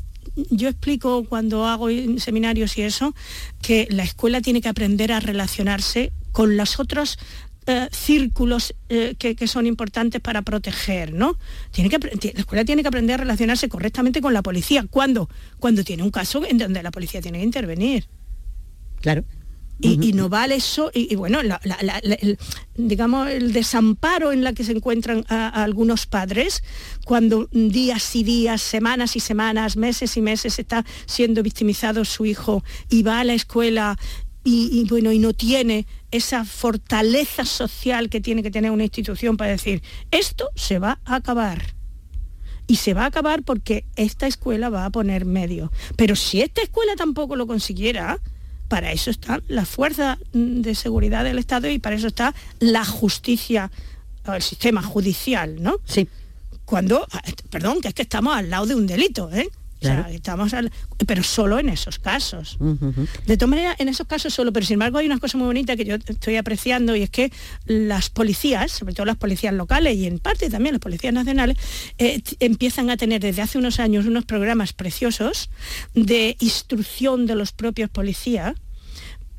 Yo 0.50 0.68
explico 0.68 1.24
cuando 1.24 1.66
hago 1.66 1.88
seminarios 2.18 2.78
y 2.78 2.82
eso, 2.82 3.14
que 3.60 3.86
la 3.90 4.04
escuela 4.04 4.40
tiene 4.40 4.62
que 4.62 4.68
aprender 4.68 5.12
a 5.12 5.20
relacionarse 5.20 6.12
con 6.32 6.56
los 6.56 6.78
otros 6.78 7.18
eh, 7.70 7.88
círculos 7.92 8.74
eh, 8.88 9.14
que, 9.16 9.46
son 9.46 9.64
importantes 9.64 10.20
para 10.20 10.42
proteger, 10.42 11.14
¿no? 11.14 11.38
Tiene 11.70 11.88
que, 11.88 11.98
la 12.34 12.40
escuela 12.40 12.64
tiene 12.64 12.82
que 12.82 12.88
aprender 12.88 13.14
a 13.14 13.18
relacionarse 13.18 13.68
correctamente 13.68 14.20
con 14.20 14.34
la 14.34 14.42
policía. 14.42 14.86
¿Cuándo? 14.90 15.28
Cuando 15.60 15.84
tiene 15.84 16.02
un 16.02 16.10
caso 16.10 16.44
en 16.44 16.58
donde 16.58 16.82
la 16.82 16.90
policía 16.90 17.20
tiene 17.20 17.38
que 17.38 17.44
intervenir. 17.44 18.08
Claro. 19.00 19.22
Y, 19.82 20.12
no 20.12 20.28
vale 20.28 20.56
eso, 20.56 20.90
y, 20.92 21.14
bueno, 21.14 21.40
el, 21.40 22.38
digamos, 22.74 23.30
el 23.30 23.52
desamparo 23.52 24.32
en 24.32 24.42
la 24.44 24.52
que 24.52 24.64
se 24.64 24.72
encuentran 24.72 25.24
algunos 25.28 26.06
padres 26.06 26.62
cuando 27.06 27.48
días 27.52 28.14
y 28.14 28.24
días, 28.24 28.60
semanas 28.60 29.16
y 29.16 29.20
semanas, 29.20 29.78
meses 29.78 30.18
y 30.18 30.20
meses 30.20 30.58
está 30.58 30.84
siendo 31.06 31.42
victimizado 31.42 32.04
su 32.04 32.26
hijo 32.26 32.62
y 32.90 33.04
va 33.04 33.20
a 33.20 33.24
la 33.24 33.32
escuela 33.32 33.96
y, 34.42 34.86
bueno, 34.88 35.12
y 35.12 35.18
no 35.18 35.32
tiene 35.32 35.86
esa 36.10 36.44
fortaleza 36.44 37.44
social 37.44 38.08
que 38.08 38.20
tiene 38.20 38.42
que 38.42 38.50
tener 38.50 38.70
una 38.70 38.84
institución 38.84 39.36
para 39.36 39.50
decir, 39.50 39.82
esto 40.10 40.48
se 40.54 40.78
va 40.78 40.98
a 41.04 41.16
acabar. 41.16 41.74
Y 42.66 42.76
se 42.76 42.94
va 42.94 43.02
a 43.02 43.06
acabar 43.06 43.42
porque 43.42 43.84
esta 43.96 44.26
escuela 44.26 44.70
va 44.70 44.84
a 44.84 44.90
poner 44.90 45.24
medio. 45.24 45.72
Pero 45.96 46.14
si 46.16 46.40
esta 46.40 46.62
escuela 46.62 46.94
tampoco 46.96 47.36
lo 47.36 47.46
consiguiera, 47.46 48.20
para 48.68 48.92
eso 48.92 49.10
está 49.10 49.42
la 49.48 49.66
fuerza 49.66 50.18
de 50.32 50.74
seguridad 50.76 51.24
del 51.24 51.38
Estado 51.38 51.68
y 51.68 51.80
para 51.80 51.96
eso 51.96 52.06
está 52.06 52.34
la 52.60 52.84
justicia, 52.84 53.70
el 54.32 54.42
sistema 54.42 54.82
judicial, 54.82 55.60
¿no? 55.60 55.78
Sí. 55.84 56.08
Cuando, 56.64 57.04
perdón, 57.50 57.80
que 57.80 57.88
es 57.88 57.94
que 57.94 58.02
estamos 58.02 58.36
al 58.36 58.48
lado 58.48 58.66
de 58.66 58.76
un 58.76 58.86
delito, 58.86 59.28
¿eh? 59.32 59.50
Estamos 59.80 60.54
pero 61.06 61.22
solo 61.22 61.58
en 61.58 61.68
esos 61.68 61.98
casos. 61.98 62.58
De 63.26 63.36
todas 63.36 63.50
maneras, 63.50 63.76
en 63.78 63.88
esos 63.88 64.06
casos 64.06 64.34
solo, 64.34 64.52
pero 64.52 64.66
sin 64.66 64.74
embargo 64.74 64.98
hay 64.98 65.06
una 65.06 65.18
cosa 65.18 65.38
muy 65.38 65.46
bonita 65.46 65.76
que 65.76 65.84
yo 65.84 65.96
estoy 65.96 66.36
apreciando 66.36 66.94
y 66.96 67.02
es 67.02 67.10
que 67.10 67.32
las 67.66 68.10
policías, 68.10 68.72
sobre 68.72 68.94
todo 68.94 69.06
las 69.06 69.16
policías 69.16 69.54
locales 69.54 69.96
y 69.96 70.06
en 70.06 70.18
parte 70.18 70.50
también 70.50 70.74
las 70.74 70.80
policías 70.80 71.14
nacionales, 71.14 71.56
eh, 71.98 72.22
empiezan 72.40 72.90
a 72.90 72.96
tener 72.96 73.20
desde 73.20 73.42
hace 73.42 73.58
unos 73.58 73.80
años 73.80 74.06
unos 74.06 74.24
programas 74.24 74.72
preciosos 74.72 75.50
de 75.94 76.36
instrucción 76.40 77.26
de 77.26 77.34
los 77.34 77.52
propios 77.52 77.90
policías 77.90 78.54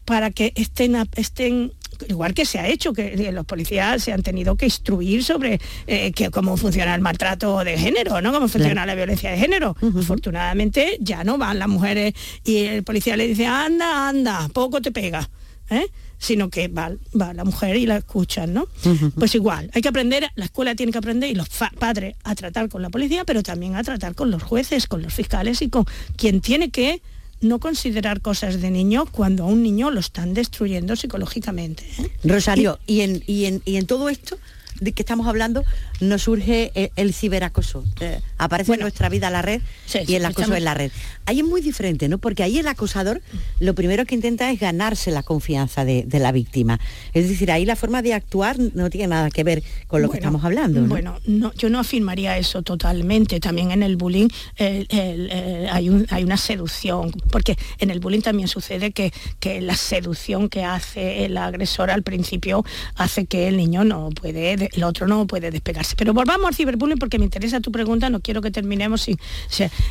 para 0.05 0.31
que 0.31 0.51
estén, 0.55 0.95
estén 1.15 1.73
igual 2.07 2.33
que 2.33 2.45
se 2.45 2.59
ha 2.59 2.67
hecho, 2.67 2.93
que 2.93 3.31
los 3.31 3.45
policías 3.45 4.03
se 4.03 4.13
han 4.13 4.23
tenido 4.23 4.55
que 4.55 4.65
instruir 4.65 5.23
sobre 5.23 5.59
eh, 5.87 6.11
cómo 6.31 6.57
funciona 6.57 6.95
el 6.95 7.01
maltrato 7.01 7.63
de 7.63 7.77
género, 7.77 8.21
¿no? 8.21 8.31
Cómo 8.31 8.47
funciona 8.47 8.85
la 8.85 8.95
violencia 8.95 9.31
de 9.31 9.37
género. 9.37 9.75
Afortunadamente 9.97 10.97
ya 10.99 11.23
no 11.23 11.37
van 11.37 11.59
las 11.59 11.67
mujeres 11.67 12.13
y 12.43 12.65
el 12.65 12.83
policía 12.83 13.17
le 13.17 13.27
dice, 13.27 13.45
anda, 13.45 14.09
anda, 14.09 14.49
poco 14.53 14.81
te 14.81 14.91
pega. 14.91 15.29
¿eh? 15.69 15.87
sino 16.21 16.51
que 16.51 16.67
va, 16.67 16.91
la 17.13 17.43
mujer 17.43 17.75
y 17.77 17.87
la 17.87 17.97
escuchan, 17.97 18.53
¿no? 18.53 18.67
Pues 19.15 19.33
igual, 19.33 19.71
hay 19.73 19.81
que 19.81 19.89
aprender, 19.89 20.29
la 20.35 20.45
escuela 20.45 20.75
tiene 20.75 20.91
que 20.91 20.99
aprender 20.99 21.31
y 21.31 21.33
los 21.33 21.49
padres 21.79 22.15
a 22.23 22.35
tratar 22.35 22.69
con 22.69 22.83
la 22.83 22.91
policía, 22.91 23.25
pero 23.25 23.41
también 23.41 23.75
a 23.75 23.83
tratar 23.83 24.13
con 24.13 24.29
los 24.29 24.43
jueces, 24.43 24.85
con 24.85 25.01
los 25.01 25.11
fiscales 25.11 25.63
y 25.63 25.69
con 25.69 25.85
quien 26.17 26.39
tiene 26.39 26.69
que 26.69 27.01
no 27.41 27.59
considerar 27.59 28.21
cosas 28.21 28.61
de 28.61 28.71
niño 28.71 29.05
cuando 29.05 29.43
a 29.43 29.47
un 29.47 29.63
niño 29.63 29.91
lo 29.91 29.99
están 29.99 30.33
destruyendo 30.33 30.95
psicológicamente. 30.95 31.83
¿eh? 31.97 32.11
Rosario, 32.23 32.79
y, 32.87 33.01
en, 33.01 33.23
y, 33.27 33.45
en, 33.45 33.61
y 33.65 33.77
en 33.77 33.85
todo 33.87 34.09
esto, 34.09 34.37
de 34.80 34.91
que 34.93 35.01
estamos 35.01 35.28
hablando, 35.28 35.63
nos 35.99 36.24
surge 36.24 36.72
el, 36.95 37.13
ciberacoso. 37.13 37.84
Eh, 37.99 38.19
aparece 38.38 38.74
en 38.74 38.80
nuestra 38.80 39.09
vida 39.09 39.30
la 39.30 39.41
red 39.41 39.61
y 40.07 40.15
el 40.15 40.26
acoso 40.26 40.55
en 40.55 40.63
la 40.63 40.74
red. 40.74 40.91
Ahí 41.26 41.39
es 41.39 41.45
muy 41.45 41.61
diferente, 41.61 42.09
¿no? 42.09 42.17
Porque 42.17 42.43
ahí 42.43 42.57
el 42.57 42.67
acosador 42.67 43.22
lo 43.59 43.76
primero 43.76 44.05
que 44.05 44.15
intenta 44.15 44.49
es 44.51 44.59
ganarse 44.59 45.11
la 45.11 45.24
confianza 45.24 45.86
de, 45.86 46.05
la 46.11 46.32
víctima. 46.32 46.80
Es 47.13 47.28
decir, 47.30 47.51
ahí 47.51 47.65
la 47.65 47.76
forma 47.76 48.01
de 48.01 48.13
actuar 48.13 48.57
no 48.59 48.89
tiene 48.89 49.07
nada 49.07 49.30
que 49.32 49.43
ver 49.43 49.63
con 49.88 50.01
lo 50.01 50.09
que 50.09 50.17
estamos 50.17 50.43
hablando. 50.43 50.82
Bueno, 50.84 51.19
no, 51.26 51.53
yo 51.53 51.69
no 51.69 51.80
afirmaría 51.80 52.38
eso 52.38 52.61
totalmente. 52.61 53.39
También 53.39 53.72
en 53.72 53.82
el 53.84 53.97
bullying 53.97 54.28
hay, 54.57 55.97
hay, 56.09 56.24
una 56.24 56.38
seducción, 56.38 57.11
porque 57.32 57.57
en 57.80 57.89
el 57.89 57.99
bullying 57.99 58.22
también 58.22 58.47
sucede 58.47 58.91
que, 58.91 59.11
que 59.39 59.61
la 59.61 59.76
seducción 59.76 60.49
que 60.49 60.63
hace 60.63 61.26
el 61.26 61.38
agresor 61.38 61.89
al 61.89 62.03
principio 62.03 62.63
hace 62.95 63.26
que 63.26 63.47
el 63.47 63.57
niño 63.57 63.84
no 63.84 64.09
puede 64.09 64.61
el 64.72 64.84
otro 64.84 65.07
no 65.07 65.26
puede 65.28 65.51
despegarse. 65.51 65.95
Pero 65.95 66.14
volvamos 66.14 66.47
al 66.47 66.55
ciberbullying 66.55 66.97
porque 66.97 67.20
me 67.20 67.26
interesa 67.26 67.59
tu 67.62 67.72
pregunta, 67.72 68.09
no 68.09 68.20
quiero 68.20 68.41
que 68.41 68.51
terminemos 68.51 69.01
sin... 69.01 69.18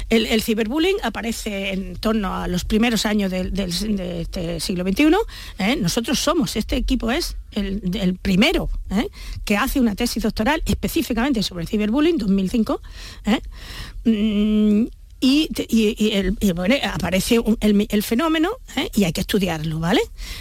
el, 0.08 0.42
ciberbullying 0.42 0.96
aparece 1.02 1.72
en 1.72 1.96
torno 1.96 2.34
a 2.34 2.48
los 2.48 2.64
primeros 2.64 3.06
años 3.06 3.30
del, 3.30 3.52
de 3.52 4.20
este 4.20 4.60
siglo 4.60 4.84
XXI. 4.84 5.14
¿eh? 5.58 5.76
Nosotros 5.76 6.18
somos, 6.18 6.56
este 6.56 6.76
equipo 6.76 7.10
es 7.10 7.36
el, 7.52 8.18
primero 8.20 8.70
¿eh? 8.90 9.08
que 9.44 9.56
hace 9.56 9.80
una 9.80 9.94
tesis 9.94 10.22
doctoral 10.22 10.62
específicamente 10.66 11.42
sobre 11.42 11.62
el 11.62 11.68
ciberbullying, 11.68 12.18
2005. 12.18 12.80
¿eh? 13.26 14.90
Mm, 15.22 15.44
y, 15.68 16.78
aparece 16.82 17.40
el, 17.60 18.02
fenómeno 18.02 18.50
y 18.94 19.04
hay 19.04 19.12
que 19.12 19.20
estudiarlo, 19.20 19.78
¿vale? 19.78 20.00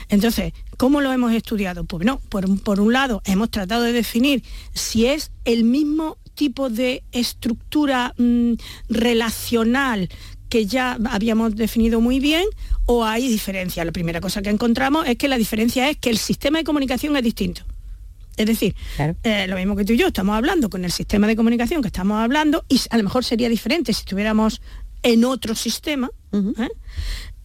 Entonces, 0.09 0.53
¿Cómo 0.79 1.01
lo 1.01 1.11
hemos 1.11 1.33
estudiado? 1.33 1.83
Pues 1.83 2.05
no, 2.05 2.21
por, 2.29 2.79
un 2.79 2.93
lado 2.93 3.21
hemos 3.25 3.51
tratado 3.51 3.83
de 3.83 3.91
definir 3.91 4.43
si 4.73 5.07
es 5.07 5.29
el 5.43 5.65
mismo 5.65 6.17
tipo 6.35 6.69
de 6.69 7.03
estructura 7.11 8.13
mm, 8.17 8.53
relacional 8.87 10.07
que 10.47 10.67
ya 10.67 10.97
habíamos 11.09 11.57
definido 11.57 11.99
muy 11.99 12.21
bien 12.21 12.45
o 12.85 13.03
hay 13.03 13.27
diferencia. 13.27 13.83
La 13.83 13.91
primera 13.91 14.21
cosa 14.21 14.41
que 14.41 14.49
encontramos 14.49 15.05
es 15.05 15.17
que 15.17 15.27
la 15.27 15.37
diferencia 15.37 15.89
es 15.89 15.97
que 15.97 16.11
el 16.11 16.17
sistema 16.17 16.59
de 16.59 16.63
comunicación 16.63 17.13
es 17.17 17.23
distinto. 17.23 17.63
Es 18.39 18.45
decir, 18.45 18.73
eh, 19.23 19.47
lo 19.47 19.57
mismo 19.57 19.75
que 19.75 19.83
tú 19.83 19.91
y 19.91 19.97
yo 19.97 20.07
estamos 20.07 20.33
hablando 20.33 20.69
con 20.69 20.85
el 20.85 20.93
sistema 20.93 21.27
de 21.27 21.35
comunicación 21.35 21.81
que 21.81 21.89
estamos 21.89 22.23
hablando 22.23 22.63
y 22.69 22.79
a 22.89 22.95
lo 22.95 23.03
mejor 23.03 23.25
sería 23.25 23.49
diferente 23.49 23.91
si 23.91 23.99
estuviéramos 23.99 24.61
en 25.03 25.25
otro 25.25 25.55
sistema. 25.55 26.09
¿eh? 26.31 26.69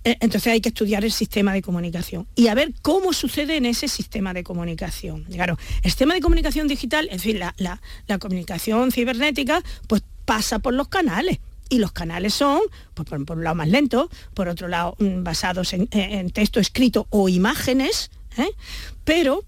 Eh, 0.04 0.16
entonces 0.20 0.52
hay 0.52 0.60
que 0.60 0.68
estudiar 0.68 1.04
el 1.04 1.10
sistema 1.10 1.52
de 1.52 1.62
comunicación 1.62 2.28
y 2.36 2.46
a 2.46 2.54
ver 2.54 2.72
cómo 2.80 3.12
sucede 3.12 3.56
en 3.56 3.66
ese 3.66 3.88
sistema 3.88 4.32
de 4.32 4.44
comunicación. 4.44 5.24
Claro, 5.24 5.58
el 5.82 5.90
sistema 5.90 6.14
de 6.14 6.20
comunicación 6.20 6.68
digital, 6.68 7.06
es 7.06 7.24
decir, 7.24 7.40
la, 7.40 7.80
comunicación 8.20 8.92
cibernética, 8.92 9.64
pues 9.88 10.04
pasa 10.24 10.60
por 10.60 10.74
los 10.74 10.86
canales. 10.86 11.40
Y 11.70 11.78
los 11.78 11.90
canales 11.90 12.34
son, 12.34 12.60
pues, 12.94 13.08
por, 13.08 13.36
un 13.36 13.42
lado 13.42 13.56
más 13.56 13.68
lentos, 13.68 14.10
por 14.32 14.46
otro 14.46 14.68
lado 14.68 14.94
mm, 15.00 15.24
basados 15.24 15.72
en, 15.72 16.30
texto 16.30 16.60
escrito 16.60 17.08
o 17.10 17.28
imágenes, 17.28 18.12
¿eh? 18.36 18.46
pero 19.04 19.44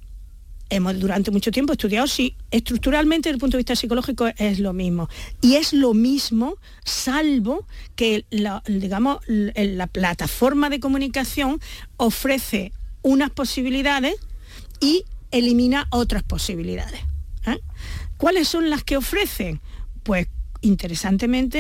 hemos 0.71 0.99
durante 0.99 1.31
mucho 1.31 1.51
tiempo 1.51 1.73
estudiado 1.73 2.07
si 2.07 2.35
estructuralmente 2.51 3.29
desde 3.29 3.37
el 3.37 3.41
punto 3.41 3.57
de 3.57 3.61
vista 3.61 3.77
psicológico 3.77 4.27
es 4.37 4.59
lo 4.59 4.73
mismo. 4.73 5.09
Y 5.41 5.57
es 5.57 5.73
lo 5.73 5.95
mismo, 5.95 6.57
salvo 6.85 7.67
que 7.95 8.25
la, 8.31 8.63
digamos, 8.67 9.19
la 9.27 9.87
plataforma 9.87 10.71
de 10.71 10.81
comunicación 10.81 11.61
ofrece 11.97 12.73
unas 13.03 13.31
posibilidades 13.31 14.15
y 14.81 15.05
elimina 15.31 15.87
otras 15.91 16.23
posibilidades. 16.23 17.01
¿eh? 17.47 17.59
¿Cuáles 18.17 18.49
son 18.49 18.71
las 18.71 18.83
que 18.85 18.97
ofrecen? 18.97 19.61
Pues 20.03 20.29
interesantemente 20.63 21.59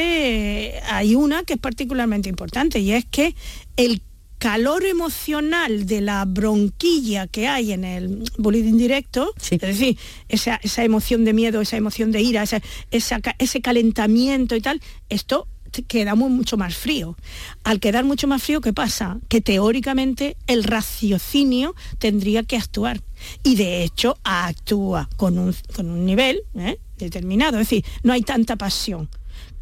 eh, 0.76 0.80
hay 0.88 1.14
una 1.14 1.44
que 1.44 1.54
es 1.54 1.60
particularmente 1.60 2.28
importante 2.28 2.80
y 2.80 2.92
es 2.92 3.04
que 3.04 3.34
el 3.76 4.02
calor 4.38 4.84
emocional 4.84 5.86
de 5.86 6.00
la 6.00 6.24
bronquilla 6.24 7.26
que 7.26 7.48
hay 7.48 7.72
en 7.72 7.84
el 7.84 8.24
bullying 8.38 8.76
directo, 8.76 9.32
es 9.50 9.60
decir, 9.60 9.98
esa, 10.28 10.60
emoción 10.84 11.24
de 11.24 11.32
miedo, 11.32 11.60
esa 11.60 11.76
emoción 11.76 12.12
de 12.12 12.20
ira, 12.20 12.44
ese 12.90 13.60
calentamiento 13.60 14.56
y 14.56 14.60
tal, 14.60 14.80
esto 15.08 15.48
queda 15.82 16.14
mucho 16.14 16.56
más 16.56 16.74
frío. 16.74 17.16
Al 17.64 17.80
quedar 17.80 18.04
mucho 18.04 18.26
más 18.26 18.42
frío, 18.42 18.60
¿qué 18.60 18.72
pasa? 18.72 19.18
Que 19.28 19.40
teóricamente 19.40 20.36
el 20.46 20.64
raciocinio 20.64 21.74
tendría 21.98 22.42
que 22.42 22.56
actuar. 22.56 23.02
Y 23.42 23.56
de 23.56 23.82
hecho 23.82 24.18
actúa 24.24 25.08
con 25.16 25.38
un, 25.38 26.06
nivel 26.06 26.42
¿eh? 26.54 26.78
determinado. 26.98 27.58
Es 27.58 27.68
decir, 27.68 27.84
no 28.02 28.12
hay 28.12 28.22
tanta 28.22 28.56
pasión. 28.56 29.08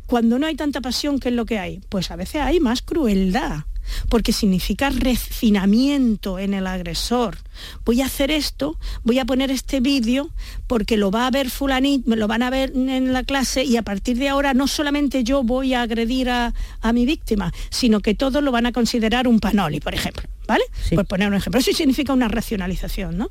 Cuando 0.06 0.38
no 0.38 0.46
hay 0.46 0.54
tanta 0.54 0.80
pasión, 0.80 1.18
¿qué 1.18 1.30
es 1.30 1.34
lo 1.34 1.46
que 1.46 1.58
hay? 1.58 1.80
Pues 1.88 2.10
a 2.10 2.16
veces 2.16 2.42
hay 2.42 2.60
más 2.60 2.82
crueldad 2.82 3.64
porque 4.08 4.32
significa 4.32 4.90
refinamiento 4.90 6.38
en 6.38 6.54
el 6.54 6.66
agresor. 6.66 7.38
Voy 7.84 8.00
a 8.00 8.06
hacer 8.06 8.30
esto, 8.30 8.78
voy 9.02 9.18
a 9.18 9.24
poner 9.24 9.50
este 9.50 9.80
vídeo 9.80 10.30
porque 10.66 10.96
lo 10.96 11.10
va 11.10 11.26
a 11.26 11.30
ver 11.30 11.50
fulanito, 11.50 12.14
lo 12.16 12.26
van 12.26 12.42
a 12.42 12.50
ver 12.50 12.72
en 12.74 13.12
la 13.12 13.22
clase 13.22 13.64
y 13.64 13.76
a 13.76 13.82
partir 13.82 14.18
de 14.18 14.28
ahora 14.28 14.54
no 14.54 14.66
solamente 14.66 15.24
yo 15.24 15.42
voy 15.42 15.74
a 15.74 15.82
agredir 15.82 16.30
a, 16.30 16.52
mi 16.92 17.06
víctima, 17.06 17.52
sino 17.70 18.00
que 18.00 18.14
todos 18.14 18.42
lo 18.42 18.52
van 18.52 18.66
a 18.66 18.72
considerar 18.72 19.26
un 19.26 19.40
panoli, 19.40 19.80
por 19.80 19.94
ejemplo. 19.94 20.28
¿Vale? 20.46 20.64
Por 20.94 21.06
poner 21.06 21.28
un 21.28 21.34
ejemplo. 21.34 21.58
Eso 21.58 21.72
significa 21.72 22.12
una 22.12 22.28
racionalización, 22.28 23.16
¿no? 23.16 23.30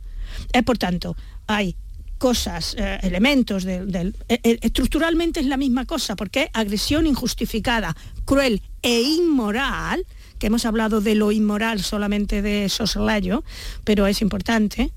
Es 0.51 0.63
por 0.63 0.79
tanto, 0.79 1.15
hay 1.45 1.75
cosas, 2.23 2.75
eh, 2.77 2.99
elementos 3.03 3.65
del, 3.65 4.15
eh, 4.29 4.39
eh, 4.43 4.57
estructuralmente 4.61 5.41
es 5.41 5.45
la 5.45 5.57
misma 5.57 5.83
cosa, 5.85 6.15
porque 6.15 6.49
agresión 6.53 7.05
injustificada, 7.05 7.97
cruel 8.23 8.61
e 8.81 9.01
inmoral 9.01 10.05
que 10.43 10.47
hemos 10.47 10.65
hablado 10.65 10.99
de 10.99 11.15
lo 11.15 11.31
inmoral 11.31 11.81
solamente 11.81 12.41
de 12.41 12.67
soslayo, 12.67 13.45
pero 13.85 14.07
es 14.07 14.21
importante, 14.21 14.91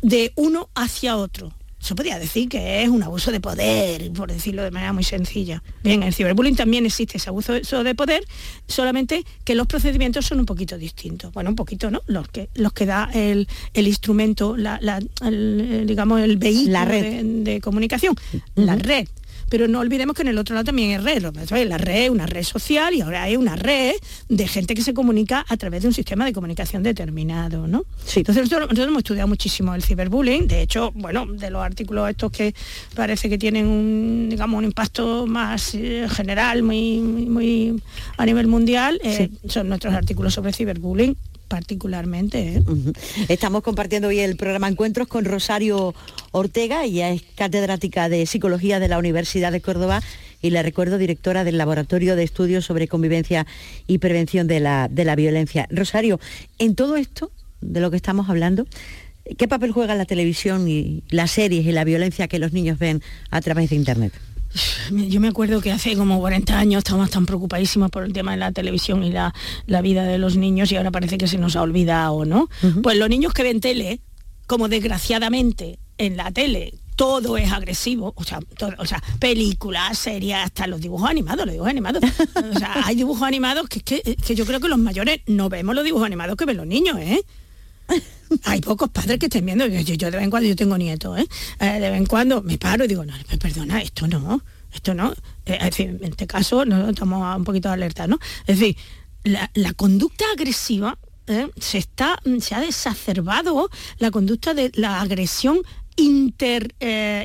de 0.00 0.32
uno 0.36 0.70
hacia 0.74 1.18
otro. 1.18 1.52
Eso 1.78 1.94
podría 1.94 2.18
decir 2.18 2.48
que 2.48 2.82
es 2.82 2.88
un 2.88 3.02
abuso 3.02 3.30
de 3.30 3.40
poder, 3.40 4.10
por 4.12 4.32
decirlo 4.32 4.62
de 4.62 4.70
manera 4.70 4.94
muy 4.94 5.04
sencilla. 5.04 5.62
Bien, 5.82 6.00
en 6.00 6.08
el 6.08 6.14
ciberbullying 6.14 6.56
también 6.56 6.86
existe 6.86 7.18
ese 7.18 7.28
abuso 7.28 7.52
de 7.52 7.94
poder, 7.94 8.24
solamente 8.66 9.22
que 9.44 9.54
los 9.54 9.66
procedimientos 9.66 10.24
son 10.24 10.40
un 10.40 10.46
poquito 10.46 10.78
distintos. 10.78 11.30
Bueno, 11.34 11.50
un 11.50 11.56
poquito, 11.56 11.90
¿no? 11.90 12.00
Los 12.06 12.26
que, 12.28 12.48
los 12.54 12.72
que 12.72 12.86
da 12.86 13.10
el, 13.12 13.46
instrumento, 13.74 14.56
la, 14.56 14.80
digamos, 15.84 16.22
el 16.22 16.38
vehículo 16.38 16.72
la 16.72 16.86
red. 16.86 17.22
De, 17.22 17.60
comunicación, 17.60 18.16
la 18.54 18.76
red 18.76 19.06
pero 19.48 19.68
no 19.68 19.80
olvidemos 19.80 20.16
que 20.16 20.22
en 20.22 20.28
el 20.28 20.38
otro 20.38 20.54
lado 20.54 20.64
también 20.64 20.90
hay 20.90 20.98
red. 20.98 21.22
La 21.66 21.78
red 21.78 22.04
es 22.04 22.10
una 22.10 22.26
red 22.26 22.42
social 22.42 22.94
y 22.94 23.00
ahora 23.00 23.24
hay 23.24 23.36
una 23.36 23.56
red 23.56 23.94
de 24.28 24.48
gente 24.48 24.74
que 24.74 24.82
se 24.82 24.94
comunica 24.94 25.44
a 25.48 25.56
través 25.56 25.82
de 25.82 25.88
un 25.88 25.94
sistema 25.94 26.24
de 26.24 26.32
comunicación 26.32 26.82
determinado, 26.82 27.66
¿no? 27.66 27.84
Entonces 28.14 28.50
nosotros, 28.50 28.78
hemos 28.78 28.98
estudiado 28.98 29.28
muchísimo 29.28 29.74
el 29.74 29.82
ciberbullying. 29.82 30.46
De 30.46 30.62
hecho, 30.62 30.92
bueno, 30.94 31.26
de 31.26 31.50
los 31.50 31.62
artículos 31.62 32.10
estos 32.10 32.32
que 32.32 32.54
parece 32.94 33.28
que 33.28 33.38
tienen 33.38 33.66
un, 33.66 34.28
digamos, 34.30 34.58
un 34.58 34.64
impacto 34.64 35.26
más 35.26 35.74
eh, 35.74 36.06
general, 36.10 36.62
muy, 36.62 36.98
muy, 37.00 37.82
a 38.16 38.26
nivel 38.26 38.46
mundial, 38.46 39.00
eh, 39.02 39.30
son 39.48 39.68
nuestros 39.68 39.94
artículos 39.94 40.34
sobre 40.34 40.52
ciberbullying 40.52 41.16
particularmente. 41.54 42.56
¿eh? 42.56 42.62
Estamos 43.28 43.62
compartiendo 43.62 44.08
hoy 44.08 44.18
el 44.18 44.34
programa 44.34 44.66
Encuentros 44.66 45.06
con 45.06 45.24
Rosario 45.24 45.94
Ortega, 46.32 46.82
ella 46.82 47.10
es 47.10 47.22
catedrática 47.36 48.08
de 48.08 48.26
Psicología 48.26 48.80
de 48.80 48.88
la 48.88 48.98
Universidad 48.98 49.52
de 49.52 49.60
Córdoba 49.60 50.02
y 50.42 50.50
le 50.50 50.60
recuerdo 50.64 50.98
directora 50.98 51.44
del 51.44 51.56
Laboratorio 51.56 52.16
de 52.16 52.24
Estudios 52.24 52.64
sobre 52.64 52.88
Convivencia 52.88 53.46
y 53.86 53.98
Prevención 53.98 54.48
de 54.48 54.58
la, 54.58 54.88
de 54.88 55.04
la 55.04 55.14
Violencia. 55.14 55.68
Rosario, 55.70 56.18
en 56.58 56.74
todo 56.74 56.96
esto 56.96 57.30
de 57.60 57.78
lo 57.80 57.92
que 57.92 57.98
estamos 57.98 58.28
hablando, 58.28 58.66
¿qué 59.38 59.46
papel 59.46 59.70
juega 59.70 59.94
la 59.94 60.06
televisión 60.06 60.66
y 60.66 61.04
las 61.08 61.30
series 61.30 61.64
y 61.64 61.70
la 61.70 61.84
violencia 61.84 62.26
que 62.26 62.40
los 62.40 62.52
niños 62.52 62.80
ven 62.80 63.00
a 63.30 63.40
través 63.40 63.70
de 63.70 63.76
Internet? 63.76 64.12
Yo 64.90 65.20
me 65.20 65.28
acuerdo 65.28 65.60
que 65.60 65.72
hace 65.72 65.96
como 65.96 66.18
40 66.20 66.58
años 66.58 66.78
estábamos 66.78 67.10
tan 67.10 67.26
preocupadísimos 67.26 67.90
por 67.90 68.04
el 68.04 68.12
tema 68.12 68.32
de 68.32 68.38
la 68.38 68.52
televisión 68.52 69.04
y 69.04 69.12
la, 69.12 69.32
vida 69.82 70.04
de 70.04 70.18
los 70.18 70.36
niños 70.36 70.70
y 70.72 70.76
ahora 70.76 70.90
parece 70.90 71.18
que 71.18 71.26
se 71.26 71.38
nos 71.38 71.56
ha 71.56 71.62
olvidado, 71.62 72.24
¿no? 72.24 72.48
Pues 72.82 72.96
los 72.96 73.08
niños 73.08 73.32
que 73.32 73.42
ven 73.42 73.60
tele, 73.60 74.00
como 74.46 74.68
desgraciadamente 74.68 75.78
en 75.98 76.16
la 76.16 76.30
tele 76.30 76.74
todo 76.96 77.36
es 77.36 77.50
agresivo, 77.50 78.12
o 78.16 78.22
sea, 78.22 78.38
o 78.78 78.86
sea, 78.86 79.02
películas, 79.18 79.98
series, 79.98 80.36
hasta 80.36 80.68
los 80.68 80.80
dibujos 80.80 81.10
animados, 81.10 81.44
los 81.44 81.52
dibujos 81.52 81.70
animados. 81.70 82.02
O 82.54 82.58
sea, 82.58 82.86
hay 82.86 82.94
dibujos 82.94 83.22
animados 83.22 83.68
que, 83.68 83.80
que, 83.80 84.00
que 84.00 84.34
yo 84.34 84.46
creo 84.46 84.60
que 84.60 84.68
los 84.68 84.78
mayores 84.78 85.20
no 85.26 85.48
vemos 85.48 85.74
los 85.74 85.84
dibujos 85.84 86.06
animados 86.06 86.36
que 86.36 86.44
ven 86.44 86.56
los 86.56 86.66
niños, 86.66 86.98
¿eh? 87.00 87.20
Hay 88.44 88.60
pocos 88.60 88.90
padres 88.90 89.18
que 89.18 89.26
estén 89.26 89.46
viendo. 89.46 89.66
Yo, 89.66 90.10
de 90.10 90.10
vez 90.10 90.22
en 90.22 90.30
cuando 90.30 90.48
yo 90.48 90.56
tengo 90.56 90.76
nietos, 90.78 91.18
¿eh? 91.18 91.26
¿eh? 91.60 91.80
de 91.80 91.90
vez 91.90 91.98
en 91.98 92.06
cuando 92.06 92.42
me 92.42 92.58
paro 92.58 92.84
y 92.84 92.88
digo, 92.88 93.04
no, 93.04 93.14
perdona, 93.40 93.80
esto 93.80 94.06
no, 94.06 94.42
esto 94.72 94.94
no. 94.94 95.12
Eh, 95.46 95.58
es 95.60 95.64
decir, 95.64 95.98
en 96.00 96.10
este 96.10 96.26
caso 96.26 96.64
no 96.64 96.90
estamos 96.90 97.36
un 97.36 97.44
poquito 97.44 97.68
de 97.68 97.74
alerta, 97.74 98.06
¿no? 98.06 98.18
Es 98.46 98.58
decir, 98.58 98.76
la, 99.24 99.72
conducta 99.74 100.24
agresiva 100.32 100.98
se 101.58 101.78
está, 101.78 102.20
se 102.40 102.54
ha 102.54 102.60
desacerbado 102.60 103.70
la 103.98 104.10
conducta 104.10 104.52
de 104.52 104.70
la 104.74 105.00
agresión 105.00 105.60
inter, 105.96 106.74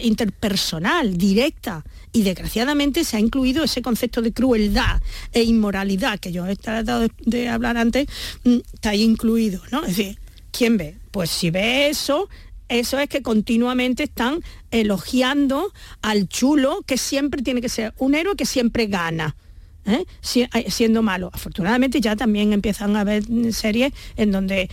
interpersonal, 0.01 1.17
directa. 1.17 1.83
Y 2.13 2.21
desgraciadamente 2.21 3.03
se 3.03 3.17
ha 3.17 3.19
incluido 3.19 3.63
ese 3.63 3.81
concepto 3.81 4.21
de 4.21 4.31
crueldad 4.31 5.01
e 5.33 5.43
inmoralidad 5.43 6.19
que 6.19 6.31
yo 6.31 6.47
he 6.47 6.55
tratado 6.55 7.01
de, 7.01 7.11
de 7.25 7.49
hablar 7.49 7.77
antes, 7.77 8.07
mm, 8.45 8.57
está 8.73 8.91
ahí 8.91 9.03
incluido, 9.03 9.61
¿no? 9.71 9.81
Es 9.81 9.97
decir, 9.97 10.17
¿quién 10.51 10.77
ve? 10.77 10.97
Pues 11.11 11.29
si 11.29 11.51
ve 11.51 11.89
eso, 11.89 12.29
eso 12.67 12.99
es 12.99 13.09
que 13.09 13.21
continuamente 13.21 14.03
están 14.03 14.43
elogiando 14.71 15.73
al 16.01 16.27
chulo, 16.27 16.83
que 16.85 16.97
siempre 16.97 17.41
tiene 17.41 17.61
que 17.61 17.69
ser 17.69 17.93
un 17.97 18.15
héroe 18.15 18.35
que 18.35 18.45
siempre 18.45 18.85
gana. 18.85 19.35
¿Eh? 19.89 20.05
Siendo 20.21 21.01
malo. 21.01 21.29
Afortunadamente 21.33 22.01
ya 22.01 22.15
también 22.15 22.53
empiezan 22.53 22.95
a 22.95 23.01
haber 23.01 23.23
series 23.51 23.93
en 24.17 24.31
donde 24.31 24.69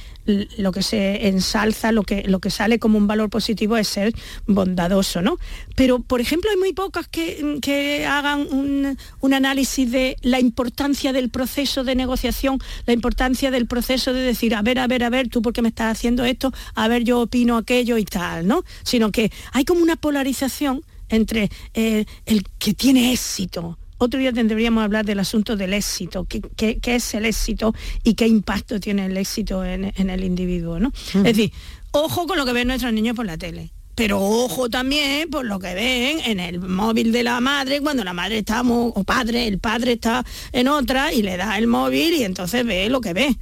lo 0.58 0.72
que 0.72 0.82
se 0.82 1.28
ensalza, 1.28 1.92
lo 1.92 2.02
que, 2.02 2.24
lo 2.24 2.40
que 2.40 2.50
sale 2.50 2.78
como 2.78 2.98
un 2.98 3.06
valor 3.06 3.30
positivo 3.30 3.76
es 3.76 3.88
ser 3.88 4.12
bondadoso, 4.46 5.22
¿no? 5.22 5.38
Pero, 5.74 6.00
por 6.00 6.20
ejemplo, 6.20 6.50
hay 6.50 6.56
muy 6.56 6.72
pocas 6.72 7.08
que, 7.08 8.06
hagan 8.08 8.46
un, 8.50 8.98
un, 9.20 9.34
análisis 9.34 9.90
de 9.90 10.16
la 10.22 10.40
importancia 10.40 11.12
del 11.12 11.30
proceso 11.30 11.84
de 11.84 11.94
negociación, 11.94 12.58
la 12.86 12.92
importancia 12.92 13.50
del 13.50 13.66
proceso 13.66 14.12
de 14.12 14.20
decir, 14.20 14.54
a 14.54 14.62
ver, 14.62 14.78
a 14.78 14.86
ver, 14.86 15.04
a 15.04 15.10
ver, 15.10 15.28
tú 15.28 15.42
por 15.42 15.52
qué 15.52 15.62
me 15.62 15.68
estás 15.68 15.96
haciendo 15.96 16.24
esto, 16.24 16.52
a 16.74 16.88
ver, 16.88 17.04
yo 17.04 17.20
opino 17.20 17.56
aquello 17.56 17.98
y 17.98 18.04
tal, 18.04 18.46
¿no? 18.46 18.64
Sino 18.82 19.12
que 19.12 19.30
hay 19.52 19.64
como 19.64 19.82
una 19.82 19.96
polarización 19.96 20.82
entre 21.08 21.50
eh, 21.74 22.04
el 22.24 22.44
que 22.58 22.74
tiene 22.74 23.12
éxito, 23.12 23.78
otro 23.98 24.20
día 24.20 24.32
tendríamos 24.32 24.82
que 24.82 24.84
hablar 24.84 25.04
del 25.04 25.20
asunto 25.20 25.56
del 25.56 25.74
éxito, 25.74 26.26
qué, 26.26 26.78
es 26.84 27.14
el 27.14 27.24
éxito 27.24 27.74
y 28.02 28.14
qué 28.14 28.26
impacto 28.26 28.80
tiene 28.80 29.06
el 29.06 29.16
éxito 29.16 29.64
en, 29.64 29.84
el 29.96 30.24
individuo. 30.24 30.78
¿no? 30.78 30.92
Es 31.14 31.22
decir, 31.22 31.52
ojo 31.92 32.26
con 32.26 32.36
lo 32.36 32.44
que 32.44 32.52
ven 32.52 32.68
nuestros 32.68 32.92
niños 32.92 33.16
por 33.16 33.26
la 33.26 33.38
tele. 33.38 33.70
Pero 33.94 34.20
ojo 34.20 34.68
también 34.68 35.30
por 35.30 35.46
lo 35.46 35.58
que 35.58 35.72
ven 35.72 36.20
en 36.26 36.38
el 36.38 36.60
móvil 36.60 37.12
de 37.12 37.22
la 37.22 37.40
madre 37.40 37.80
cuando 37.80 38.04
la 38.04 38.12
madre 38.12 38.38
está, 38.38 38.60
o 38.62 39.04
padre, 39.04 39.46
el 39.46 39.58
padre 39.58 39.92
está 39.92 40.22
en 40.52 40.68
otra 40.68 41.14
y 41.14 41.22
le 41.22 41.38
da 41.38 41.56
el 41.56 41.66
móvil 41.66 42.12
y 42.12 42.22
entonces 42.24 42.66
ve 42.66 42.90
lo 42.90 43.00
que 43.00 43.14
ve. 43.14 43.36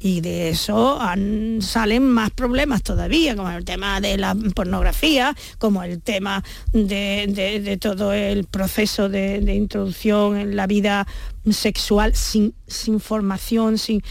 Y 0.00 0.20
de 0.20 0.50
eso 0.50 1.00
salen 1.60 2.06
más 2.08 2.30
problemas 2.30 2.82
todavía, 2.82 3.34
como 3.34 3.50
el 3.50 3.64
tema 3.64 4.00
de 4.00 4.16
la 4.16 4.36
pornografía, 4.54 5.34
como 5.58 5.82
el 5.82 6.00
tema 6.00 6.44
de, 6.72 7.78
todo 7.80 8.12
el 8.12 8.44
proceso 8.44 9.08
de, 9.08 9.54
introducción 9.54 10.36
en 10.36 10.56
la 10.56 10.66
vida 10.66 11.06
sexual 11.50 12.14
sin, 12.14 12.54
sin 12.66 13.00
formación, 13.00 13.78
sin, 13.78 14.02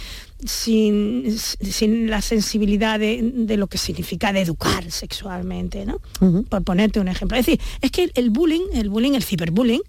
sin, 0.45 1.38
sin, 1.38 2.09
la 2.09 2.21
sensibilidad 2.21 2.99
de, 2.99 3.55
lo 3.57 3.67
que 3.67 3.77
significa 3.77 4.33
de 4.33 4.41
educar 4.41 4.91
sexualmente, 4.91 5.85
¿no? 5.85 6.01
Por 6.49 6.63
ponerte 6.63 6.99
un 6.99 7.07
ejemplo. 7.07 7.38
Es 7.38 7.45
decir, 7.45 7.61
es 7.81 7.91
que 7.91 8.11
el 8.13 8.29
bullying, 8.29 8.67
el 8.73 8.89
bullying, 8.89 9.13
el 9.13 9.23
ciberbullying, 9.23 9.81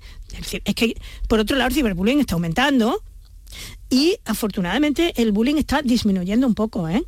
es 0.65 0.75
que 0.75 0.95
por 1.27 1.41
otro 1.41 1.57
lado 1.57 1.69
el 1.69 1.75
ciberbullying 1.75 2.21
está 2.21 2.35
aumentando, 2.35 3.03
y 3.91 4.17
afortunadamente 4.25 5.13
el 5.21 5.33
bullying 5.33 5.57
está 5.57 5.83
disminuyendo 5.83 6.47
un 6.47 6.55
poco, 6.55 6.89
¿eh? 6.89 7.03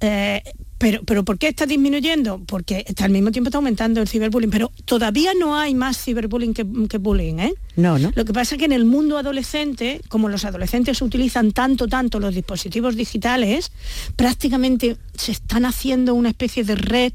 eh 0.00 0.42
pero, 0.76 1.02
pero 1.04 1.24
¿por 1.24 1.38
qué 1.38 1.48
está 1.48 1.66
disminuyendo? 1.66 2.42
Porque 2.46 2.84
al 2.98 3.10
mismo 3.10 3.30
tiempo 3.30 3.48
está 3.48 3.58
aumentando 3.58 4.02
el 4.02 4.08
ciberbullying, 4.08 4.50
pero 4.50 4.70
todavía 4.84 5.32
no 5.32 5.56
hay 5.56 5.74
más 5.74 5.96
ciberbullying 5.96 6.52
que, 6.52 6.66
que 6.88 6.98
bullying, 6.98 7.38
¿eh? 7.38 7.54
No, 7.76 7.98
no. 7.98 8.12
Lo 8.14 8.24
que 8.24 8.32
pasa 8.32 8.54
es 8.54 8.58
que 8.58 8.66
en 8.66 8.72
el 8.72 8.84
mundo 8.84 9.16
adolescente, 9.16 10.00
como 10.08 10.28
los 10.28 10.44
adolescentes 10.44 11.00
utilizan 11.00 11.52
tanto, 11.52 11.88
tanto 11.88 12.20
los 12.20 12.34
dispositivos 12.34 12.96
digitales, 12.96 13.72
prácticamente 14.16 14.96
se 15.16 15.32
están 15.32 15.64
haciendo 15.64 16.14
una 16.14 16.28
especie 16.28 16.64
de 16.64 16.74
red, 16.74 17.12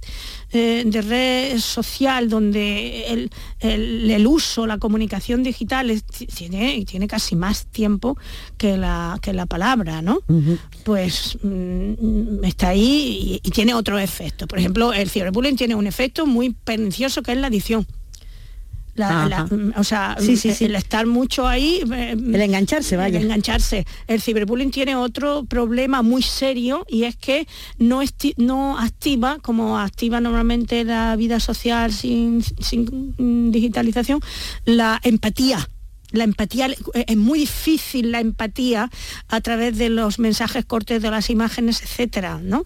eh, 0.51 0.83
de 0.85 1.01
red 1.01 1.59
social 1.59 2.27
donde 2.27 3.05
el, 3.07 3.29
el, 3.59 4.27
uso, 4.27 4.65
la 4.65 4.77
comunicación 4.77 5.43
digital 5.43 6.01
tiene, 6.35 6.83
tiene 6.85 7.07
casi 7.07 7.35
más 7.35 7.67
tiempo 7.67 8.17
que 8.57 8.77
la, 8.77 9.19
que 9.21 9.33
la 9.33 9.45
palabra, 9.45 10.01
¿no? 10.01 10.19
Pues 10.83 11.37
mm, 11.43 12.43
está 12.43 12.69
ahí 12.69 13.39
y, 13.43 13.51
tiene 13.51 13.73
otro 13.73 13.99
efecto. 13.99 14.47
Por 14.47 14.59
ejemplo, 14.59 14.93
el 14.93 15.09
ciberbullying 15.09 15.55
tiene 15.55 15.75
un 15.75 15.87
efecto 15.87 16.25
muy 16.25 16.51
pernicioso 16.51 17.21
que 17.21 17.33
es 17.33 17.37
la 17.37 17.47
adicción. 17.47 17.85
Mm, 18.99 19.71
o 19.77 19.83
sea, 19.83 20.17
mm, 20.19 20.63
el 20.63 20.75
estar 20.75 21.05
mucho 21.05 21.47
ahí... 21.47 21.81
Eh, 21.91 22.11
el 22.11 22.41
engancharse, 22.41 22.97
vaya. 22.97 23.17
El 23.17 23.25
engancharse. 23.25 23.85
El 24.07 24.21
ciberbullying 24.21 24.71
tiene 24.71 24.95
otro 24.95 25.45
problema 25.45 26.01
muy 26.01 26.21
serio 26.21 26.85
y 26.87 27.03
es 27.03 27.15
que 27.15 27.47
no, 27.77 28.01
no 28.37 28.77
activa, 28.77 29.37
como 29.41 29.79
activa 29.79 30.19
normalmente 30.19 30.83
la 30.83 31.15
vida 31.15 31.39
social 31.39 31.93
sin, 31.93 32.43
sin 32.43 33.51
digitalización, 33.51 34.19
la 34.65 34.99
empatía. 35.03 35.69
La 36.11 36.23
empatía 36.23 36.67
eh, 36.67 37.05
es 37.07 37.17
muy 37.17 37.39
difícil 37.39 38.11
la 38.11 38.19
empatía 38.19 38.89
a 39.27 39.41
través 39.41 39.77
de 39.77 39.89
los 39.89 40.17
mensajes 40.19 40.65
cortes 40.65 41.01
de 41.01 41.11
las 41.11 41.29
imágenes 41.29 41.83
etcétera 41.83 42.39
no 42.41 42.65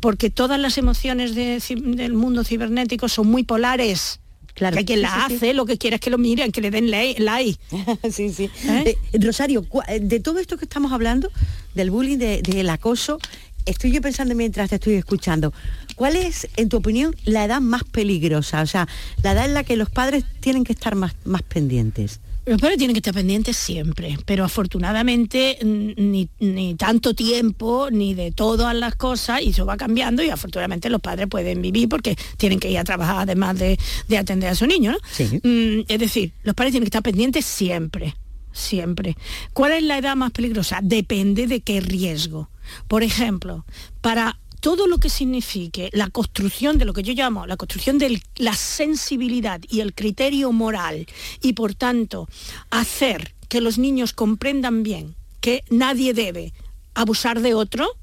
porque 0.00 0.30
todas 0.30 0.58
las 0.58 0.78
emociones 0.78 1.34
del 1.34 2.14
mundo 2.14 2.44
cibernético 2.44 3.08
son 3.08 3.26
muy 3.26 3.42
polares 3.42 4.20
Claro. 4.58 4.76
Que 4.76 4.84
quien 4.84 5.02
la 5.02 5.24
hace 5.24 5.54
lo 5.54 5.66
que 5.66 5.78
quiere 5.78 5.96
es 5.96 6.00
que 6.00 6.10
lo 6.10 6.18
miren, 6.18 6.50
que 6.50 6.60
le 6.60 6.72
den 6.72 6.90
like. 6.90 7.58
sí, 8.10 8.30
sí. 8.30 8.50
¿Eh? 8.64 8.96
Eh, 9.12 9.18
Rosario, 9.20 9.64
de 10.00 10.18
todo 10.18 10.40
esto 10.40 10.58
que 10.58 10.64
estamos 10.64 10.90
hablando, 10.90 11.30
del 11.76 11.92
bullying, 11.92 12.18
del 12.18 12.68
acoso, 12.68 13.20
estoy 13.66 13.92
yo 13.92 14.02
pensando 14.02 14.34
mientras 14.34 14.70
te 14.70 14.74
estoy 14.74 14.94
escuchando, 14.94 15.52
¿cuál 15.94 16.16
es, 16.16 16.48
en 16.56 16.68
tu 16.68 16.78
opinión, 16.78 17.14
la 17.24 17.44
edad 17.44 17.60
más 17.60 17.84
peligrosa? 17.84 18.62
O 18.62 18.66
sea, 18.66 18.88
la 19.22 19.32
edad 19.32 19.44
en 19.44 19.54
la 19.54 19.62
que 19.62 19.76
los 19.76 19.90
padres 19.90 20.24
tienen 20.40 20.64
que 20.64 20.72
estar 20.72 20.96
más, 20.96 21.14
más 21.24 21.42
pendientes. 21.42 22.18
Los 22.48 22.62
padres 22.62 22.78
tienen 22.78 22.94
que 22.94 23.00
estar 23.00 23.12
pendientes 23.12 23.58
siempre, 23.58 24.16
pero 24.24 24.42
afortunadamente 24.42 25.58
ni, 25.62 26.74
tanto 26.78 27.12
tiempo, 27.12 27.90
ni 27.90 28.14
de 28.14 28.32
todas 28.32 28.74
las 28.74 28.96
cosas, 28.96 29.42
y 29.42 29.50
eso 29.50 29.66
va 29.66 29.76
cambiando 29.76 30.22
y 30.22 30.30
afortunadamente 30.30 30.88
los 30.88 31.02
padres 31.02 31.26
pueden 31.28 31.60
vivir 31.60 31.90
porque 31.90 32.16
tienen 32.38 32.58
que 32.58 32.70
ir 32.70 32.78
a 32.78 32.84
trabajar 32.84 33.18
además 33.18 33.58
de, 33.58 33.78
atender 34.16 34.48
a 34.48 34.54
su 34.54 34.66
niño. 34.66 34.96
Mm, 35.42 35.80
es 35.88 35.98
decir, 35.98 36.32
los 36.42 36.54
padres 36.54 36.72
tienen 36.72 36.86
que 36.86 36.88
estar 36.88 37.02
pendientes 37.02 37.44
siempre, 37.44 38.16
siempre. 38.50 39.18
¿Cuál 39.52 39.72
es 39.72 39.82
la 39.82 39.98
edad 39.98 40.16
más 40.16 40.30
peligrosa? 40.30 40.80
Depende 40.82 41.48
de 41.48 41.60
qué 41.60 41.82
riesgo. 41.82 42.48
Por 42.86 43.02
ejemplo, 43.02 43.66
para 44.00 44.38
todo 44.68 44.86
lo 44.86 44.98
que 44.98 45.08
signifique 45.08 45.88
la 45.94 46.10
construcción 46.10 46.76
de 46.76 46.84
lo 46.84 46.92
que 46.92 47.02
yo 47.02 47.14
llamo 47.14 47.46
la 47.46 47.56
construcción 47.56 47.96
de 47.96 48.20
la 48.36 48.52
sensibilidad 48.52 49.62
y 49.66 49.80
el 49.80 49.94
criterio 49.94 50.52
moral 50.52 51.06
y 51.40 51.54
por 51.54 51.72
tanto 51.72 52.28
hacer 52.68 53.34
que 53.48 53.62
los 53.62 53.78
niños 53.78 54.12
comprendan 54.12 54.82
bien 54.82 55.16
que 55.40 55.64
nadie 55.70 56.12
debe 56.12 56.52
abusar 56.92 57.40
de 57.40 57.54
otro 57.54 57.96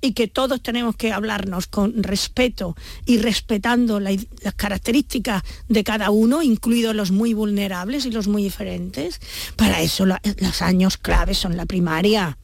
y 0.00 0.12
que 0.12 0.28
todos 0.28 0.62
tenemos 0.62 0.96
que 0.96 1.12
hablarnos 1.12 1.66
con 1.66 2.02
respeto 2.02 2.74
y 3.04 3.18
respetando 3.18 4.00
las 4.00 4.16
características 4.56 5.42
de 5.68 5.84
cada 5.84 6.08
uno, 6.08 6.42
incluidos 6.42 6.96
los 6.96 7.10
muy 7.10 7.34
vulnerables 7.34 8.06
y 8.06 8.12
los 8.12 8.28
muy 8.28 8.42
diferentes. 8.42 9.20
Para 9.56 9.82
eso 9.82 10.06
los 10.06 10.62
años 10.62 10.96
claves 10.96 11.36
son 11.36 11.58
la 11.58 11.66
primaria 11.66 12.37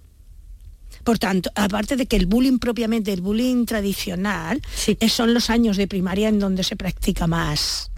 por 1.04 1.18
tanto, 1.18 1.50
aparte 1.54 1.96
de 1.96 2.06
que 2.06 2.16
el 2.16 2.26
bullying 2.26 2.58
propiamente, 2.58 3.12
el 3.12 3.20
bullying 3.20 3.66
tradicional, 3.66 4.60
son 5.08 5.34
los 5.34 5.50
años 5.50 5.76
de 5.76 5.86
primaria 5.86 6.28
en 6.28 6.38
donde 6.38 6.64
se 6.64 6.76
practica 6.76 7.26
más. 7.26 7.90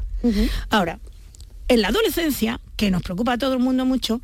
Ahora, 0.70 0.98
en 1.68 1.82
la 1.82 1.88
adolescencia, 1.88 2.60
que 2.76 2.90
nos 2.90 3.02
preocupa 3.02 3.34
a 3.34 3.38
todo 3.38 3.54
el 3.54 3.60
mundo 3.60 3.84
mucho, 3.84 4.20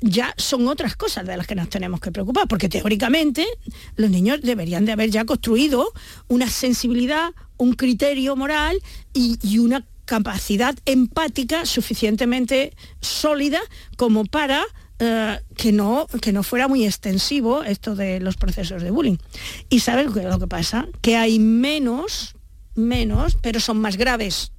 ya 0.00 0.34
son 0.36 0.66
otras 0.66 0.96
cosas 0.96 1.26
de 1.26 1.36
las 1.36 1.46
que 1.46 1.54
nos 1.54 1.68
tenemos 1.68 2.00
que 2.00 2.10
preocupar, 2.10 2.48
porque 2.48 2.68
teóricamente 2.68 3.46
los 3.94 4.10
niños 4.10 4.40
deberían 4.42 4.84
de 4.84 4.92
haber 4.92 5.10
ya 5.10 5.24
construido 5.24 5.92
una 6.26 6.48
sensibilidad, 6.48 7.30
un 7.56 7.74
criterio 7.74 8.34
moral 8.34 8.82
y 9.12 9.58
una 9.58 9.86
capacidad 10.04 10.74
empática 10.84 11.64
suficientemente 11.64 12.74
sólida 13.00 13.60
como 13.96 14.24
para 14.24 14.62
eh, 15.04 15.40
que, 15.56 15.72
no, 15.72 16.06
que 16.20 16.32
no 16.32 16.44
fuera 16.44 16.68
muy 16.68 16.86
extensivo 16.86 17.64
esto 17.64 17.96
de 17.96 18.20
los 18.20 18.36
procesos 18.36 18.82
de 18.82 18.92
bullying. 18.92 19.16
Y 19.68 19.80
¿sabes 19.80 20.06
lo 20.14 20.38
que 20.38 20.46
pasa? 20.46 20.86
Que 21.00 21.16
hay 21.16 21.40
menos, 21.40 22.36
menos, 22.76 23.36
pero 23.42 23.58
son 23.58 23.80
más 23.80 23.96
graves. 23.96 24.52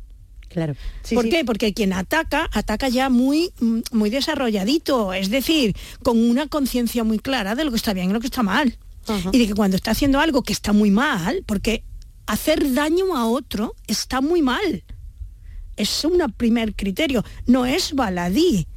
Claro. 0.50 0.76
¿Por 1.14 1.30
qué? 1.30 1.46
Porque 1.46 1.74
quien 1.74 1.94
ataca, 1.94 2.50
ataca 2.52 2.90
ya 2.90 3.10
muy, 3.10 3.54
muy 3.92 4.10
desarrolladito, 4.10 5.14
es 5.14 5.30
decir, 5.30 5.78
con 6.04 6.20
una 6.20 6.48
conciencia 6.48 7.06
muy 7.06 7.20
clara 7.20 7.56
de 7.56 7.64
lo 7.64 7.72
que 7.72 7.78
está 7.78 7.94
bien 7.94 8.10
y 8.10 8.14
lo 8.14 8.20
que 8.20 8.28
está 8.28 8.44
mal. 8.44 8.78
Y 9.32 9.40
de 9.40 9.48
que 9.48 9.56
cuando 9.56 9.78
está 9.78 9.92
haciendo 9.92 10.20
algo 10.20 10.44
que 10.44 10.52
está 10.52 10.74
muy 10.74 10.92
mal, 10.92 11.44
porque 11.46 11.86
hacer 12.26 12.74
daño 12.74 13.16
a 13.16 13.28
otro 13.28 13.76
está 13.88 14.20
muy 14.20 14.42
mal. 14.42 14.84
Es 15.78 16.04
un 16.04 16.20
primer 16.36 16.76
criterio, 16.76 17.24
no 17.48 17.66
es 17.66 17.94
baladí. 17.94 18.68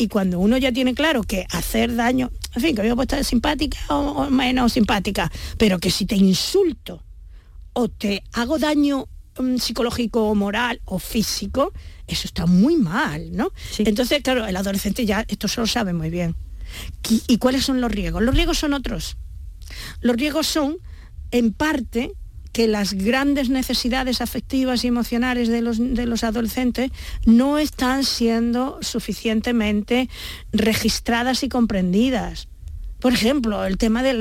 Y 0.00 0.08
cuando 0.08 0.38
uno 0.38 0.56
ya 0.56 0.72
tiene 0.72 0.94
claro 0.94 1.22
que 1.24 1.46
hacer 1.50 1.94
daño, 1.94 2.30
en 2.54 2.62
fin, 2.62 2.74
que 2.74 2.88
yo 2.88 2.96
puedo 2.96 3.02
estar 3.02 3.22
simpática 3.22 3.78
o, 3.90 4.30
menos 4.30 4.72
simpática, 4.72 5.30
pero 5.58 5.78
que 5.78 5.90
si 5.90 6.06
te 6.06 6.16
insulto 6.16 7.04
o 7.74 7.88
te 7.90 8.24
hago 8.32 8.58
daño 8.58 9.08
mm, 9.38 9.58
psicológico 9.58 10.26
o 10.26 10.34
moral 10.34 10.80
o 10.86 10.98
físico, 10.98 11.74
eso 12.06 12.26
está 12.26 12.46
muy 12.46 12.76
mal, 12.76 13.30
¿no? 13.36 13.52
Entonces, 13.76 14.22
claro, 14.22 14.46
el 14.46 14.56
adolescente 14.56 15.04
ya 15.04 15.26
esto 15.28 15.48
se 15.48 15.60
lo 15.60 15.66
sabe 15.66 15.92
muy 15.92 16.08
bien. 16.08 16.34
¿Y 17.26 17.36
cuáles 17.36 17.66
son 17.66 17.82
los 17.82 17.92
riesgos? 17.92 18.22
Los 18.22 18.34
riesgos 18.34 18.56
son 18.56 18.72
otros. 18.72 19.18
Los 20.00 20.16
riesgos 20.16 20.46
son, 20.46 20.78
en 21.30 21.52
parte, 21.52 22.12
que 22.52 22.66
las 22.66 22.94
grandes 22.94 23.48
necesidades 23.48 24.20
afectivas 24.20 24.84
y 24.84 24.88
emocionales 24.88 25.48
de 25.48 25.62
los, 25.62 25.78
de 25.78 26.06
los, 26.06 26.24
adolescentes 26.24 26.90
no 27.24 27.58
están 27.58 28.04
siendo 28.04 28.78
suficientemente 28.82 30.08
registradas 30.52 31.42
y 31.42 31.48
comprendidas. 31.48 32.48
Por 32.98 33.12
ejemplo, 33.12 33.64
el 33.64 33.78
tema 33.78 34.02
de 34.02 34.14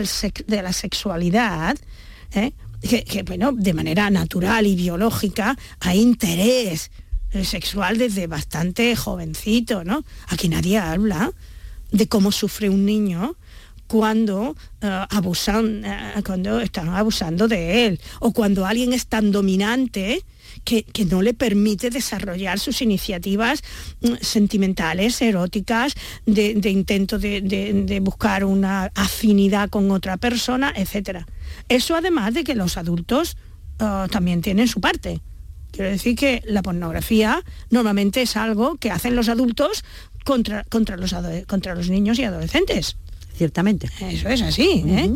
la 0.48 0.74
sexualidad, 0.74 1.78
¿eh? 2.34 2.54
que, 2.82 3.24
bueno, 3.24 3.52
de 3.52 3.74
manera 3.74 4.10
natural 4.10 4.66
y 4.66 4.76
biológica 4.76 5.58
hay 5.80 6.00
interés 6.00 6.92
sexual 7.44 7.98
desde 7.98 8.28
bastante 8.28 8.96
jovencito, 8.96 9.84
¿no? 9.84 10.04
Aquí 10.28 10.50
nadie 10.50 10.78
habla 10.80 11.32
de 11.92 12.08
cómo 12.08 12.32
sufre 12.32 12.70
un 12.70 12.86
niño 12.86 13.36
cuando 13.90 14.56
eh, 14.82 15.06
abusan, 15.10 15.84
eh, 15.84 16.22
cuando 16.24 16.60
están 16.60 16.90
abusando 16.90 17.48
de 17.48 17.88
él, 17.88 18.00
o 18.20 18.32
cuando 18.32 18.68
alguien 18.68 18.94
es 18.94 19.08
tan 19.08 19.32
dominante 19.32 20.24
que, 20.64 20.86
no 21.10 21.24
le 21.24 21.34
permite 21.34 21.90
desarrollar 21.90 22.60
sus 22.60 22.84
iniciativas 22.84 23.64
mm, 24.02 24.14
sentimentales, 24.22 25.20
eróticas, 25.24 25.96
de, 26.28 26.70
intento 26.70 27.18
de, 27.18 28.00
buscar 28.04 28.46
una 28.46 28.92
afinidad 28.94 29.72
con 29.72 29.90
otra 29.90 30.18
persona, 30.18 30.72
etc. 30.76 31.26
Eso 31.68 31.96
además 31.96 32.36
de 32.36 32.44
que 32.44 32.54
los 32.54 32.78
adultos 32.78 33.38
eh, 33.80 34.06
también 34.12 34.44
tienen 34.44 34.68
su 34.68 34.80
parte. 34.82 35.20
Quiero 35.72 35.90
decir 35.90 36.16
que 36.16 36.44
la 36.46 36.62
pornografía 36.62 37.44
normalmente 37.72 38.22
es 38.22 38.38
algo 38.38 38.76
que 38.76 38.92
hacen 38.92 39.16
los 39.16 39.30
adultos 39.30 39.84
contra, 40.26 40.64
contra, 40.66 40.96
los, 40.96 41.16
contra 41.48 41.74
los 41.74 41.90
niños 41.90 42.20
y 42.20 42.24
adolescentes. 42.24 42.96
Ciertamente. 43.36 43.90
Eso 44.02 44.28
es 44.28 44.42
así. 44.42 44.84
¿eh? 44.86 45.12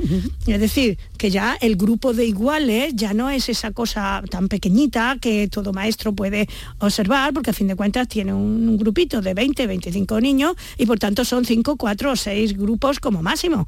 Es 0.47 0.59
decir, 0.59 0.97
que 1.17 1.29
ya 1.29 1.57
el 1.59 1.75
grupo 1.75 2.13
de 2.13 2.25
iguales 2.25 2.93
ya 2.95 3.13
no 3.13 3.29
es 3.29 3.49
esa 3.49 3.71
cosa 3.71 4.23
tan 4.29 4.47
pequeñita 4.47 5.17
que 5.19 5.47
todo 5.49 5.73
maestro 5.73 6.13
puede 6.13 6.47
observar, 6.79 7.33
porque 7.33 7.49
a 7.49 7.53
fin 7.53 7.67
de 7.67 7.75
cuentas 7.75 8.07
tiene 8.07 8.33
un, 8.33 8.77
grupito 8.77 9.21
de 9.21 9.33
20, 9.33 9.67
25 9.67 10.21
niños 10.21 10.55
y 10.77 10.85
por 10.85 10.99
tanto 10.99 11.25
son 11.25 11.45
5, 11.45 11.75
4 11.75 12.11
o 12.11 12.15
6 12.15 12.57
grupos 12.57 12.99
como 12.99 13.21
máximo 13.21 13.67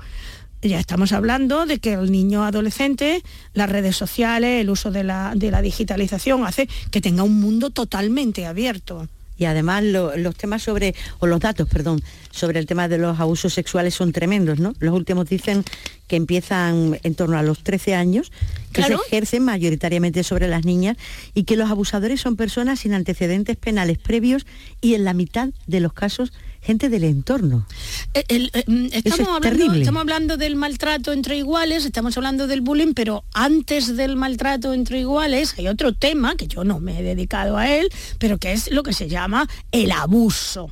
ya 0.62 0.80
estamos 0.80 1.12
hablando 1.12 1.68
de 1.68 1.78
que 1.78 1.94
el 1.94 2.12
niño 2.12 2.44
adolescente, 2.44 3.22
las 3.54 3.70
redes 3.70 3.96
sociales, 3.96 4.62
el 4.62 4.72
uso 4.72 4.90
de 4.90 5.04
la, 5.04 5.34
de 5.36 5.52
la 5.52 5.62
digitalización 5.62 6.44
hace 6.44 6.68
que 6.90 7.02
tenga 7.02 7.22
un 7.22 7.40
mundo 7.40 7.70
totalmente 7.70 8.48
abierto 8.48 9.08
y 9.38 9.46
además 9.46 9.84
los 9.84 10.36
temas 10.36 10.64
sobre, 10.64 10.96
o 11.20 11.28
los 11.28 11.40
datos, 11.40 11.68
perdón, 11.68 12.02
sobre 12.32 12.60
el 12.60 12.66
tema 12.66 12.88
de 12.88 12.98
los 12.98 13.20
abusos 13.20 13.54
sexuales 13.54 13.94
son 13.94 14.12
tremendos, 14.12 14.60
¿no? 14.60 14.74
Los 14.80 14.94
últimos 14.94 15.30
dicen 15.30 15.64
que 16.08 16.16
empiezan 16.16 17.00
en 17.04 17.16
torno 17.16 17.38
a 17.38 17.44
los 17.44 17.64
13 17.64 17.96
años, 17.96 18.32
que 18.72 18.84
se 18.84 18.94
ejercen 18.94 19.44
mayoritariamente 19.44 20.24
sobre 20.24 20.48
las 20.48 20.66
niñas 20.66 20.98
y 21.34 21.44
que 21.44 21.56
los 21.56 21.72
abusadores 21.72 22.22
son 22.22 22.36
personas 22.36 22.82
sin 22.82 22.94
antecedentes 22.94 23.58
penales 23.58 23.98
previos 23.98 24.46
y 24.82 24.94
en 24.94 25.04
la 25.04 25.14
mitad 25.14 25.50
de 25.68 25.80
los 25.80 25.94
casos 25.94 26.32
gente 26.66 26.90
del 26.90 27.04
entorno. 27.04 27.66
Eh, 28.14 28.24
eh, 28.28 28.64
mm, 28.66 28.88
estamos, 28.92 29.28
hablando, 29.30 29.74
estamos, 29.76 30.02
hablando, 30.02 30.38
del 30.38 30.56
maltrato 30.56 31.14
entre 31.14 31.38
iguales, 31.38 31.86
estamos 31.86 32.18
hablando 32.18 32.48
del 32.48 32.62
bullying, 32.62 32.94
pero 32.94 33.24
antes 33.34 33.96
del 33.96 34.16
maltrato 34.16 34.74
entre 34.74 35.00
iguales 35.00 35.54
hay 35.58 35.68
otro 35.68 35.94
tema 35.94 36.36
que 36.36 36.48
yo 36.48 36.64
no 36.64 36.80
me 36.80 37.00
he 37.00 37.04
dedicado 37.04 37.58
a 37.58 37.70
él, 37.70 37.90
pero 38.20 38.38
que 38.38 38.52
es 38.52 38.72
lo 38.72 38.84
que 38.84 38.94
se 38.94 39.08
llama 39.08 39.48
el 39.72 39.92
abuso. 39.92 40.72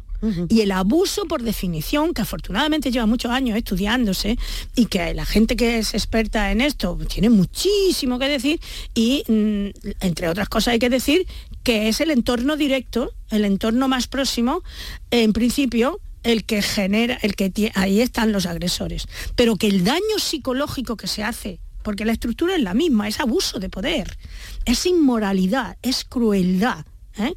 Y 0.49 0.61
el 0.61 0.71
abuso, 0.71 1.25
por 1.25 1.43
definición, 1.43 2.13
que 2.13 2.21
afortunadamente 2.21 2.91
lleva 2.91 3.05
muchos 3.05 3.31
años 3.31 3.57
estudiándose 3.57 4.37
y 4.75 4.85
que 4.85 5.13
la 5.13 5.25
gente 5.25 5.55
que 5.55 5.79
es 5.79 5.93
experta 5.93 6.51
en 6.51 6.61
esto 6.61 6.97
tiene 7.07 7.29
muchísimo 7.29 8.19
que 8.19 8.27
decir 8.27 8.61
y, 8.93 9.23
mm, 9.27 9.91
entre 10.01 10.29
otras 10.29 10.47
cosas, 10.49 10.73
hay 10.73 10.79
que 10.79 10.89
decir 10.89 11.27
que 11.63 11.89
es 11.89 12.01
el 12.01 12.11
entorno 12.11 12.55
directo, 12.55 13.13
el 13.29 13.45
entorno 13.45 13.87
más 13.87 14.07
próximo, 14.07 14.63
en 15.11 15.33
principio, 15.33 15.99
el 16.23 16.45
que 16.45 16.61
genera, 16.61 17.17
el 17.21 17.35
que 17.35 17.71
ahí 17.75 18.01
están 18.01 18.31
los 18.31 18.45
agresores. 18.45 19.07
Pero 19.35 19.57
que 19.57 19.67
el 19.67 19.83
daño 19.83 20.19
psicológico 20.19 20.95
que 20.95 21.07
se 21.07 21.23
hace 21.23 21.59
porque 21.83 22.05
la 22.05 22.13
estructura 22.13 22.55
es 22.55 22.61
la 22.61 22.73
misma, 22.73 23.07
es 23.07 23.19
abuso 23.19 23.59
de 23.59 23.69
poder, 23.69 24.17
es 24.65 24.85
inmoralidad, 24.85 25.77
es 25.81 26.05
crueldad. 26.05 26.85
¿eh? 27.17 27.35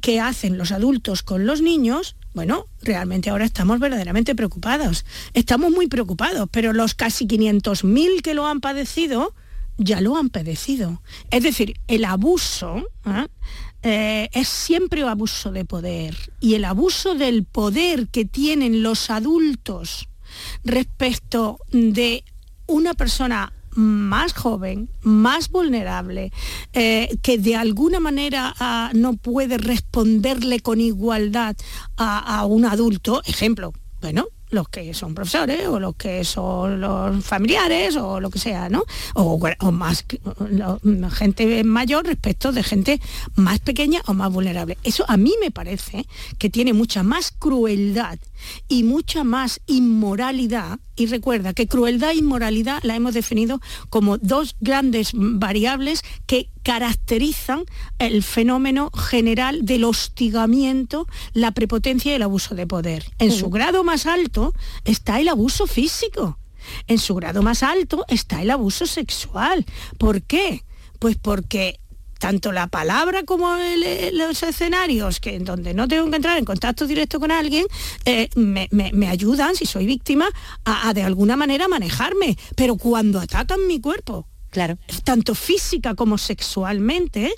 Que 0.00 0.20
hacen 0.20 0.58
los 0.58 0.72
adultos 0.72 1.22
con 1.22 1.46
los 1.46 1.60
niños, 1.60 2.16
bueno, 2.34 2.66
realmente 2.80 3.30
ahora 3.30 3.44
estamos 3.44 3.78
verdaderamente 3.78 4.34
preocupados. 4.34 5.04
Estamos 5.34 5.70
muy 5.70 5.86
preocupados, 5.86 6.48
pero 6.50 6.72
los 6.72 6.94
casi 6.94 7.26
500.000 7.26 8.22
que 8.22 8.34
lo 8.34 8.46
han 8.46 8.60
padecido, 8.60 9.34
ya 9.76 10.00
lo 10.00 10.16
han 10.16 10.30
padecido. 10.30 11.02
Es 11.30 11.42
decir, 11.42 11.74
el 11.88 12.04
abuso 12.04 12.86
¿eh? 13.06 13.26
Eh, 13.84 14.28
es 14.32 14.48
siempre 14.48 15.02
abuso 15.02 15.50
de 15.50 15.64
poder 15.64 16.16
y 16.38 16.54
el 16.54 16.64
abuso 16.64 17.16
del 17.16 17.44
poder 17.44 18.06
que 18.08 18.24
tienen 18.24 18.84
los 18.84 19.10
adultos 19.10 20.08
respecto 20.62 21.58
de 21.72 22.24
una 22.68 22.94
persona 22.94 23.52
más 23.74 24.32
joven, 24.34 24.88
más 25.02 25.50
vulnerable, 25.50 26.32
eh, 26.72 27.16
que 27.22 27.38
de 27.38 27.56
alguna 27.56 28.00
manera 28.00 28.54
ah, 28.60 28.90
no 28.94 29.14
puede 29.16 29.58
responderle 29.58 30.60
con 30.60 30.80
igualdad 30.80 31.56
a, 31.96 32.38
a 32.38 32.46
un 32.46 32.64
adulto, 32.64 33.22
ejemplo, 33.24 33.72
bueno, 34.00 34.26
los 34.52 34.68
que 34.68 34.94
son 34.94 35.14
profesores 35.14 35.66
o 35.66 35.80
los 35.80 35.96
que 35.96 36.24
son 36.24 36.80
los 36.80 37.24
familiares 37.24 37.96
o 37.96 38.20
lo 38.20 38.30
que 38.30 38.38
sea, 38.38 38.68
¿no? 38.68 38.84
O, 39.14 39.40
más 39.72 40.04
gente 41.12 41.64
mayor 41.64 42.06
respecto 42.06 42.52
de 42.52 42.62
gente 42.62 43.00
más 43.34 43.58
pequeña 43.60 44.02
o 44.06 44.14
más 44.14 44.30
vulnerable. 44.30 44.78
Eso 44.84 45.04
a 45.08 45.16
mí 45.16 45.34
me 45.40 45.50
parece 45.50 46.06
que 46.38 46.50
tiene 46.50 46.72
mucha 46.74 47.02
más 47.02 47.32
crueldad 47.32 48.18
y 48.68 48.82
mucha 48.82 49.24
más 49.24 49.60
inmoralidad. 49.66 50.78
Y 50.96 51.06
recuerda 51.06 51.54
que 51.54 51.66
crueldad 51.66 52.10
e 52.10 52.16
inmoralidad 52.16 52.82
la 52.82 52.94
hemos 52.94 53.14
definido 53.14 53.60
como 53.88 54.18
dos 54.18 54.56
grandes 54.60 55.12
variables 55.14 56.02
que 56.26 56.48
caracterizan 56.62 57.64
el 57.98 58.22
fenómeno 58.22 58.90
general 58.90 59.64
del 59.64 59.84
hostigamiento, 59.84 61.06
la 61.32 61.52
prepotencia 61.52 62.12
y 62.12 62.16
el 62.16 62.22
abuso 62.22 62.54
de 62.54 62.66
poder. 62.66 63.06
En 63.18 63.32
su 63.32 63.50
grado 63.50 63.84
más 63.84 64.06
alto 64.06 64.54
está 64.84 65.20
el 65.20 65.28
abuso 65.28 65.66
físico. 65.66 66.38
En 66.86 66.98
su 66.98 67.14
grado 67.14 67.42
más 67.42 67.62
alto 67.62 68.04
está 68.08 68.42
el 68.42 68.50
abuso 68.50 68.86
sexual. 68.86 69.64
¿Por 69.98 70.22
qué? 70.22 70.64
Pues 70.98 71.16
porque 71.16 71.80
tanto 72.22 72.52
la 72.52 72.68
palabra 72.68 73.24
como 73.24 73.56
los 74.12 74.44
escenarios 74.44 75.18
que 75.18 75.34
en 75.34 75.44
donde 75.44 75.74
no 75.74 75.88
tengo 75.88 76.08
que 76.08 76.14
entrar 76.14 76.38
en 76.38 76.44
contacto 76.44 76.86
directo 76.86 77.18
con 77.18 77.32
alguien 77.32 77.66
eh, 78.04 78.28
me, 78.36 79.08
ayudan 79.08 79.56
si 79.56 79.66
soy 79.66 79.86
víctima 79.86 80.28
a, 80.64 80.94
de 80.94 81.02
alguna 81.02 81.34
manera 81.34 81.66
manejarme. 81.66 82.38
Pero 82.54 82.76
cuando 82.76 83.18
atacan 83.18 83.66
mi 83.66 83.80
cuerpo 83.80 84.28
Claro. 84.52 84.76
Tanto 85.02 85.34
física 85.34 85.94
como 85.94 86.18
sexualmente. 86.18 87.34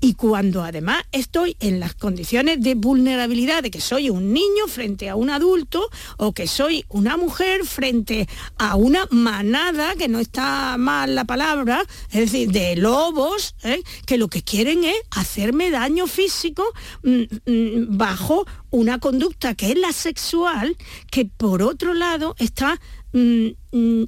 Y 0.00 0.14
cuando 0.14 0.62
además 0.62 1.04
estoy 1.12 1.56
en 1.60 1.78
las 1.78 1.94
condiciones 1.94 2.60
de 2.60 2.74
vulnerabilidad 2.74 3.62
de 3.62 3.70
que 3.70 3.82
soy 3.82 4.08
un 4.08 4.32
niño 4.32 4.66
frente 4.66 5.10
a 5.10 5.14
un 5.14 5.28
adulto 5.28 5.88
o 6.16 6.32
que 6.32 6.46
soy 6.46 6.86
una 6.88 7.18
mujer 7.18 7.64
frente 7.66 8.28
a 8.58 8.76
una 8.76 9.06
manada, 9.10 9.94
que 9.94 10.08
no 10.08 10.20
está 10.20 10.76
mal 10.78 11.14
la 11.14 11.24
palabra, 11.24 11.84
es 12.10 12.32
decir, 12.32 12.50
de 12.50 12.76
lobos, 12.76 13.54
¿eh? 13.62 13.82
que 14.06 14.16
lo 14.16 14.28
que 14.28 14.42
quieren 14.42 14.84
es 14.84 14.96
hacerme 15.10 15.70
daño 15.70 16.06
físico 16.06 16.64
mm, 17.02 17.22
mm, 17.44 17.96
bajo 17.98 18.46
una 18.70 18.98
conducta 18.98 19.54
que 19.54 19.72
es 19.72 19.78
la 19.78 19.92
sexual, 19.92 20.76
que 21.10 21.26
por 21.26 21.62
otro 21.62 21.92
lado 21.92 22.34
está 22.38 22.80
Mm, 23.14 23.50
mm, 23.70 24.04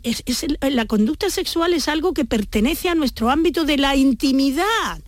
la 0.72 0.84
conducta 0.86 1.30
sexual 1.30 1.74
es 1.74 1.86
algo 1.86 2.12
que 2.12 2.24
pertenece 2.24 2.88
a 2.88 2.96
nuestro 2.96 3.30
ámbito 3.30 3.64
de 3.64 3.78
la 3.78 3.94
intimidad. 3.94 5.00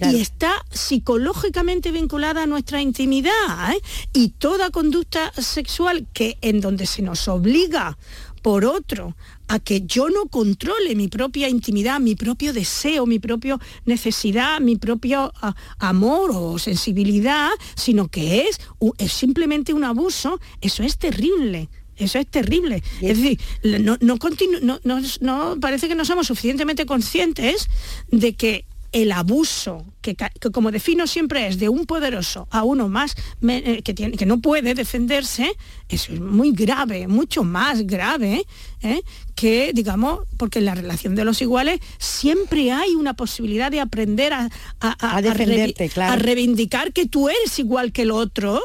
y 0.00 0.20
está 0.20 0.64
psicológicamente 0.70 1.90
vinculada 1.90 2.44
a 2.44 2.46
nuestra 2.46 2.80
intimidad. 2.80 3.72
¿eh? 3.72 3.80
Y 4.12 4.28
toda 4.28 4.70
conducta 4.70 5.32
sexual 5.32 6.06
que 6.12 6.38
en 6.40 6.60
donde 6.60 6.86
se 6.86 7.02
nos 7.02 7.26
obliga 7.26 7.98
por 8.42 8.64
otro 8.64 9.16
a 9.48 9.58
que 9.58 9.82
yo 9.82 10.08
no 10.08 10.26
controle 10.26 10.94
mi 10.94 11.08
propia 11.08 11.48
intimidad, 11.48 11.98
mi 11.98 12.14
propio 12.14 12.52
deseo, 12.52 13.06
mi 13.06 13.18
propia 13.18 13.58
necesidad, 13.86 14.60
mi 14.60 14.76
propio 14.76 15.32
ah, 15.42 15.54
amor 15.80 16.30
o 16.32 16.58
sensibilidad, 16.58 17.50
sino 17.74 18.08
que 18.08 18.42
es, 18.42 18.60
es 18.98 19.12
simplemente 19.12 19.72
un 19.74 19.84
abuso, 19.84 20.40
eso 20.60 20.82
es 20.84 20.96
terrible. 20.96 21.68
Eso 21.98 22.18
es 22.18 22.26
terrible. 22.26 22.82
Es 23.00 23.20
decir, 23.20 23.40
no, 23.62 23.96
no, 24.00 25.60
parece 25.60 25.88
que 25.88 25.94
no 25.94 26.04
somos 26.04 26.26
suficientemente 26.26 26.86
conscientes 26.86 27.68
de 28.10 28.34
que 28.34 28.64
el 28.92 29.12
abuso, 29.12 29.84
que, 30.00 30.16
como 30.52 30.70
defino 30.70 31.06
siempre 31.06 31.46
es 31.46 31.58
de 31.58 31.68
un 31.68 31.84
poderoso 31.84 32.48
a 32.50 32.64
uno 32.64 32.88
más 32.88 33.14
eh, 33.46 33.82
que, 33.82 33.92
tiene, 33.92 34.16
que 34.16 34.24
no 34.24 34.40
puede 34.40 34.74
defenderse, 34.74 35.52
eso 35.88 36.12
es 36.14 36.20
muy 36.20 36.52
grave, 36.52 37.06
mucho 37.06 37.44
más 37.44 37.86
grave 37.86 38.46
¿eh? 38.80 39.02
que, 39.34 39.72
digamos, 39.74 40.20
porque 40.38 40.60
en 40.60 40.64
la 40.64 40.74
relación 40.74 41.14
de 41.14 41.24
los 41.26 41.42
iguales 41.42 41.80
siempre 41.98 42.72
hay 42.72 42.94
una 42.94 43.14
posibilidad 43.14 43.70
de 43.70 43.80
aprender 43.80 44.32
a, 44.32 44.48
a, 44.80 45.20
defenderte, 45.20 45.90
a 45.96 46.16
reivindicar 46.16 46.92
que 46.92 47.06
tú 47.06 47.28
eres 47.28 47.58
igual 47.58 47.92
que 47.92 48.02
el 48.02 48.10
otro 48.10 48.62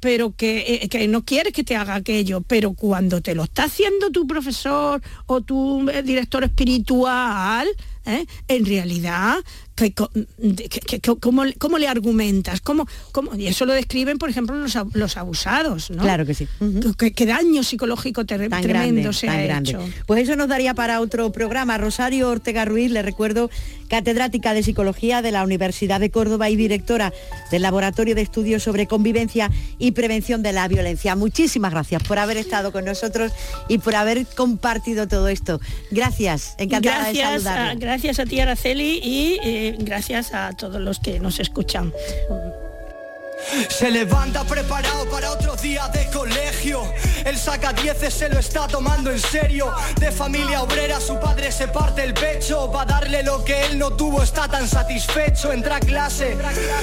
pero 0.00 0.34
que, 0.34 0.80
eh, 0.82 0.88
que, 0.88 1.06
no 1.06 1.24
quieres 1.24 1.52
que 1.52 1.62
te 1.62 1.76
haga 1.76 1.94
aquello, 1.94 2.40
pero 2.40 2.72
cuando 2.72 3.20
te 3.20 3.34
lo 3.34 3.44
está 3.44 3.64
haciendo 3.64 4.10
tu 4.10 4.26
profesor 4.26 5.00
o 5.26 5.40
tu 5.42 5.88
eh, 5.90 6.02
director 6.02 6.42
espiritual, 6.42 7.68
¿eh? 8.06 8.26
en 8.48 8.64
realidad 8.64 9.38
¿cómo, 11.58 11.78
le 11.78 11.88
argumentas? 11.88 12.60
¿Cómo, 12.60 12.86
cómo? 13.12 13.34
Y 13.34 13.46
eso 13.46 13.64
lo 13.66 13.72
describen, 13.72 14.18
por 14.18 14.30
ejemplo, 14.30 14.56
los, 14.56 15.16
abusados, 15.16 15.90
¿no? 15.90 16.02
Claro 16.02 16.26
que 16.26 16.34
sí. 16.34 16.46
¿Qué, 16.98 17.26
daño 17.26 17.62
psicológico 17.62 18.24
tremendo 18.24 19.12
se 19.12 19.28
ha 19.28 19.58
hecho. 19.58 19.78
Pues 20.06 20.22
eso 20.22 20.36
nos 20.36 20.48
daría 20.48 20.74
para 20.74 21.00
otro 21.00 21.32
programa. 21.32 21.78
Rosario 21.78 22.28
Ortega 22.28 22.64
Ruiz, 22.64 22.90
le 22.90 23.02
recuerdo, 23.02 23.50
catedrática 23.90 24.54
de 24.54 24.62
Psicología 24.62 25.20
de 25.20 25.32
la 25.32 25.44
Universidad 25.44 26.00
de 26.00 26.10
Córdoba 26.10 26.48
y 26.48 26.56
directora 26.56 27.12
del 27.50 27.62
Laboratorio 27.62 28.14
de 28.14 28.22
Estudios 28.22 28.62
sobre 28.62 28.86
Convivencia 28.86 29.50
y 29.78 29.90
Prevención 29.90 30.42
de 30.42 30.52
la 30.52 30.68
Violencia. 30.68 31.16
Muchísimas 31.16 31.72
gracias 31.72 32.02
por 32.04 32.18
haber 32.18 32.38
estado 32.38 32.72
con 32.72 32.84
nosotros 32.84 33.32
y 33.68 33.78
por 33.78 33.96
haber 33.96 34.24
compartido 34.26 35.08
todo 35.08 35.28
esto. 35.28 35.60
Gracias, 35.90 36.54
encantada 36.58 37.12
gracias, 37.12 37.44
de 37.44 37.50
A, 37.50 37.74
gracias 37.74 38.18
a 38.18 38.24
ti, 38.24 38.40
Araceli, 38.40 39.00
y... 39.02 39.38
Eh, 39.42 39.76
gracias 39.80 40.32
a 40.32 40.52
todos 40.52 40.80
los 40.80 41.00
que 41.00 41.18
nos 41.18 41.40
escuchan. 41.40 41.92
Se 43.68 43.90
levanta 43.90 44.44
preparado 44.44 45.08
para 45.10 45.32
otro 45.32 45.56
día 45.56 45.88
de 45.88 46.08
colegio 46.10 46.82
Él 47.24 47.36
saca 47.38 47.72
dieces, 47.72 48.14
se 48.14 48.28
lo 48.28 48.38
está 48.38 48.66
tomando 48.66 49.10
en 49.10 49.18
serio. 49.18 49.72
De 49.98 50.10
familia 50.10 50.62
obrera, 50.62 51.00
su 51.00 51.18
padre 51.18 51.50
se 51.52 51.68
parte 51.68 52.02
el 52.02 52.14
pecho. 52.14 52.70
Va 52.70 52.82
a 52.82 52.86
darle 52.86 53.22
lo 53.22 53.44
que 53.44 53.66
él 53.66 53.78
no 53.78 53.90
tuvo, 53.92 54.22
está 54.22 54.48
tan 54.48 54.68
satisfecho. 54.68 55.52
Entra 55.52 55.76
a 55.76 55.80
clase 55.80 56.36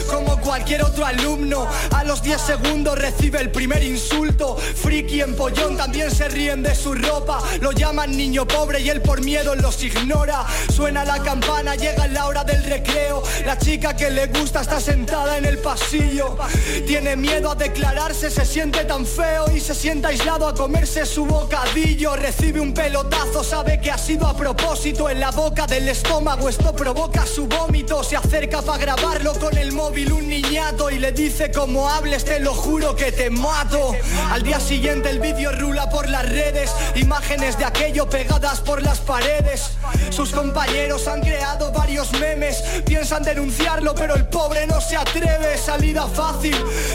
como 0.10 0.40
cualquier 0.40 0.84
otro 0.84 1.06
alumno. 1.06 1.68
A 1.92 2.04
los 2.04 2.22
10 2.22 2.40
segundos 2.42 2.98
recibe 2.98 3.40
el 3.40 3.52
primer 3.52 3.84
insulto. 3.84 4.58
Friki 4.58 5.22
en 5.22 5.36
pollón 5.36 5.78
también 5.78 6.12
se 6.12 6.28
ríen 6.28 6.64
de 6.64 6.76
su 6.76 6.94
ropa. 6.94 7.42
Lo 7.62 7.72
llaman 7.72 8.16
niño 8.16 8.48
pobre 8.48 8.80
y 8.82 8.90
él 8.90 9.02
por 9.02 9.22
miedo 9.24 9.56
los 9.56 9.82
ignora. 9.84 10.46
Suena 10.74 11.04
la 11.06 11.22
campana, 11.22 11.76
llega 11.76 12.08
la 12.08 12.28
hora 12.28 12.44
del 12.44 12.64
recreo. 12.64 13.24
La 13.46 13.58
chica 13.58 13.96
que 13.96 14.10
le 14.10 14.28
gusta 14.28 14.62
está 14.62 14.80
sentada 14.80 15.38
en 15.38 15.46
el 15.46 15.58
pasillo. 15.60 16.38
Tiene 16.86 17.16
miedo 17.16 17.52
a 17.52 17.56
declararse, 17.56 18.30
se 18.30 18.46
siente 18.46 18.86
tan 18.86 19.06
feo 19.06 19.46
y 19.56 19.60
se 19.60 19.76
sienta 19.76 20.10
aislado 20.10 20.48
a 20.48 20.54
comerse 20.54 21.06
su 21.06 21.26
bocadillo. 21.26 22.16
Recibe 22.16 22.60
un 22.60 22.74
pelotazo, 22.74 23.44
sabe 23.44 23.80
que 23.82 23.92
ha 23.92 23.98
sido 23.98 24.28
a 24.28 24.36
propósito 24.36 25.10
en 25.10 25.20
la 25.20 25.32
boca 25.32 25.68
del 25.68 25.90
estómago. 25.90 26.50
Esto 26.50 26.76
provoca 26.76 27.26
su 27.26 27.48
vómito. 27.48 28.04
Se 28.04 28.16
acerca 28.16 28.62
para 28.62 28.78
grabarlo 28.78 29.34
con 29.34 29.58
el 29.58 29.72
móvil 29.72 30.12
un 30.12 30.28
niñato 30.28 30.90
y 30.90 31.00
le 31.00 31.12
dice 31.12 31.52
como 31.52 31.90
hables, 31.90 32.26
te 32.26 32.40
lo 32.40 32.54
juro 32.54 32.96
que 32.96 33.12
te 33.12 33.30
mato. 33.30 33.96
Al 34.32 34.44
día 34.44 34.60
siguiente 34.60 35.10
el 35.10 35.20
vídeo 35.20 35.52
rula 35.52 35.90
por 35.90 36.10
las 36.10 36.28
redes, 36.28 36.72
imágenes 36.96 37.58
de 37.58 37.66
aquello 37.66 38.10
pegadas 38.10 38.60
por 38.62 38.82
las 38.82 39.00
paredes. 39.00 39.72
Sus 40.10 40.32
compañeros 40.32 41.08
han 41.08 41.22
creado 41.22 41.72
varios 41.72 42.12
memes, 42.14 42.64
piensan 42.86 43.24
denunciarlo, 43.24 43.94
pero 43.96 44.16
el 44.16 44.26
pobre 44.28 44.68
no 44.68 44.82
se 44.82 44.96
atreve. 44.96 45.58
Salida 45.58 46.08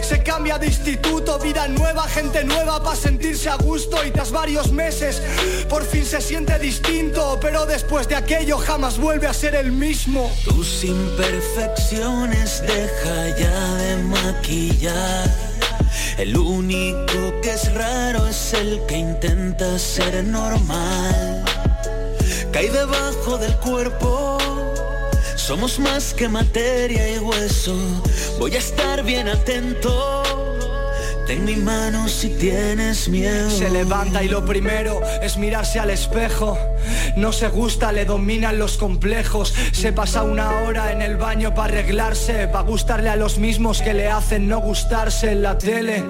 se 0.02 0.22
cambia 0.22 0.58
de 0.58 0.66
instituto, 0.66 1.38
vida 1.38 1.66
nueva, 1.68 2.06
gente 2.08 2.44
nueva 2.44 2.82
para 2.82 2.96
sentirse 2.96 3.48
a 3.48 3.56
gusto 3.56 4.04
y 4.06 4.10
tras 4.10 4.30
varios 4.30 4.70
meses 4.70 5.20
por 5.68 5.84
fin 5.84 6.04
se 6.04 6.20
siente 6.20 6.58
distinto, 6.58 7.38
pero 7.40 7.66
después 7.66 8.08
de 8.08 8.14
aquello 8.14 8.58
jamás 8.58 8.98
vuelve 8.98 9.26
a 9.26 9.34
ser 9.34 9.54
el 9.54 9.72
mismo. 9.72 10.30
Tus 10.44 10.84
imperfecciones 10.84 12.62
deja 12.62 13.36
ya 13.36 13.74
de 13.74 13.96
maquillar. 14.04 15.30
El 16.18 16.36
único 16.36 17.40
que 17.42 17.50
es 17.52 17.72
raro 17.74 18.26
es 18.26 18.54
el 18.54 18.84
que 18.86 18.98
intenta 18.98 19.78
ser 19.78 20.22
normal. 20.24 21.44
Cae 22.52 22.70
debajo 22.70 23.38
del 23.38 23.56
cuerpo. 23.56 24.41
Somos 25.42 25.80
más 25.80 26.14
que 26.14 26.28
materia 26.28 27.16
y 27.16 27.18
hueso. 27.18 27.74
Voy 28.38 28.54
a 28.54 28.58
estar 28.58 29.02
bien 29.02 29.28
atento. 29.28 30.22
Ten 31.26 31.44
mi 31.44 31.56
mano 31.56 32.06
si 32.06 32.28
tienes 32.28 33.08
miedo. 33.08 33.50
Se 33.50 33.68
levanta 33.68 34.22
y 34.22 34.28
lo 34.28 34.44
primero 34.44 35.00
es 35.20 35.36
mirarse 35.38 35.80
al 35.80 35.90
espejo. 35.90 36.56
No 37.16 37.32
se 37.32 37.48
gusta, 37.48 37.90
le 37.90 38.04
dominan 38.04 38.56
los 38.56 38.78
complejos. 38.78 39.52
Se 39.72 39.92
pasa 39.92 40.22
una 40.22 40.60
hora 40.60 40.92
en 40.92 41.02
el 41.02 41.16
baño 41.16 41.52
para 41.52 41.72
arreglarse, 41.72 42.46
para 42.46 42.62
gustarle 42.62 43.08
a 43.08 43.16
los 43.16 43.38
mismos 43.38 43.82
que 43.82 43.94
le 43.94 44.08
hacen 44.08 44.46
no 44.46 44.60
gustarse 44.60 45.32
en 45.32 45.42
la 45.42 45.58
tele. 45.58 46.04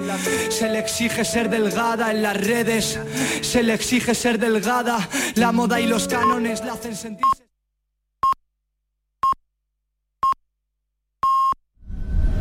Se 0.49 0.69
le 0.69 0.77
exige 0.77 1.25
ser 1.25 1.49
delgada 1.49 2.11
en 2.11 2.21
las 2.21 2.37
redes. 2.37 2.99
Se 3.41 3.63
le 3.63 3.73
exige 3.73 4.13
ser 4.13 4.37
delgada. 4.37 5.09
La 5.33 5.51
moda 5.51 5.81
y 5.81 5.87
los 5.87 6.07
cánones 6.07 6.63
la 6.63 6.73
hacen 6.73 6.95
sentirse. 6.95 7.52